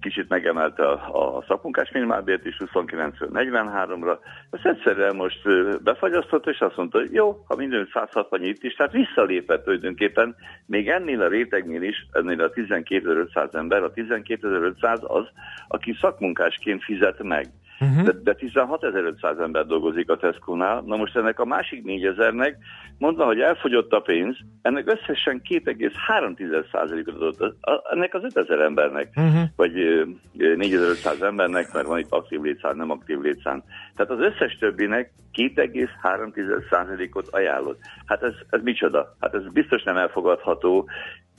kicsit 0.00 0.28
megemelte 0.28 0.86
a, 0.86 1.36
a 1.36 1.44
szakmunkás 1.48 1.90
minimálbért 1.92 2.46
is 2.46 2.56
29-ről 2.58 3.28
43-ra. 3.32 4.18
Ezt 4.50 4.66
egyszerűen 4.66 5.16
most 5.16 5.42
befagyasztott, 5.82 6.46
és 6.46 6.58
azt 6.58 6.76
mondta, 6.76 6.98
hogy 6.98 7.12
jó, 7.12 7.44
ha 7.46 7.56
minden 7.56 7.88
160 7.92 8.42
itt 8.42 8.62
is, 8.62 8.74
tehát 8.74 8.92
visszalépett 8.92 9.64
tulajdonképpen, 9.64 10.36
még 10.66 10.88
ennél 10.88 11.22
a 11.22 11.28
rétegnél 11.28 11.82
is, 11.82 12.06
ennél 12.12 12.40
a 12.40 12.50
12.500 12.50 13.54
ember, 13.54 13.82
a 13.82 13.92
12.500 13.92 15.00
az, 15.00 15.24
aki 15.68 15.96
szakmunkásként 16.00 16.84
fizet 16.84 17.22
meg. 17.22 17.46
Uh-huh. 17.80 18.04
De, 18.04 18.12
de 18.22 18.36
16.500 18.38 19.40
ember 19.40 19.66
dolgozik 19.66 20.10
a 20.10 20.16
Tesco-nál. 20.16 20.82
Na 20.86 20.96
most 20.96 21.16
ennek 21.16 21.40
a 21.40 21.44
másik 21.44 21.82
4.000-nek 21.86 22.54
mondva, 22.98 23.24
hogy 23.24 23.40
elfogyott 23.40 23.92
a 23.92 24.00
pénz, 24.00 24.36
ennek 24.62 24.90
összesen 24.90 25.42
2,3%-ot 25.48 27.14
adott 27.14 27.56
ennek 27.90 28.14
az 28.14 28.22
5.000 28.34 28.62
embernek, 28.62 29.08
uh-huh. 29.16 29.42
vagy 29.56 29.72
4.500 30.38 31.22
embernek, 31.22 31.72
mert 31.72 31.86
van 31.86 31.98
itt 31.98 32.12
aktív 32.12 32.40
létszám, 32.40 32.76
nem 32.76 32.90
aktív 32.90 33.20
létszám. 33.20 33.62
Tehát 33.96 34.12
az 34.12 34.20
összes 34.20 34.56
többinek 34.58 35.12
2,3%-ot 35.34 37.28
ajánlott. 37.30 37.80
Hát 38.06 38.22
ez, 38.22 38.34
ez 38.50 38.60
micsoda? 38.62 39.16
Hát 39.20 39.34
ez 39.34 39.52
biztos 39.52 39.82
nem 39.82 39.96
elfogadható, 39.96 40.88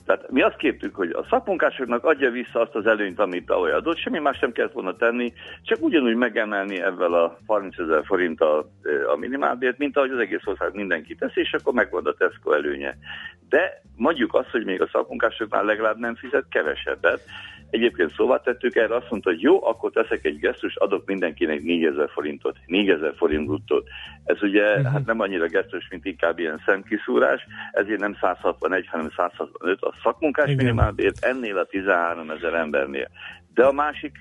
tehát 0.06 0.30
mi 0.30 0.42
azt 0.42 0.56
kértük, 0.56 0.94
hogy 0.94 1.10
a 1.10 1.26
szakmunkásoknak 1.30 2.04
adja 2.04 2.30
vissza 2.30 2.60
azt 2.60 2.74
az 2.74 2.86
előnyt, 2.86 3.18
amit 3.18 3.46
tavaly 3.46 3.72
adott, 3.72 3.98
semmi 3.98 4.18
más 4.18 4.38
sem 4.38 4.52
kellett 4.52 4.72
volna 4.72 4.96
tenni, 4.96 5.32
csak 5.62 5.82
ugyanúgy 5.82 6.14
megemelni 6.14 6.82
ebben 6.82 7.12
a 7.12 7.36
30 7.46 7.78
ezer 7.78 8.04
forint 8.04 8.40
a, 8.40 8.58
a 9.12 9.16
minimálbért, 9.16 9.78
mint 9.78 9.96
ahogy 9.96 10.10
az 10.10 10.18
egész 10.18 10.44
ország 10.44 10.74
mindenki 10.74 11.14
teszi, 11.14 11.40
és 11.40 11.52
akkor 11.52 11.72
megvan 11.72 12.06
a 12.06 12.12
Tesco 12.12 12.52
előnye. 12.52 12.96
De 13.48 13.82
mondjuk 13.96 14.34
azt, 14.34 14.50
hogy 14.50 14.64
még 14.64 14.82
a 14.82 14.88
szakmunkásoknál 14.92 15.64
legalább 15.64 15.98
nem 15.98 16.14
fizet 16.14 16.44
kevesebbet, 16.48 17.20
Egyébként 17.70 18.12
szóvá 18.16 18.36
tettük 18.36 18.76
erre, 18.76 18.96
azt 18.96 19.10
mondta, 19.10 19.30
hogy 19.30 19.40
jó, 19.40 19.66
akkor 19.66 19.90
teszek 19.90 20.24
egy 20.24 20.38
gesztus, 20.38 20.76
adok 20.76 21.06
mindenkinek 21.06 21.62
4000 21.62 22.10
forintot, 22.10 22.56
4000 22.66 23.14
forint 23.16 23.46
bruttót. 23.46 23.88
Ez 24.24 24.42
ugye 24.42 24.70
uh-huh. 24.70 24.92
hát 24.92 25.06
nem 25.06 25.20
annyira 25.20 25.46
gesztus, 25.46 25.88
mint 25.90 26.04
inkább 26.04 26.38
ilyen 26.38 26.62
szemkiszúrás, 26.66 27.46
ezért 27.72 28.00
nem 28.00 28.16
161, 28.20 28.86
hanem 28.86 29.10
165 29.16 29.82
a 29.82 29.94
szakmunkás 30.02 30.54
minimálbért 30.54 31.24
ennél 31.24 31.58
a 31.58 31.64
13 31.64 32.30
ezer 32.30 32.54
embernél. 32.54 33.08
De 33.54 33.64
a 33.64 33.72
másik 33.72 34.16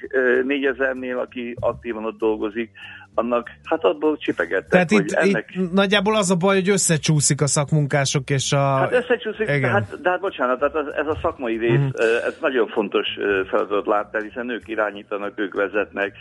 4000-nél, 0.47 1.17
aki 1.17 1.55
aktívan 1.59 2.05
ott 2.05 2.17
dolgozik, 2.17 2.71
annak 3.15 3.49
hát 3.63 3.83
abból 3.83 4.17
csipegettek, 4.17 4.69
Tehát 4.69 4.91
itt, 4.91 5.11
ennek... 5.11 5.49
itt 5.55 5.71
nagyjából 5.71 6.15
az 6.15 6.31
a 6.31 6.35
baj, 6.35 6.55
hogy 6.55 6.69
összecsúszik 6.69 7.41
a 7.41 7.47
szakmunkások 7.47 8.29
és 8.29 8.51
a... 8.51 8.57
Hát 8.57 8.93
összecsúszik, 8.93 9.49
Igen. 9.49 9.71
hát, 9.71 10.01
de 10.01 10.09
hát 10.09 10.19
bocsánat, 10.19 10.59
tehát 10.59 10.75
ez 10.75 11.07
a 11.07 11.17
szakmai 11.21 11.57
rész, 11.57 11.71
uh-huh. 11.71 12.25
ez 12.25 12.37
nagyon 12.41 12.67
fontos 12.67 13.07
ö, 13.17 13.41
feladatot 13.49 13.85
lát 13.85 14.15
el, 14.15 14.21
hiszen 14.21 14.49
ők 14.49 14.67
irányítanak, 14.67 15.33
ők 15.35 15.53
vezetnek, 15.53 16.13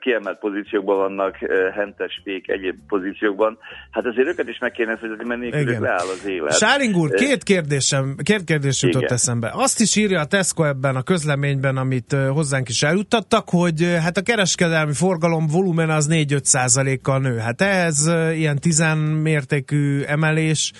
kiemelt 0.00 0.38
pozíciókban 0.38 0.96
vannak, 0.96 1.36
hentes 1.74 2.20
pék, 2.24 2.48
egyéb 2.48 2.76
pozíciókban. 2.88 3.58
Hát 3.90 4.06
azért 4.06 4.28
őket 4.28 4.48
is 4.48 4.58
meg 4.58 4.72
kéne 4.72 4.96
fizetni, 4.96 5.24
mert 5.24 5.40
nélkülük 5.40 5.68
Igen. 5.68 5.80
leáll 5.80 6.06
az 6.12 6.26
élet. 6.26 6.56
Sáring 6.56 6.96
úr, 6.96 7.10
két 7.10 7.42
kérdésem, 7.42 8.16
két 8.22 8.44
kérdés 8.44 8.82
jutott 8.82 9.02
Igen. 9.02 9.14
eszembe. 9.14 9.50
Azt 9.54 9.80
is 9.80 9.96
írja 9.96 10.20
a 10.20 10.24
Tesco 10.24 10.64
ebben 10.64 10.96
a 10.96 11.02
közleményben, 11.02 11.76
amit 11.76 12.12
hozzánk 12.12 12.68
is 12.68 12.82
eljuttattak, 12.82 13.48
hogy 13.48 13.96
hát 14.02 14.16
a 14.16 14.22
kereskedelmi 14.22 14.92
forgalom 14.92 15.46
volumen 15.46 15.90
az 15.90 16.06
4-5 16.34 16.42
százalékkal 16.42 17.18
nő. 17.18 17.36
Hát 17.36 17.60
ez 17.60 18.06
ilyen 18.34 18.58
tizenmértékű 18.58 20.02
emelés, 20.02 20.72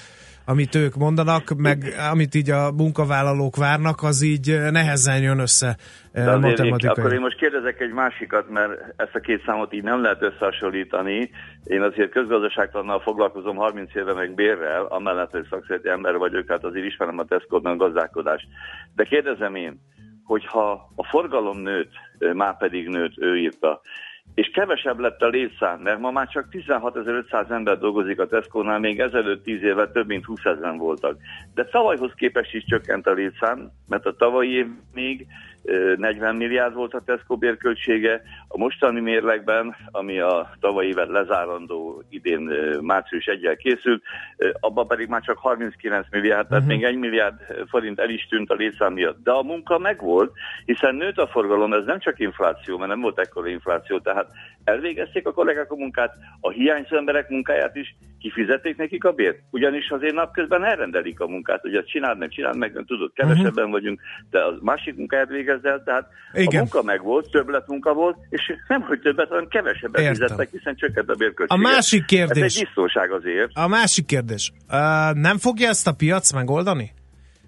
amit 0.46 0.74
ők 0.74 0.94
mondanak, 0.94 1.54
meg 1.56 1.94
amit 2.10 2.34
így 2.34 2.50
a 2.50 2.72
munkavállalók 2.72 3.56
várnak, 3.56 4.02
az 4.02 4.22
így 4.22 4.60
nehezen 4.70 5.22
jön 5.22 5.38
össze 5.38 5.76
De 6.12 6.36
matematikai. 6.36 6.88
akkor 6.88 7.12
én 7.12 7.20
most 7.20 7.38
kérdezek 7.38 7.80
egy 7.80 7.92
másikat, 7.92 8.50
mert 8.50 8.72
ezt 8.96 9.14
a 9.14 9.20
két 9.20 9.42
számot 9.46 9.72
így 9.72 9.82
nem 9.82 10.02
lehet 10.02 10.22
összehasonlítani. 10.22 11.30
Én 11.64 11.82
azért 11.82 12.10
közgazdaságtannal 12.10 13.00
foglalkozom 13.00 13.56
30 13.56 13.94
éve 13.94 14.14
meg 14.14 14.34
bérrel, 14.34 14.84
amellett, 14.84 15.30
hogy 15.30 15.46
szakszereti 15.50 15.88
ember 15.88 16.16
vagyok, 16.16 16.48
hát 16.48 16.64
azért 16.64 16.86
ismerem 16.86 17.18
a 17.18 17.24
Tesco-ban 17.24 17.72
a 17.72 17.76
gazdálkodást. 17.76 18.46
De 18.94 19.04
kérdezem 19.04 19.54
én, 19.54 19.80
hogyha 20.24 20.92
a 20.94 21.04
forgalom 21.04 21.58
nőtt, 21.58 21.92
már 22.34 22.56
pedig 22.56 22.88
nőtt, 22.88 23.18
ő 23.18 23.36
írta, 23.36 23.80
és 24.34 24.50
kevesebb 24.50 24.98
lett 24.98 25.22
a 25.22 25.28
létszám, 25.28 25.80
mert 25.80 25.98
ma 25.98 26.10
már 26.10 26.28
csak 26.28 26.48
16.500 26.50 27.50
ember 27.50 27.78
dolgozik 27.78 28.20
a 28.20 28.26
Tesco-nál, 28.26 28.78
még 28.78 29.00
ezelőtt 29.00 29.44
10 29.44 29.62
éve 29.62 29.88
több 29.88 30.06
mint 30.06 30.24
20 30.24 30.44
ezeren 30.44 30.76
voltak. 30.76 31.16
De 31.54 31.64
tavalyhoz 31.64 32.12
képest 32.16 32.54
is 32.54 32.64
csökkent 32.64 33.06
a 33.06 33.12
létszám, 33.12 33.70
mert 33.88 34.06
a 34.06 34.16
tavalyi 34.16 34.50
év 34.50 34.66
még 34.94 35.26
40 35.96 36.36
milliárd 36.36 36.74
volt 36.74 36.94
a 36.94 37.00
Tesco 37.00 37.36
bérköltsége, 37.36 38.22
a 38.48 38.58
mostani 38.58 39.00
mérlegben, 39.00 39.76
ami 39.90 40.18
a 40.18 40.50
tavalyi 40.60 40.88
évet 40.88 41.08
lezárandó 41.08 42.02
idén 42.08 42.40
március 42.80 43.26
1 43.26 43.56
készült, 43.56 44.02
abban 44.60 44.86
pedig 44.86 45.08
már 45.08 45.22
csak 45.22 45.38
39 45.38 46.06
milliárd, 46.10 46.48
tehát 46.48 46.66
még 46.66 46.84
1 46.84 46.96
milliárd 46.96 47.34
forint 47.68 47.98
el 47.98 48.10
is 48.10 48.26
tűnt 48.26 48.50
a 48.50 48.54
létszám 48.54 48.92
miatt. 48.92 49.22
De 49.22 49.30
a 49.30 49.42
munka 49.42 49.78
megvolt, 49.78 50.32
hiszen 50.64 50.94
nőtt 50.94 51.18
a 51.18 51.26
forgalom, 51.26 51.72
ez 51.72 51.84
nem 51.84 51.98
csak 51.98 52.18
infláció, 52.18 52.76
mert 52.76 52.90
nem 52.90 53.00
volt 53.00 53.18
ekkora 53.18 53.48
infláció, 53.48 53.98
tehát 53.98 54.30
elvégezték 54.64 55.26
a 55.26 55.32
kollégák 55.32 55.70
a 55.70 55.76
munkát, 55.76 56.14
a 56.40 56.50
hiányzó 56.50 56.96
emberek 56.96 57.28
munkáját 57.28 57.76
is 57.76 57.96
kifizetik 58.18 58.76
nekik 58.76 59.04
a 59.04 59.12
bért? 59.12 59.38
Ugyanis 59.50 59.88
azért 59.88 60.14
napközben 60.14 60.64
elrendelik 60.64 61.20
a 61.20 61.26
munkát, 61.26 61.60
hogy 61.60 61.74
ezt 61.74 61.88
csináld 61.88 62.18
meg, 62.18 62.28
csináld 62.28 62.56
meg, 62.56 62.72
nem 62.72 62.84
tudod, 62.84 63.12
kevesebben 63.14 63.70
vagyunk, 63.70 64.00
de 64.30 64.38
a 64.38 64.58
másik 64.60 64.96
munkáját 64.96 65.28
végezd 65.28 65.64
el, 65.64 65.82
tehát 65.84 66.08
Igen. 66.32 66.54
a 66.54 66.58
munka 66.58 66.82
meg 66.82 67.02
volt, 67.02 67.30
többlet 67.30 67.66
munka 67.66 67.92
volt, 67.92 68.16
és 68.28 68.52
nem 68.68 68.80
hogy 68.80 69.00
többet, 69.00 69.28
hanem 69.28 69.48
kevesebbet 69.48 70.00
Értem. 70.00 70.14
fizettek, 70.14 70.50
hiszen 70.50 70.76
csökkent 70.76 71.08
a 71.08 71.14
bérköltség. 71.14 71.58
A 71.58 71.62
másik 71.62 72.04
kérdés. 72.04 72.42
Ez 72.42 72.56
egy 72.56 72.64
biztonság 72.64 73.12
azért. 73.12 73.50
A 73.54 73.68
másik 73.68 74.06
kérdés. 74.06 74.52
Uh, 74.68 75.14
nem 75.14 75.38
fogja 75.38 75.68
ezt 75.68 75.86
a 75.86 75.92
piac 75.92 76.32
megoldani? 76.32 76.92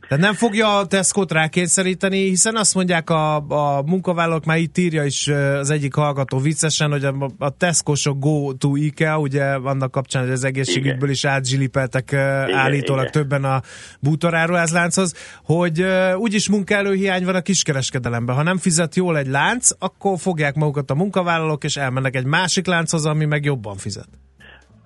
Tehát 0.08 0.24
nem 0.24 0.34
fogja 0.34 0.78
a 0.78 0.86
Tesco-t 0.86 1.32
rákényszeríteni, 1.32 2.28
hiszen 2.28 2.56
azt 2.56 2.74
mondják 2.74 3.10
a, 3.10 3.34
a 3.36 3.82
munkavállalók, 3.82 4.44
már 4.44 4.58
itt 4.58 4.78
írja 4.78 5.04
is 5.04 5.28
az 5.58 5.70
egyik 5.70 5.94
hallgató 5.94 6.38
viccesen, 6.38 6.90
hogy 6.90 7.04
a, 7.04 7.30
a 7.38 7.50
Tesco-sok 7.50 8.18
go 8.18 8.52
to 8.52 8.76
IKEA, 8.76 9.18
ugye 9.18 9.44
annak 9.44 9.90
kapcsán, 9.90 10.22
hogy 10.22 10.32
az 10.32 10.44
egészségügyből 10.44 11.10
is 11.10 11.24
átzsilipeltek 11.24 12.12
ö, 12.12 12.18
állítólag 12.18 13.08
igen. 13.08 13.12
többen 13.12 13.44
a 13.44 13.62
bútoráruházlánchoz, 14.00 15.14
hogy 15.44 15.84
úgyis 16.16 16.48
munkaerőhiány 16.48 17.24
van 17.24 17.34
a 17.34 17.40
kiskereskedelemben. 17.40 18.36
Ha 18.36 18.42
nem 18.42 18.58
fizet 18.58 18.96
jól 18.96 19.18
egy 19.18 19.28
lánc, 19.28 19.70
akkor 19.78 20.18
fogják 20.18 20.54
magukat 20.54 20.90
a 20.90 20.94
munkavállalók, 20.94 21.64
és 21.64 21.76
elmennek 21.76 22.16
egy 22.16 22.26
másik 22.26 22.66
lánchoz, 22.66 23.06
ami 23.06 23.24
meg 23.24 23.44
jobban 23.44 23.76
fizet. 23.76 24.08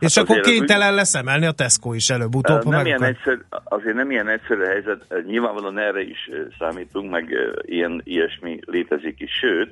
És 0.01 0.15
Hát 0.15 0.25
akkor 0.25 0.39
az 0.39 0.47
úgy- 0.47 0.53
kénytelen 0.53 0.95
lesz 0.95 1.15
emelni 1.15 1.47
a 1.47 1.53
Tesco 1.53 1.93
is 1.93 2.11
előbb-utóbb. 2.11 2.65
nem 2.65 2.87
ilyen 2.87 2.97
akar. 2.99 3.09
egyszerű, 3.09 3.41
azért 3.65 3.95
nem 3.97 4.11
ilyen 4.11 4.29
egyszerű 4.29 4.63
helyzet, 4.63 5.05
nyilvánvalóan 5.27 5.79
erre 5.79 6.01
is 6.01 6.31
számítunk, 6.59 7.11
meg 7.11 7.35
ilyen, 7.63 8.01
ilyesmi 8.05 8.59
létezik 8.67 9.21
is, 9.21 9.31
sőt, 9.33 9.71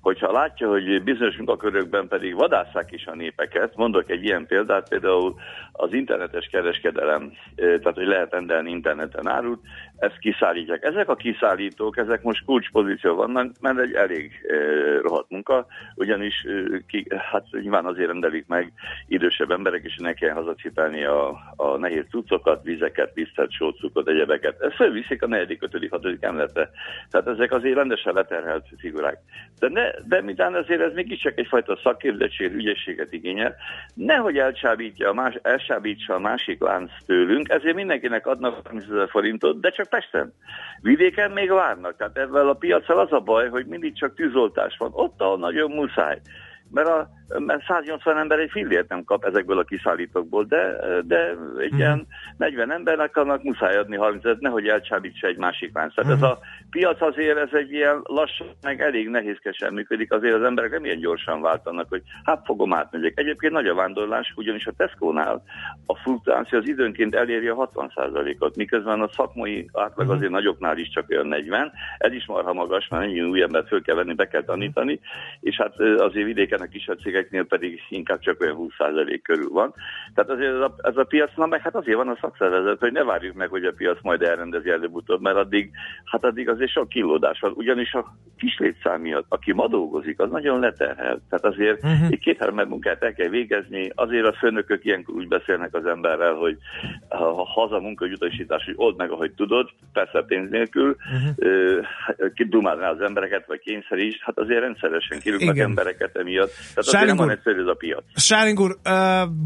hogyha 0.00 0.32
látja, 0.32 0.68
hogy 0.68 1.02
bizonyos 1.02 1.36
munkakörökben 1.36 2.08
pedig 2.08 2.34
vadásszák 2.34 2.92
is 2.92 3.06
a 3.06 3.14
népeket, 3.14 3.76
mondok 3.76 4.10
egy 4.10 4.24
ilyen 4.24 4.46
példát, 4.46 4.88
például 4.88 5.34
az 5.76 5.92
internetes 5.92 6.46
kereskedelem, 6.46 7.32
tehát 7.56 7.94
hogy 7.94 8.06
lehet 8.06 8.32
rendelni 8.32 8.70
interneten 8.70 9.28
árut, 9.28 9.60
ezt 9.96 10.18
kiszállítják. 10.18 10.84
Ezek 10.84 11.08
a 11.08 11.14
kiszállítók, 11.14 11.96
ezek 11.96 12.22
most 12.22 12.44
kulcspozíció 12.44 13.14
vannak, 13.14 13.52
mert 13.60 13.78
egy 13.78 13.92
elég 13.92 14.32
rohadt 15.02 15.30
munka, 15.30 15.66
ugyanis 15.94 16.46
ki, 16.86 17.06
hát 17.30 17.46
nyilván 17.50 17.84
azért 17.84 18.08
rendelik 18.08 18.46
meg 18.46 18.72
idősebb 19.06 19.50
emberek, 19.50 19.84
és 19.84 19.96
ne 19.96 20.12
kell 20.12 20.34
hazacipelni 20.34 21.04
a, 21.04 21.28
a 21.56 21.76
nehéz 21.76 22.04
cuccokat, 22.10 22.62
vizeket, 22.62 23.12
tisztelt 23.14 23.52
sócukat, 23.52 24.08
egyebeket. 24.08 24.60
Ezt 24.60 24.76
felviszik 24.76 25.22
a 25.22 25.26
negyedik, 25.26 25.62
ötödik, 25.62 25.90
hatodik 25.90 26.22
emeletre. 26.22 26.70
Tehát 27.10 27.28
ezek 27.28 27.52
azért 27.52 27.76
rendesen 27.76 28.14
leterhelt 28.14 28.66
figurák. 28.78 29.18
De, 29.58 29.68
ne, 29.68 29.90
de 30.04 30.22
mitán 30.22 30.54
azért 30.54 30.80
ez 30.80 30.92
mégiscsak 30.92 31.38
egyfajta 31.38 31.78
szakképzettség, 31.82 32.54
ügyességet 32.54 33.12
igényel. 33.12 33.54
Nehogy 33.94 34.38
elcsábítja 34.38 35.08
a 35.08 35.14
más, 35.14 35.34
elcsábítsa 35.68 36.14
a 36.14 36.18
másik 36.18 36.60
lánc 36.60 36.90
tőlünk, 37.06 37.48
ezért 37.48 37.74
mindenkinek 37.74 38.26
adnak 38.26 38.66
30 38.66 38.84
ezer 38.84 39.08
forintot, 39.08 39.60
de 39.60 39.70
csak 39.70 39.88
Pesten. 39.88 40.32
Vidéken 40.80 41.30
még 41.30 41.50
várnak. 41.50 41.96
Tehát 41.96 42.16
ezzel 42.16 42.48
a 42.48 42.54
piacsal 42.54 42.98
az 42.98 43.12
a 43.12 43.20
baj, 43.20 43.48
hogy 43.48 43.66
mindig 43.66 43.94
csak 43.94 44.14
tűzoltás 44.14 44.76
van. 44.78 44.90
Ott, 44.92 45.20
ahol 45.20 45.38
nagyon 45.38 45.70
muszáj. 45.70 46.20
Mert, 46.74 46.88
a, 46.88 47.08
mert 47.38 47.64
180 47.66 48.18
ember 48.18 48.38
egy 48.38 48.50
fillért 48.50 48.88
nem 48.88 49.04
kap 49.04 49.24
ezekből 49.24 49.58
a 49.58 49.62
kiszállítókból, 49.62 50.44
de, 50.44 50.76
de 51.04 51.36
egy 51.58 51.74
ilyen 51.78 52.06
40 52.36 52.72
embernek 52.72 53.16
annak 53.16 53.42
muszáj 53.42 53.76
adni 53.76 53.96
30 53.96 54.24
ezer, 54.24 54.36
nehogy 54.38 54.68
elcsábítsa 54.68 55.26
egy 55.26 55.36
másik 55.36 55.74
lánc. 55.74 55.94
Tehát 55.94 56.12
ez 56.12 56.22
a 56.22 56.38
piac 56.70 57.02
azért 57.02 57.38
ez 57.38 57.48
egy 57.52 57.72
ilyen 57.72 58.00
lassan, 58.02 58.46
meg 58.62 58.80
elég 58.80 59.08
nehézkesen 59.08 59.72
működik, 59.72 60.12
azért 60.12 60.34
az 60.34 60.42
emberek 60.42 60.70
nem 60.70 60.84
ilyen 60.84 60.98
gyorsan 60.98 61.40
váltanak, 61.40 61.86
hogy 61.88 62.02
hát 62.24 62.44
fogom 62.44 62.74
átmegyek. 62.74 63.18
Egyébként 63.18 63.52
nagy 63.52 63.66
a 63.66 63.74
vándorlás, 63.74 64.32
ugyanis 64.36 64.66
a 64.66 64.72
Tesco-nál 64.76 65.42
a 65.86 65.96
fluktuáció 65.96 66.58
az 66.58 66.68
időnként 66.68 67.14
eléri 67.14 67.48
a 67.48 67.70
60%-ot, 67.74 68.56
miközben 68.56 69.00
a 69.00 69.08
szakmai 69.08 69.68
átlag 69.72 70.10
azért 70.10 70.30
nagyoknál 70.30 70.78
is 70.78 70.88
csak 70.88 71.10
olyan 71.10 71.26
40, 71.26 71.72
ez 71.98 72.12
is 72.12 72.26
marha 72.26 72.52
magas, 72.52 72.88
mert 72.88 73.02
ennyi 73.02 73.22
új 73.22 73.42
embert 73.42 73.68
föl 73.68 73.82
kell 73.82 73.94
venni, 73.94 74.14
be 74.14 74.28
kell 74.28 74.42
tanítani, 74.42 75.00
és 75.40 75.56
hát 75.56 75.80
azért 75.80 76.26
vidéken 76.26 76.62
a 76.64 76.68
kisebb 76.68 77.00
cégeknél 77.00 77.44
pedig 77.44 77.80
inkább 77.88 78.18
csak 78.18 78.40
olyan 78.40 78.56
20% 78.78 79.20
körül 79.22 79.48
van. 79.48 79.74
Tehát 80.14 80.30
azért 80.30 80.54
ez 80.54 80.60
a, 80.60 80.74
ez 80.82 80.96
a 80.96 81.04
piac, 81.04 81.30
na 81.36 81.46
meg 81.46 81.60
hát 81.60 81.74
azért 81.74 81.96
van 81.96 82.08
a 82.08 82.18
szakszervezet, 82.20 82.78
hogy 82.78 82.92
ne 82.92 83.04
várjuk 83.04 83.34
meg, 83.34 83.48
hogy 83.48 83.64
a 83.64 83.72
piac 83.72 83.98
majd 84.02 84.22
elrendezi 84.22 84.70
előbb-utóbb, 84.70 85.20
mert 85.20 85.36
addig, 85.36 85.70
hát 86.04 86.24
addig 86.24 86.48
azért 86.48 86.70
sok 86.70 86.88
kilódás 86.88 87.40
van. 87.40 87.52
Ugyanis 87.56 87.92
a 87.92 88.16
kis 88.36 88.58
létszám 88.58 89.00
miatt, 89.00 89.26
aki 89.28 89.52
ma 89.52 89.68
dolgozik, 89.68 90.20
az 90.20 90.30
nagyon 90.30 90.60
leterhel. 90.60 91.20
Tehát 91.28 91.44
azért 91.44 91.82
uh-huh. 91.84 92.08
egy 92.10 92.18
két-három 92.18 92.68
munkát 92.68 93.02
el 93.02 93.12
kell 93.12 93.28
végezni, 93.28 93.90
azért 93.94 94.26
a 94.26 94.32
főnökök 94.32 94.84
ilyenkor 94.84 95.14
úgy 95.14 95.28
beszélnek 95.28 95.74
az 95.74 95.86
emberrel, 95.86 96.34
hogy 96.34 96.56
ha 97.08 97.44
haza 97.44 97.80
munkautasítás, 97.80 98.64
hogy 98.64 98.74
old 98.76 98.96
meg, 98.96 99.10
ahogy 99.10 99.32
tudod, 99.32 99.70
persze 99.92 100.24
pénz 100.26 100.50
nélkül, 100.50 100.96
uh-huh. 100.96 102.32
kidumálni 102.34 102.80
rá 102.80 102.90
az 102.90 103.00
embereket, 103.00 103.46
vagy 103.46 103.58
kényszer 103.58 103.98
is, 103.98 104.22
hát 104.22 104.38
azért 104.38 104.60
rendszeresen 104.60 105.18
kirúgnak 105.20 105.58
embereket 105.58 106.16
emiatt. 106.16 106.43
Tehát 106.46 106.76
azért 106.76 106.96
Sáring 106.96 107.16
nem 107.16 107.26
van 107.26 107.36
egyszerű 107.36 107.60
ez 107.60 107.66
a 107.66 107.74
piac. 107.74 108.02
Sáring 108.14 108.60
úr, 108.60 108.76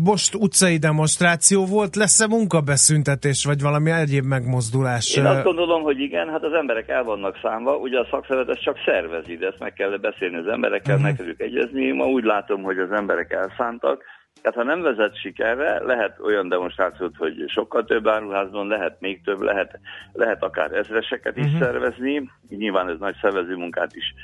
most 0.05 0.35
utcai 0.35 0.77
demonstráció 0.77 1.67
volt, 1.67 1.97
lesz-e 1.97 2.27
munkabeszüntetés, 2.27 3.45
vagy 3.45 3.61
valami 3.61 3.91
egyéb 3.91 4.25
megmozdulás? 4.25 5.17
Én 5.17 5.25
azt 5.25 5.45
gondolom, 5.45 5.83
hogy 5.83 6.01
igen, 6.01 6.29
hát 6.29 6.45
az 6.45 6.53
emberek 6.53 6.89
el 6.89 7.05
vannak 7.05 7.39
számva, 7.43 7.77
ugye 7.77 7.99
a 7.99 8.07
szakszervezet 8.11 8.55
ezt 8.55 8.63
csak 8.63 8.77
szervezi, 8.85 9.37
de 9.37 9.47
ezt 9.47 9.59
meg 9.59 9.73
kell 9.73 9.97
beszélni 9.97 10.37
az 10.37 10.47
emberekkel, 10.47 10.95
uh-huh. 10.95 11.09
meg 11.09 11.17
kellük 11.17 11.41
egyezni. 11.41 11.93
Ma 11.93 12.05
úgy 12.05 12.25
látom, 12.25 12.63
hogy 12.63 12.79
az 12.79 12.93
emberek 12.93 13.33
elszántak, 13.33 14.03
tehát 14.43 14.57
ha 14.59 14.63
nem 14.63 14.83
vezet 14.83 15.21
sikerre, 15.21 15.81
lehet 15.85 16.21
olyan 16.21 16.49
demonstrációt, 16.49 17.17
hogy 17.17 17.45
sokkal 17.47 17.85
több 17.85 18.09
áruházban, 18.09 18.67
lehet 18.67 19.01
még 19.01 19.23
több, 19.23 19.41
lehet, 19.41 19.79
lehet 20.13 20.43
akár 20.43 20.73
ezreseket 20.73 21.37
is 21.37 21.45
uh-huh. 21.45 21.61
szervezni. 21.61 22.31
Nyilván 22.49 22.89
ez 22.89 22.99
nagy 22.99 23.17
szervező 23.21 23.57
munkát 23.57 23.95
is, 23.95 24.15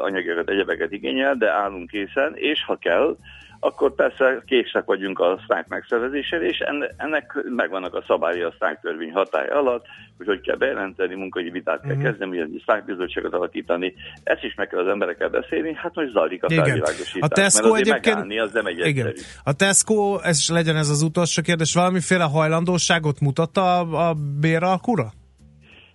anyagokat, 0.00 0.50
egyebeket 0.50 0.92
igényel, 0.92 1.34
de 1.34 1.50
állunk 1.50 1.90
készen, 1.90 2.32
és 2.34 2.64
ha 2.64 2.76
kell, 2.76 3.16
akkor 3.64 3.94
persze 3.94 4.42
készek 4.46 4.84
vagyunk 4.84 5.18
a 5.18 5.40
sztrájk 5.44 5.66
megszervezésére, 5.68 6.44
és 6.46 6.58
enne- 6.58 6.94
ennek 6.96 7.42
megvannak 7.56 7.94
a 7.94 8.04
szabályi 8.06 8.40
a 8.42 8.52
sztrájk 8.54 8.78
törvény 8.80 9.12
hatája 9.12 9.58
alatt, 9.58 9.84
hogy 10.16 10.26
hogy 10.26 10.40
kell 10.40 10.56
bejelenteni, 10.56 11.14
munkahogyi 11.14 11.50
vitát 11.50 11.80
kell 11.80 11.94
Mhm. 11.94 12.04
kezdeni, 12.04 12.40
egy 12.40 12.58
sztrájkbizottságot 12.62 13.32
alakítani. 13.34 13.94
Ezt 14.22 14.42
is 14.44 14.54
meg 14.54 14.68
kell 14.68 14.80
az 14.80 14.88
emberekkel 14.88 15.28
beszélni, 15.28 15.74
hát 15.74 15.94
most 15.94 16.10
zajlik 16.12 16.42
a 16.42 16.46
Igen. 16.50 16.64
felvilágosítás. 16.64 17.20
A 17.20 17.28
Tesco 17.28 17.62
mert 17.62 17.72
azért 17.74 17.88
egyébként- 17.88 18.14
megállni, 18.14 18.38
az 18.38 18.52
nem 18.52 18.66
egy 18.66 18.78
Igen. 18.86 19.06
egyszerű. 19.06 19.28
A 19.44 19.52
Tesco, 19.52 20.18
ez 20.22 20.38
is 20.38 20.48
legyen 20.48 20.76
ez 20.76 20.88
az 20.88 21.02
utolsó 21.02 21.42
kérdés, 21.42 21.74
valamiféle 21.74 22.24
hajlandóságot 22.24 23.20
mutatta 23.20 23.78
a, 23.78 24.08
a 24.08 24.14
béralkura? 24.40 25.10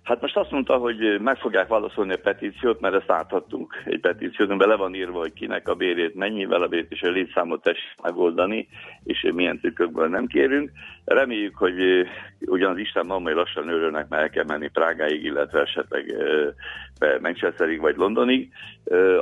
Hát 0.08 0.20
most 0.20 0.36
azt 0.36 0.50
mondta, 0.50 0.76
hogy 0.76 1.20
meg 1.20 1.36
fogják 1.36 1.68
válaszolni 1.68 2.12
a 2.12 2.18
petíciót, 2.22 2.80
mert 2.80 2.94
ezt 2.94 3.10
átadtunk 3.10 3.82
egy 3.84 4.00
petíciót, 4.00 4.48
amiben 4.48 4.68
le 4.68 4.76
van 4.76 4.94
írva, 4.94 5.18
hogy 5.18 5.32
kinek 5.32 5.68
a 5.68 5.74
bérét, 5.74 6.14
mennyivel 6.14 6.62
a 6.62 6.66
bérét 6.66 6.92
és 6.92 7.02
a 7.02 7.10
létszámot 7.10 7.62
tessék 7.62 7.94
megoldani, 8.02 8.68
és 9.04 9.28
milyen 9.34 9.58
trükkökből 9.58 10.08
nem 10.08 10.26
kérünk. 10.26 10.70
Reméljük, 11.04 11.56
hogy 11.56 11.80
eh, 11.80 12.08
ugyan 12.40 12.70
az 12.70 12.78
Isten 12.78 13.06
mamai 13.06 13.32
lassan 13.32 13.68
örülnek, 13.68 14.08
mert 14.08 14.22
el 14.22 14.30
kell 14.30 14.44
menni 14.44 14.68
Prágáig, 14.68 15.24
illetve 15.24 15.60
esetleg 15.60 16.10
eh, 16.10 16.18
be 16.87 16.87
Manchesterig 17.20 17.80
vagy 17.80 17.96
Londonig 17.96 18.52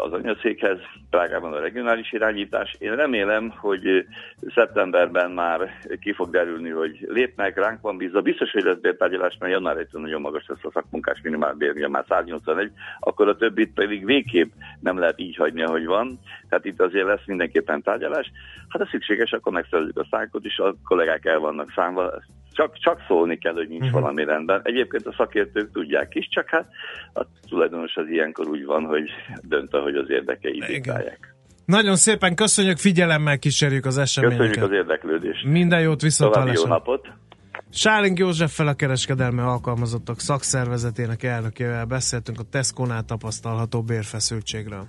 az 0.04 0.12
anyaszékhez. 0.12 0.78
Prágában 1.10 1.52
a 1.52 1.60
regionális 1.60 2.12
irányítás. 2.12 2.76
Én 2.78 2.96
remélem, 2.96 3.50
hogy 3.56 4.06
szeptemberben 4.54 5.30
már 5.30 5.78
ki 6.00 6.12
fog 6.12 6.30
derülni, 6.30 6.70
hogy 6.70 7.06
lépnek, 7.08 7.56
ránk 7.56 7.80
van 7.80 7.96
bízva. 7.96 8.20
Biztos, 8.20 8.50
hogy 8.50 8.62
lesz 8.62 8.78
bértárgyalás, 8.78 9.36
mert 9.40 9.52
január 9.52 9.76
1 9.76 9.88
nagyon 9.92 10.20
magas 10.20 10.44
lesz 10.46 10.64
a 10.64 10.70
szakmunkás 10.72 11.20
minimálbér, 11.22 11.70
ugye 11.70 11.88
már 11.88 12.04
181, 12.08 12.70
akkor 13.00 13.28
a 13.28 13.36
többit 13.36 13.74
pedig 13.74 14.04
végképp 14.04 14.52
nem 14.80 14.98
lehet 14.98 15.20
így 15.20 15.36
hagyni, 15.36 15.62
ahogy 15.62 15.86
van. 15.86 16.20
Tehát 16.48 16.64
itt 16.64 16.80
azért 16.80 17.06
lesz 17.06 17.26
mindenképpen 17.26 17.82
tárgyalás. 17.82 18.30
Hát 18.68 18.82
ha 18.82 18.88
szükséges, 18.90 19.32
akkor 19.32 19.52
megszervezzük 19.52 19.98
a 19.98 20.06
szájkot 20.10 20.44
is, 20.44 20.58
a 20.58 20.74
kollégák 20.84 21.24
el 21.24 21.38
vannak 21.38 21.72
számva. 21.74 22.22
Csak, 22.56 22.78
csak 22.78 22.98
szólni 23.08 23.38
kell, 23.38 23.52
hogy 23.52 23.68
nincs 23.68 23.84
uh-huh. 23.84 24.00
valami 24.00 24.24
rendben. 24.24 24.60
Egyébként 24.62 25.06
a 25.06 25.14
szakértők 25.16 25.72
tudják 25.72 26.14
is, 26.14 26.28
csak 26.30 26.48
hát 26.48 26.68
a 27.14 27.26
tulajdonos 27.48 27.94
az 27.94 28.08
ilyenkor 28.08 28.48
úgy 28.48 28.64
van, 28.64 28.84
hogy 28.84 29.10
dönt, 29.42 29.74
ahogy 29.74 29.94
az 29.94 30.10
érdekeit 30.10 30.66
diktálják. 30.66 31.34
Nagyon 31.64 31.96
szépen 31.96 32.34
köszönjük, 32.34 32.78
figyelemmel 32.78 33.38
kísérjük 33.38 33.86
az 33.86 33.96
Köszönjük 33.96 34.32
eseményeket. 34.32 34.64
az 34.64 34.72
érdeklődést. 34.72 35.44
Minden 35.44 35.80
jót 35.80 36.18
További 36.18 36.50
jó 36.54 36.64
napot! 36.64 37.08
Sáling 37.70 38.18
Józseffel 38.18 38.66
a 38.66 38.74
kereskedelmi 38.74 39.40
alkalmazottak 39.40 40.20
szakszervezetének 40.20 41.22
elnökével 41.22 41.84
beszéltünk 41.84 42.38
a 42.38 42.42
Tesco-nál 42.50 43.02
tapasztalható 43.02 43.82
bérfeszültségről. 43.82 44.88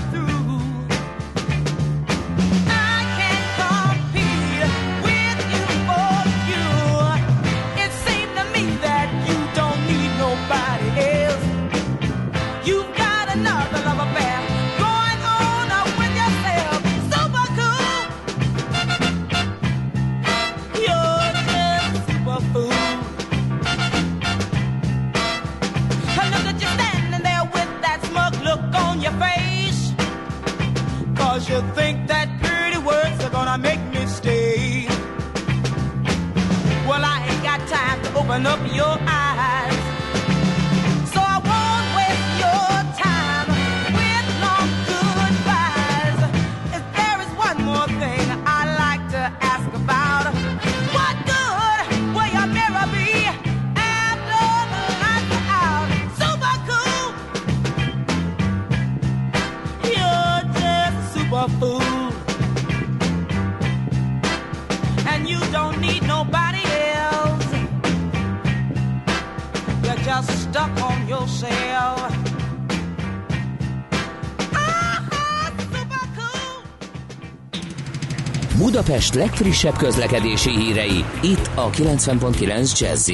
Budapest 79.01 79.29
legfrissebb 79.29 79.77
közlekedési 79.77 80.49
hírei, 80.49 81.05
itt 81.21 81.49
a 81.55 81.69
90.9 81.69 82.79
jazz 82.79 83.11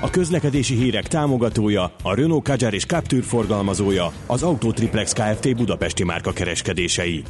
A 0.00 0.10
közlekedési 0.10 0.74
hírek 0.74 1.06
támogatója, 1.06 1.94
a 2.02 2.14
Renault 2.14 2.44
Kadjar 2.44 2.74
és 2.74 2.84
Captur 2.84 3.22
forgalmazója, 3.22 4.12
az 4.26 4.42
Autotriplex 4.42 5.12
Kft. 5.12 5.56
Budapesti 5.56 6.04
márka 6.04 6.32
kereskedései. 6.32 7.22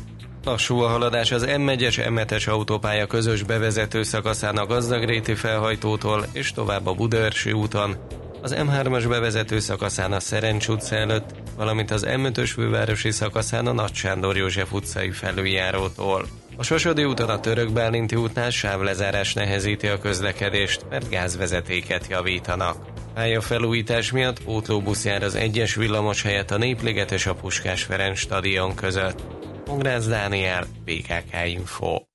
Lassú 0.45 0.79
a 0.79 0.89
haladás 0.89 1.33
az 1.33 1.47
M1-es 1.49 2.09
M7-es 2.09 2.49
autópálya 2.49 3.07
közös 3.07 3.43
bevezető 3.43 4.03
szakaszán 4.03 4.57
a 4.57 4.67
Gazdagréti 4.67 5.35
felhajtótól 5.35 6.27
és 6.33 6.53
tovább 6.53 6.87
a 6.87 6.95
Budaörsi 6.95 7.53
úton, 7.53 7.97
az 8.43 8.55
M3-as 8.59 9.05
bevezető 9.09 9.59
szakaszán 9.59 10.13
a 10.13 10.21
Szerencs 10.21 10.69
utca 10.69 10.97
előtt, 10.97 11.35
valamint 11.57 11.91
az 11.91 12.07
M5-ös 12.09 12.51
fővárosi 12.55 13.11
szakaszán 13.11 13.67
a 13.67 13.73
Nagy 13.73 13.95
Sándor 13.95 14.37
József 14.37 14.73
utcai 14.73 15.11
felüljárótól. 15.11 16.42
A 16.63 16.65
Sosodi 16.65 17.05
úton 17.05 17.29
a 17.29 17.41
Török 17.41 17.73
Bálinti 17.73 18.17
útnál 18.17 18.51
sávlezárás 18.51 19.35
nehezíti 19.35 19.87
a 19.87 19.99
közlekedést, 19.99 20.85
mert 20.91 21.09
gázvezetéket 21.11 22.07
javítanak. 22.09 22.77
Pálya 23.15 23.41
felújítás 23.41 24.13
miatt 24.13 24.43
pótlóbusz 24.43 25.05
jár 25.05 25.23
az 25.23 25.35
egyes 25.35 25.75
villamos 25.75 26.23
helyett 26.23 26.51
a 26.51 26.57
Népliget 26.57 27.11
és 27.11 27.27
a 27.27 27.35
Puskás 27.35 27.83
Ferenc 27.83 28.19
stadion 28.19 28.75
között. 28.75 29.23
Pongrász 29.65 30.07
Dániel, 30.07 30.67
BKK 30.85 31.47
Info. 31.47 32.12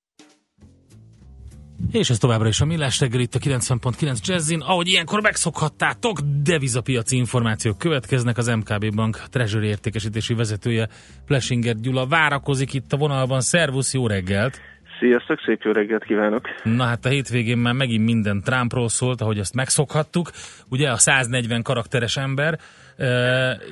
És 1.92 2.10
ez 2.10 2.18
továbbra 2.18 2.48
is 2.48 2.60
a 2.60 2.64
Millás 2.64 3.00
reggel 3.00 3.20
itt 3.20 3.34
a 3.34 3.38
90.9 3.38 4.26
Jazzin. 4.26 4.60
Ahogy 4.60 4.88
ilyenkor 4.88 5.20
megszokhattátok, 5.20 6.18
devizapiaci 6.42 7.16
információk 7.16 7.78
következnek. 7.78 8.38
Az 8.38 8.46
MKB 8.46 8.94
Bank 8.94 9.22
Treasury 9.30 9.66
értékesítési 9.66 10.34
vezetője 10.34 10.88
Plesinger 11.26 11.74
Gyula 11.74 12.06
várakozik 12.06 12.74
itt 12.74 12.92
a 12.92 12.96
vonalban. 12.96 13.40
Szervusz, 13.40 13.94
jó 13.94 14.06
reggelt! 14.06 14.60
Sziasztok, 15.00 15.40
szép 15.46 15.62
jó 15.62 15.72
reggelt 15.72 16.04
kívánok! 16.04 16.44
Na 16.62 16.84
hát 16.84 17.04
a 17.04 17.08
hétvégén 17.08 17.58
már 17.58 17.74
megint 17.74 18.04
minden 18.04 18.42
Trumpról 18.42 18.88
szólt, 18.88 19.20
ahogy 19.20 19.38
azt 19.38 19.54
megszokhattuk. 19.54 20.30
Ugye 20.68 20.90
a 20.90 20.96
140 20.96 21.62
karakteres 21.62 22.16
ember, 22.16 22.58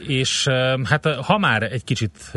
és 0.07 0.47
hát 0.85 1.07
ha 1.07 1.39
már 1.39 1.63
egy 1.63 1.85
kicsit 1.85 2.33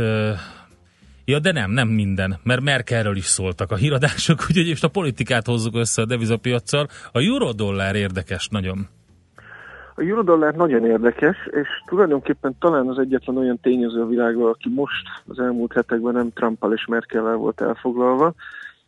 Ja, 1.30 1.40
de 1.40 1.52
nem, 1.52 1.72
nem 1.72 1.88
minden, 1.88 2.40
mert 2.44 2.62
Merkelről 2.62 3.16
is 3.16 3.26
szóltak 3.26 3.72
a 3.72 3.76
híradások, 3.76 4.38
úgyhogy 4.50 4.68
és 4.68 4.84
a 4.84 4.88
politikát 4.88 5.46
hozzuk 5.46 5.76
össze 5.76 6.02
a 6.02 6.06
devizapiacsal. 6.06 6.88
A 7.12 7.20
eurodollár 7.20 7.96
érdekes 7.96 8.48
nagyon. 8.48 8.88
A 9.96 10.02
eurodollár 10.02 10.56
nagyon 10.56 10.86
érdekes, 10.86 11.38
és 11.52 11.68
tulajdonképpen 11.86 12.56
talán 12.60 12.88
az 12.88 12.98
egyetlen 12.98 13.38
olyan 13.38 13.60
tényező 13.62 14.02
a 14.02 14.08
világban, 14.08 14.50
aki 14.50 14.70
most 14.70 15.08
az 15.28 15.40
elmúlt 15.40 15.74
hetekben 15.74 16.14
nem 16.14 16.32
Trumpal 16.34 16.74
és 16.74 16.86
Merkelvel 16.86 17.36
volt 17.36 17.62
elfoglalva, 17.62 18.34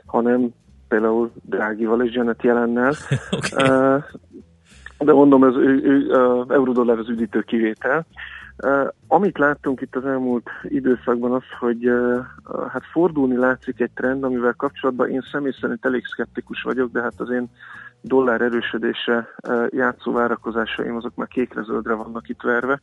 hanem 0.06 0.50
például 0.88 1.32
Drágival 1.46 2.06
és 2.06 2.14
Janet 2.14 2.44
Jelennel. 2.44 2.94
okay. 3.38 4.00
De 4.98 5.14
mondom, 5.14 5.42
az 5.42 5.56
ő, 5.56 5.82
ő, 5.84 6.12
eurodollár 6.48 6.98
az 6.98 7.10
üdítő 7.10 7.42
kivétel. 7.42 8.06
Amit 9.08 9.38
láttunk 9.38 9.82
itt 9.82 9.96
az 9.96 10.06
elmúlt 10.06 10.50
időszakban 10.64 11.32
az, 11.32 11.44
hogy 11.60 11.92
hát 12.72 12.84
fordulni 12.92 13.36
látszik 13.36 13.80
egy 13.80 13.92
trend, 13.92 14.24
amivel 14.24 14.54
kapcsolatban 14.54 15.10
én 15.10 15.26
személy 15.32 15.54
szerint 15.62 15.86
elég 15.86 16.06
szkeptikus 16.06 16.62
vagyok, 16.62 16.92
de 16.92 17.02
hát 17.02 17.20
az 17.20 17.30
én 17.30 17.50
dollár 18.02 18.42
erősödése 18.42 19.28
játszó 19.70 20.12
várakozásaim 20.12 20.96
azok 20.96 21.16
már 21.16 21.28
kékre-zöldre 21.28 21.94
vannak 21.94 22.30
itt 22.30 22.42
verve, 22.42 22.80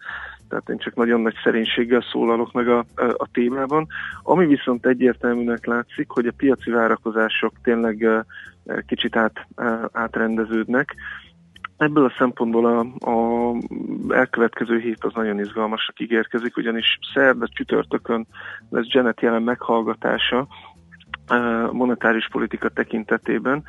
tehát 0.48 0.68
én 0.68 0.78
csak 0.78 0.94
nagyon 0.94 1.20
nagy 1.20 1.34
szerénységgel 1.42 2.04
szólalok 2.12 2.52
meg 2.52 2.68
a, 2.68 2.84
a, 2.96 3.28
témában. 3.32 3.86
Ami 4.22 4.46
viszont 4.46 4.86
egyértelműnek 4.86 5.66
látszik, 5.66 6.10
hogy 6.10 6.26
a 6.26 6.32
piaci 6.36 6.70
várakozások 6.70 7.52
tényleg 7.62 8.24
kicsit 8.86 9.16
át, 9.16 9.46
átrendeződnek, 9.92 10.94
Ebből 11.78 12.04
a 12.04 12.14
szempontból 12.18 12.66
a, 12.66 13.10
a 13.10 13.56
elkövetkező 14.08 14.78
hét 14.78 15.04
az 15.04 15.12
nagyon 15.14 15.38
izgalmasak 15.38 16.00
ígérkezik, 16.00 16.56
ugyanis 16.56 16.98
szerda 17.14 17.48
csütörtökön 17.48 18.26
lesz 18.70 18.86
Janet 18.88 19.20
jelen 19.20 19.42
meghallgatása 19.42 20.46
monetáris 21.72 22.28
politika 22.28 22.68
tekintetében, 22.68 23.62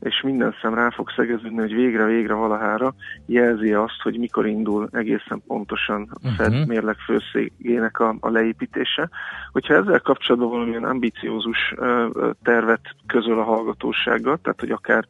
és 0.00 0.20
minden 0.22 0.54
szem 0.62 0.74
rá 0.74 0.90
fog 0.90 1.10
szegeződni, 1.16 1.58
hogy 1.58 1.74
végre-végre 1.74 2.34
valahára 2.34 2.94
jelzi 3.26 3.72
azt, 3.72 4.00
hogy 4.02 4.18
mikor 4.18 4.46
indul 4.46 4.88
egészen 4.92 5.42
pontosan 5.46 6.08
a 6.22 6.28
Fed 6.36 6.52
uh-huh. 6.52 6.66
mérleg 6.66 6.96
főszégének 6.96 7.98
a, 7.98 8.16
a 8.20 8.30
leépítése. 8.30 9.08
Hogyha 9.52 9.74
ezzel 9.74 10.00
kapcsolatban 10.00 10.50
valamilyen 10.50 10.84
ambiciózus 10.84 11.74
uh, 11.76 12.30
tervet 12.42 12.80
közöl 13.06 13.38
a 13.38 13.44
hallgatósággal, 13.44 14.38
tehát 14.42 14.60
hogy 14.60 14.70
akár 14.70 15.04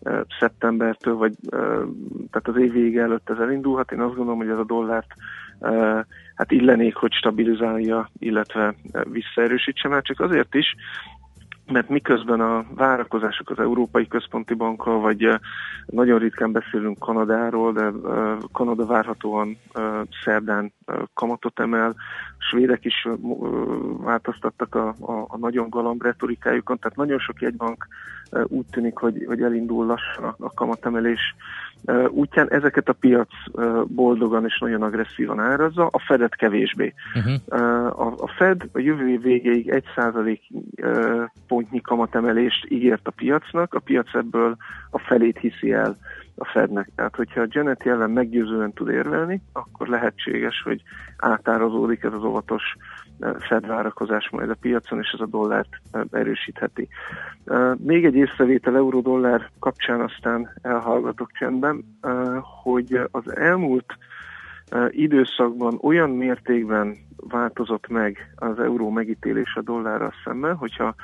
uh, 0.00 0.20
szeptembertől, 0.38 1.14
vagy 1.14 1.32
uh, 1.50 1.60
tehát 2.30 2.48
az 2.48 2.56
év 2.56 2.72
vége 2.72 3.02
előtt 3.02 3.30
ez 3.30 3.38
elindulhat, 3.38 3.92
én 3.92 4.00
azt 4.00 4.14
gondolom, 4.14 4.38
hogy 4.38 4.50
ez 4.50 4.58
a 4.58 4.64
dollárt 4.64 5.14
hát 6.34 6.50
illenék, 6.50 6.94
hogy 6.94 7.12
stabilizálja, 7.12 8.10
illetve 8.18 8.74
visszaerősítse 9.10 9.88
már 9.88 10.02
csak 10.02 10.20
azért 10.20 10.54
is, 10.54 10.74
mert 11.72 11.88
miközben 11.88 12.40
a 12.40 12.64
várakozások 12.74 13.50
az 13.50 13.58
Európai 13.58 14.06
Központi 14.06 14.54
Bankkal, 14.54 15.00
vagy 15.00 15.28
nagyon 15.86 16.18
ritkán 16.18 16.52
beszélünk 16.52 16.98
Kanadáról, 16.98 17.72
de 17.72 17.90
Kanada 18.52 18.86
várhatóan 18.86 19.58
szerdán 20.24 20.72
kamatot 21.14 21.60
emel, 21.60 21.94
svédek 22.38 22.84
is 22.84 23.08
változtattak 24.02 24.74
a, 24.74 24.88
a, 24.88 25.24
a 25.28 25.36
nagyon 25.38 25.70
galamb 25.70 26.02
retorikájukon, 26.02 26.78
tehát 26.78 26.96
nagyon 26.96 27.18
sok 27.18 27.40
jegybank 27.40 27.86
úgy 28.46 28.66
tűnik, 28.70 28.96
hogy, 28.96 29.24
hogy 29.26 29.42
elindul 29.42 29.86
lassan 29.86 30.24
a, 30.24 30.34
a 30.38 30.52
kamatemelés 30.54 31.34
útján. 32.08 32.50
Ezeket 32.50 32.88
a 32.88 32.92
piac 32.92 33.28
boldogan 33.86 34.44
és 34.44 34.58
nagyon 34.58 34.82
agresszívan 34.82 35.40
árazza, 35.40 35.86
a 35.86 35.98
Fedet 35.98 36.36
kevésbé. 36.36 36.94
Uh-huh. 37.14 37.60
A, 38.00 38.14
a 38.16 38.28
Fed 38.36 38.62
a 38.72 38.78
jövő 38.78 39.08
év 39.08 39.22
végéig 39.22 39.68
1 39.68 39.84
százalék 39.94 40.40
pontnyi 41.46 41.80
kamatemelést 41.80 42.66
ígért 42.70 43.06
a 43.06 43.10
piacnak, 43.10 43.74
a 43.74 43.80
piac 43.80 44.14
ebből 44.14 44.56
a 44.90 44.98
felét 44.98 45.38
hiszi 45.38 45.72
el 45.72 45.96
a 46.36 46.44
Fednek. 46.44 46.90
Tehát, 46.94 47.16
hogyha 47.16 47.40
a 47.40 47.46
Janet 47.48 47.84
jelen 47.84 48.10
meggyőzően 48.10 48.72
tud 48.72 48.88
érvelni, 48.88 49.42
akkor 49.52 49.88
lehetséges, 49.88 50.62
hogy 50.62 50.77
átárazódik 51.16 52.02
ez 52.02 52.12
az 52.12 52.24
óvatos 52.24 52.62
Fed 53.38 53.66
várakozás 53.66 54.28
majd 54.30 54.50
a 54.50 54.56
piacon, 54.60 54.98
és 54.98 55.10
ez 55.14 55.20
a 55.20 55.26
dollárt 55.26 55.68
erősítheti. 56.10 56.88
Még 57.76 58.04
egy 58.04 58.14
észrevétel 58.14 58.76
euró-dollár 58.76 59.50
kapcsán 59.58 60.00
aztán 60.00 60.54
elhallgatok 60.62 61.32
csendben, 61.32 61.98
hogy 62.62 63.00
az 63.10 63.36
elmúlt 63.36 63.96
időszakban 64.88 65.78
olyan 65.82 66.10
mértékben 66.10 66.96
változott 67.16 67.88
meg 67.88 68.34
az 68.36 68.58
euró 68.58 68.90
megítélése 68.90 69.60
dollárral 69.60 70.12
szemben, 70.24 70.54
hogyha 70.56 70.94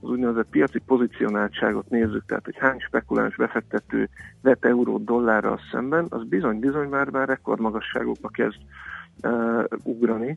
az 0.00 0.10
úgynevezett 0.10 0.50
piaci 0.50 0.78
pozicionáltságot 0.78 1.88
nézzük, 1.88 2.24
tehát 2.26 2.44
hogy 2.44 2.58
hány 2.58 2.78
spekuláns 2.78 3.36
befektető 3.36 4.08
vett 4.42 4.64
eurót 4.64 5.04
dollárral 5.04 5.60
szemben, 5.72 6.06
az 6.08 6.24
bizony-bizony 6.24 6.88
már, 6.88 7.10
már 7.10 7.28
rekordmagasságokba 7.28 8.28
kezd 8.28 8.58
uh, 9.22 9.64
ugrani. 9.82 10.36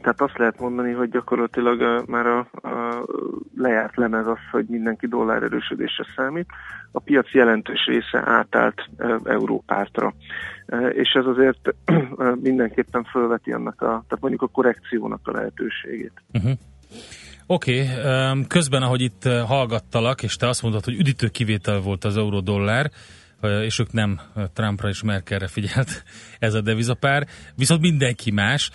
Tehát 0.00 0.20
azt 0.20 0.38
lehet 0.38 0.60
mondani, 0.60 0.92
hogy 0.92 1.10
gyakorlatilag 1.10 1.80
uh, 1.80 2.06
már 2.06 2.26
a, 2.26 2.38
a 2.38 3.04
lejárt 3.56 3.96
lemez 3.96 4.26
az, 4.26 4.38
hogy 4.50 4.66
mindenki 4.68 5.06
dollár 5.06 5.42
erősödésre 5.42 6.04
számít. 6.16 6.46
A 6.92 7.00
piac 7.00 7.32
jelentős 7.32 7.86
része 7.86 8.22
átállt 8.24 8.88
uh, 8.98 9.16
Európártra. 9.24 10.14
Uh, 10.66 10.90
és 10.94 11.10
ez 11.12 11.24
azért 11.26 11.74
uh, 11.92 12.36
mindenképpen 12.36 13.04
fölveti 13.04 13.52
annak 13.52 13.82
a, 13.82 13.86
tehát 13.86 14.20
mondjuk 14.20 14.42
a 14.42 14.46
korrekciónak 14.46 15.20
a 15.24 15.32
lehetőségét. 15.32 16.22
Uh-huh. 16.32 16.52
Oké, 17.50 17.82
okay. 17.82 18.46
közben, 18.48 18.82
ahogy 18.82 19.00
itt 19.00 19.22
hallgattalak, 19.46 20.22
és 20.22 20.36
te 20.36 20.48
azt 20.48 20.62
mondtad, 20.62 20.84
hogy 20.84 20.98
üdítő 20.98 21.28
kivétel 21.28 21.80
volt 21.80 22.04
az 22.04 22.16
euró-dollár, 22.16 22.90
és 23.42 23.78
ők 23.78 23.92
nem 23.92 24.20
Trumpra 24.52 24.88
és 24.88 25.02
Merkelre 25.02 25.46
figyelt 25.46 26.02
ez 26.38 26.54
a 26.54 26.60
devizapár, 26.60 27.26
viszont 27.56 27.80
mindenki 27.80 28.30
más. 28.30 28.70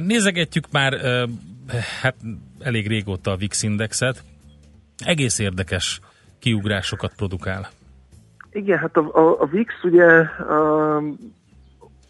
Nézegetjük 0.00 0.64
már 0.70 0.92
hát 2.00 2.16
elég 2.60 2.86
régóta 2.88 3.30
a 3.30 3.36
VIX 3.36 3.62
indexet. 3.62 4.24
Egész 5.04 5.38
érdekes 5.38 6.00
kiugrásokat 6.38 7.14
produkál. 7.16 7.68
Igen, 8.50 8.78
hát 8.78 8.96
a, 8.96 9.00
a, 9.00 9.40
a 9.40 9.46
VIX 9.46 9.74
ugye, 9.82 10.06
a, 10.28 11.02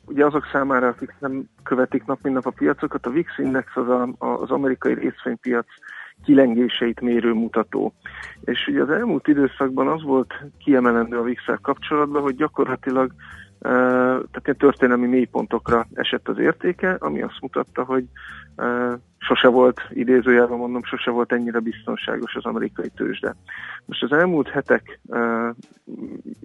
ugye 0.04 0.26
azok 0.26 0.48
számára, 0.52 0.86
akik 0.86 1.14
nem 1.18 1.44
követik 1.62 2.04
nap 2.04 2.18
mint 2.22 2.34
nap 2.34 2.46
a 2.46 2.50
piacokat, 2.50 3.06
a 3.06 3.10
VIX 3.10 3.38
index 3.38 3.76
az 3.76 3.88
a, 3.88 4.08
az 4.18 4.50
amerikai 4.50 4.94
részvénypiac 4.94 5.66
kilengéseit 6.24 7.00
mérő 7.00 7.32
mutató. 7.32 7.92
És 8.44 8.66
ugye 8.66 8.82
az 8.82 8.90
elmúlt 8.90 9.28
időszakban 9.28 9.88
az 9.88 10.02
volt 10.02 10.34
kiemelendő 10.64 11.18
a 11.18 11.22
vix 11.22 11.42
kapcsolatban, 11.62 12.22
hogy 12.22 12.36
gyakorlatilag 12.36 13.12
tehát 13.62 14.40
ilyen 14.42 14.56
történelmi 14.56 15.06
mélypontokra 15.06 15.86
esett 15.94 16.28
az 16.28 16.38
értéke, 16.38 16.96
ami 16.98 17.22
azt 17.22 17.40
mutatta, 17.40 17.84
hogy 17.84 18.04
sose 19.18 19.48
volt, 19.48 19.80
idézőjelben 19.90 20.58
mondom, 20.58 20.84
sose 20.84 21.10
volt 21.10 21.32
ennyire 21.32 21.58
biztonságos 21.58 22.34
az 22.34 22.44
amerikai 22.44 22.90
tőzsde. 22.96 23.34
Most 23.84 24.02
az 24.02 24.12
elmúlt 24.12 24.48
hetek 24.48 25.00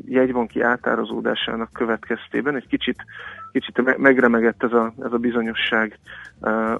jegybanki 0.05 0.61
átárazódásának 0.61 1.73
következtében 1.73 2.55
egy 2.55 2.67
kicsit, 2.67 3.05
kicsit 3.51 3.97
megremegett 3.97 4.63
ez 4.63 4.73
a, 4.73 4.93
ez 5.03 5.13
a 5.13 5.17
bizonyosság 5.17 5.99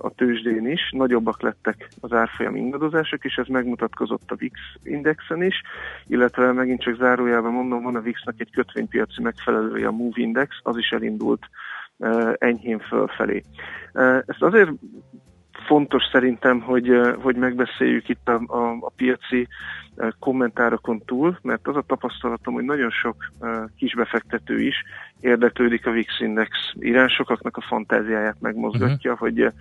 a 0.02 0.10
tőzsdén 0.16 0.68
is, 0.68 0.91
nagyobbak 0.91 1.41
lettek 1.41 1.88
az 2.02 2.14
árfolyam 2.14 2.56
ingadozások, 2.56 3.26
és 3.26 3.36
ez 3.36 3.48
megmutatkozott 3.48 4.32
a 4.32 4.36
VIX 4.36 4.60
indexen 4.84 5.44
is, 5.44 5.62
illetve 6.08 6.52
megint 6.52 6.82
csak 6.82 6.98
zárójában 6.98 7.52
mondom, 7.52 7.84
van 7.84 7.95
a 7.95 8.02
VIX-nak 8.02 8.36
egy 8.38 8.52
kötvénypiaci 8.52 9.22
megfelelője, 9.22 9.88
a 9.88 9.91
MOVE 9.91 10.22
Index, 10.22 10.56
az 10.64 10.78
is 10.78 10.90
elindult 10.90 11.49
enyhén 12.38 12.80
fölfelé. 12.80 13.44
Ezt 14.26 14.41
azért 14.41 14.69
fontos 15.68 16.03
szerintem, 16.11 16.61
hogy, 16.61 17.02
hogy 17.22 17.36
megbeszéljük 17.36 18.10
itt 18.10 18.30
a, 18.30 18.41
a, 18.48 18.78
a 18.80 18.91
piaci 18.95 19.48
kommentárokon 20.19 21.02
túl, 21.06 21.40
mert 21.41 21.68
az 21.68 21.76
a 21.76 21.84
tapasztalatom, 21.88 22.53
hogy 22.53 22.64
nagyon 22.64 22.90
sok 22.90 23.15
kisbefektető 23.78 24.60
is 24.61 24.84
érdeklődik 25.19 25.86
a 25.86 25.91
VIX 25.91 26.19
Index 26.19 26.49
irány, 26.74 27.07
sokaknak 27.07 27.57
a 27.57 27.61
fantáziáját 27.61 28.38
megmozgatja, 28.40 29.11
uh-huh. 29.11 29.30
hogy 29.30 29.52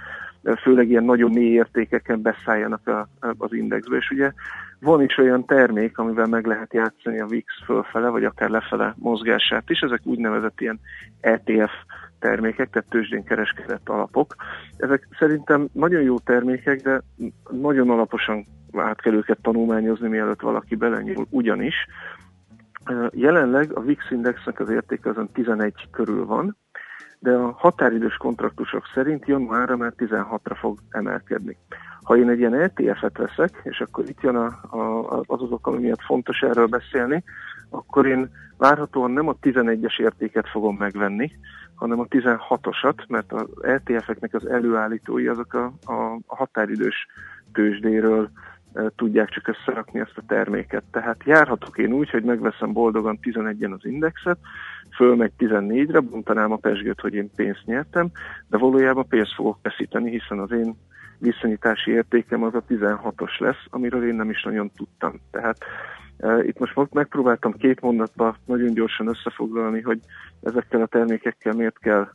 főleg 0.62 0.88
ilyen 0.88 1.04
nagyon 1.04 1.30
mély 1.30 1.52
értékeken 1.52 2.22
beszálljanak 2.22 2.88
a, 2.88 3.08
az 3.38 3.52
indexbe, 3.52 3.96
és 3.96 4.10
ugye 4.10 4.32
van 4.80 5.02
is 5.02 5.18
olyan 5.18 5.44
termék, 5.44 5.98
amivel 5.98 6.26
meg 6.26 6.46
lehet 6.46 6.74
játszani 6.74 7.20
a 7.20 7.26
VIX 7.26 7.52
fölfele, 7.64 8.08
vagy 8.08 8.24
akár 8.24 8.50
lefele 8.50 8.94
mozgását 8.98 9.70
is, 9.70 9.80
ezek 9.80 10.00
úgynevezett 10.04 10.60
ilyen 10.60 10.80
ETF 11.20 11.72
termékek, 12.18 12.70
tehát 12.70 12.88
tőzsdén 12.88 13.24
kereskedett 13.24 13.88
alapok. 13.88 14.34
Ezek 14.76 15.08
szerintem 15.18 15.68
nagyon 15.72 16.02
jó 16.02 16.18
termékek, 16.18 16.80
de 16.82 17.02
nagyon 17.50 17.90
alaposan 17.90 18.44
át 18.72 19.00
kell 19.00 19.12
őket 19.12 19.38
tanulmányozni, 19.42 20.08
mielőtt 20.08 20.40
valaki 20.40 20.74
belenyúl, 20.74 21.26
ugyanis 21.30 21.74
jelenleg 23.10 23.76
a 23.76 23.80
VIX 23.80 24.10
indexnek 24.10 24.60
az 24.60 24.70
értéke 24.70 25.10
azon 25.10 25.28
11 25.32 25.88
körül 25.90 26.26
van, 26.26 26.56
de 27.18 27.32
a 27.32 27.54
határidős 27.58 28.16
kontraktusok 28.16 28.82
szerint 28.94 29.26
januárra 29.26 29.76
már 29.76 29.92
16-ra 29.98 30.56
fog 30.58 30.78
emelkedni. 30.90 31.56
Ha 32.02 32.16
én 32.16 32.28
egy 32.28 32.38
ilyen 32.38 32.54
ETF-et 32.54 33.16
veszek, 33.16 33.60
és 33.62 33.80
akkor 33.80 34.08
itt 34.08 34.20
jön 34.20 34.36
a, 34.36 34.46
a, 34.76 35.08
az 35.26 35.42
azok, 35.42 35.66
ami 35.66 35.78
miatt 35.78 36.02
fontos 36.02 36.40
erről 36.40 36.66
beszélni, 36.66 37.24
akkor 37.70 38.06
én 38.06 38.30
várhatóan 38.56 39.10
nem 39.10 39.28
a 39.28 39.36
11-es 39.42 40.00
értéket 40.00 40.48
fogom 40.48 40.76
megvenni, 40.76 41.30
hanem 41.76 42.00
a 42.00 42.06
16-osat, 42.06 43.06
mert 43.08 43.32
az 43.32 43.46
ETF-eknek 43.62 44.34
az 44.34 44.46
előállítói 44.46 45.26
azok 45.26 45.54
a, 45.54 45.72
a 45.86 46.18
határidős 46.26 47.06
tőzsdéről 47.52 48.30
e, 48.72 48.90
tudják 48.96 49.28
csak 49.28 49.48
összerakni 49.48 50.00
ezt 50.00 50.16
a 50.16 50.22
terméket. 50.26 50.82
Tehát 50.90 51.24
járhatok 51.24 51.78
én 51.78 51.92
úgy, 51.92 52.10
hogy 52.10 52.22
megveszem 52.22 52.72
boldogan 52.72 53.18
11-en 53.22 53.72
az 53.72 53.84
indexet, 53.84 54.38
fölmegy 54.96 55.32
14-re, 55.38 56.00
bontanám 56.00 56.52
a 56.52 56.56
pesgőt, 56.56 57.00
hogy 57.00 57.14
én 57.14 57.30
pénzt 57.36 57.62
nyertem, 57.64 58.10
de 58.48 58.58
valójában 58.58 59.08
pénzt 59.08 59.34
fogok 59.34 59.58
veszíteni, 59.62 60.10
hiszen 60.10 60.38
az 60.38 60.50
én 60.50 60.76
viszonyítási 61.18 61.90
értékem 61.90 62.42
az 62.42 62.54
a 62.54 62.62
16-os 62.68 63.38
lesz, 63.38 63.64
amiről 63.70 64.08
én 64.08 64.14
nem 64.14 64.30
is 64.30 64.42
nagyon 64.42 64.70
tudtam. 64.76 65.20
Tehát 65.30 65.56
itt 66.42 66.58
most 66.58 66.92
megpróbáltam 66.92 67.52
két 67.52 67.80
mondatba 67.80 68.36
nagyon 68.44 68.74
gyorsan 68.74 69.08
összefoglalni, 69.08 69.80
hogy 69.80 70.00
ezekkel 70.42 70.80
a 70.80 70.86
termékekkel 70.86 71.52
miért 71.52 71.78
kell 71.78 72.08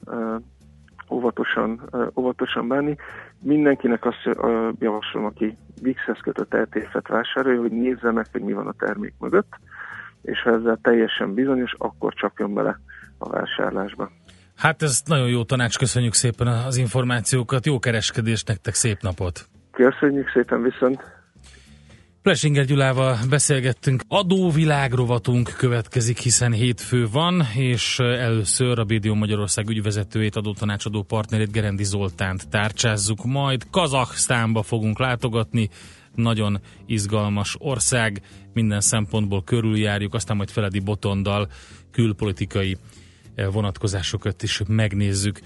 óvatosan, 1.10 1.90
óvatosan 2.16 2.68
bánni. 2.68 2.96
Mindenkinek 3.40 4.06
azt 4.06 4.38
javaslom, 4.80 5.26
aki 5.26 5.58
VIX-hez 5.82 6.20
kötött 6.22 6.54
ETF-et 6.54 7.08
vásárolja, 7.08 7.60
hogy 7.60 7.72
nézze 7.72 8.12
meg, 8.12 8.26
hogy 8.32 8.42
mi 8.42 8.54
van 8.54 8.68
a 8.68 8.74
termék 8.78 9.14
mögött, 9.20 9.54
és 10.22 10.42
ha 10.42 10.50
ezzel 10.50 10.80
teljesen 10.82 11.34
bizonyos, 11.34 11.74
akkor 11.78 12.14
csapjon 12.14 12.54
bele 12.54 12.80
a 13.18 13.30
vásárlásba. 13.30 14.12
Hát 14.56 14.82
ez 14.82 15.02
nagyon 15.06 15.28
jó 15.28 15.44
tanács, 15.44 15.78
köszönjük 15.78 16.14
szépen 16.14 16.48
az 16.48 16.78
információkat, 16.78 17.66
jó 17.66 17.80
kereskedést 17.80 18.48
nektek, 18.48 18.74
szép 18.74 18.98
napot! 19.02 19.46
Köszönjük 19.72 20.30
szépen 20.30 20.62
viszont! 20.62 21.21
Plesinger 22.24 22.66
Gyulával 22.66 23.20
beszélgettünk. 23.30 24.02
Adóvilág 24.08 24.94
rovatunk 24.94 25.54
következik, 25.58 26.20
hiszen 26.20 26.52
hétfő 26.52 27.08
van, 27.12 27.48
és 27.56 28.00
először 28.00 28.80
a 28.80 28.84
BDO 28.84 29.16
Magyarország 29.16 29.70
ügyvezetőjét, 29.70 30.36
adótanácsadó 30.36 31.04
partnerét 31.04 31.52
Gerendi 31.52 31.84
Zoltánt 31.84 32.50
tárcsázzuk, 32.50 33.26
majd 33.26 33.68
Kazaksztánba 33.72 34.62
fogunk 34.62 35.00
látogatni, 35.00 35.70
nagyon 36.16 36.62
izgalmas 36.86 37.56
ország, 37.60 38.22
minden 38.54 38.82
szempontból 38.82 39.44
körüljárjuk, 39.44 40.14
aztán 40.14 40.38
majd 40.38 40.50
Feledi 40.50 40.80
Botondal 40.80 41.50
külpolitikai 41.92 42.78
vonatkozásokat 43.52 44.44
is 44.44 44.62
megnézzük, 44.68 45.40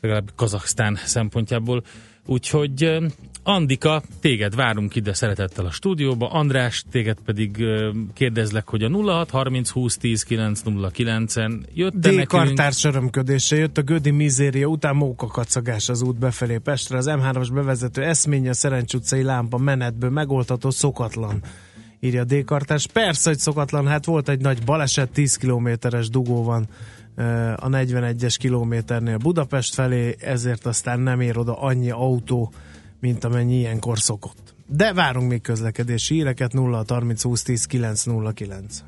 legalább 0.00 0.30
Kazaksztán 0.36 0.98
szempontjából. 1.04 1.82
Úgyhogy 2.24 3.02
Andika, 3.48 4.02
téged 4.20 4.54
várunk 4.54 4.94
ide 4.94 5.14
szeretettel 5.14 5.66
a 5.66 5.70
stúdióba, 5.70 6.30
András, 6.30 6.84
téged 6.90 7.18
pedig 7.24 7.64
kérdezlek, 8.14 8.68
hogy 8.68 8.82
a 8.82 8.90
06 8.90 9.30
30 9.30 9.70
20 9.70 9.96
10 9.96 10.26
909-en 10.28 11.60
jött 11.74 11.94
D. 11.94 12.26
kartárs 12.26 12.84
örömködése 12.84 13.56
jött 13.56 13.78
a 13.78 13.82
Gödi 13.82 14.10
mizéria 14.10 14.66
után 14.66 14.96
mókakacagás 14.96 15.88
az 15.88 16.02
út 16.02 16.18
befelé 16.18 16.58
Pestre. 16.58 16.96
Az 16.96 17.06
M3-as 17.08 17.48
bevezető 17.52 18.02
eszménye 18.02 18.50
a 18.50 18.54
Szerencs 18.54 18.94
utcai 18.94 19.22
lámpa 19.22 19.58
menetből 19.58 20.10
megoldható 20.10 20.70
szokatlan 20.70 21.42
írja 22.00 22.24
D. 22.24 22.44
kartárs. 22.44 22.86
Persze, 22.86 23.30
hogy 23.30 23.38
szokatlan, 23.38 23.86
hát 23.86 24.04
volt 24.04 24.28
egy 24.28 24.40
nagy 24.40 24.64
baleset, 24.64 25.10
10 25.10 25.36
kilométeres 25.36 26.08
dugó 26.08 26.44
van 26.44 26.66
a 27.56 27.68
41-es 27.68 28.34
kilométernél 28.38 29.16
Budapest 29.16 29.74
felé, 29.74 30.16
ezért 30.20 30.66
aztán 30.66 31.00
nem 31.00 31.20
ér 31.20 31.38
oda 31.38 31.60
annyi 31.60 31.90
autó, 31.90 32.52
mint 33.00 33.24
amennyi 33.24 33.54
ilyenkor 33.54 33.98
szokott. 33.98 34.54
De 34.66 34.92
várunk 34.92 35.30
még 35.30 35.40
közlekedési 35.40 36.14
híreket 36.14 36.52
0 36.52 36.84
30 36.88 37.22
20 37.22 37.42
10 37.42 37.64
909. 37.64 38.84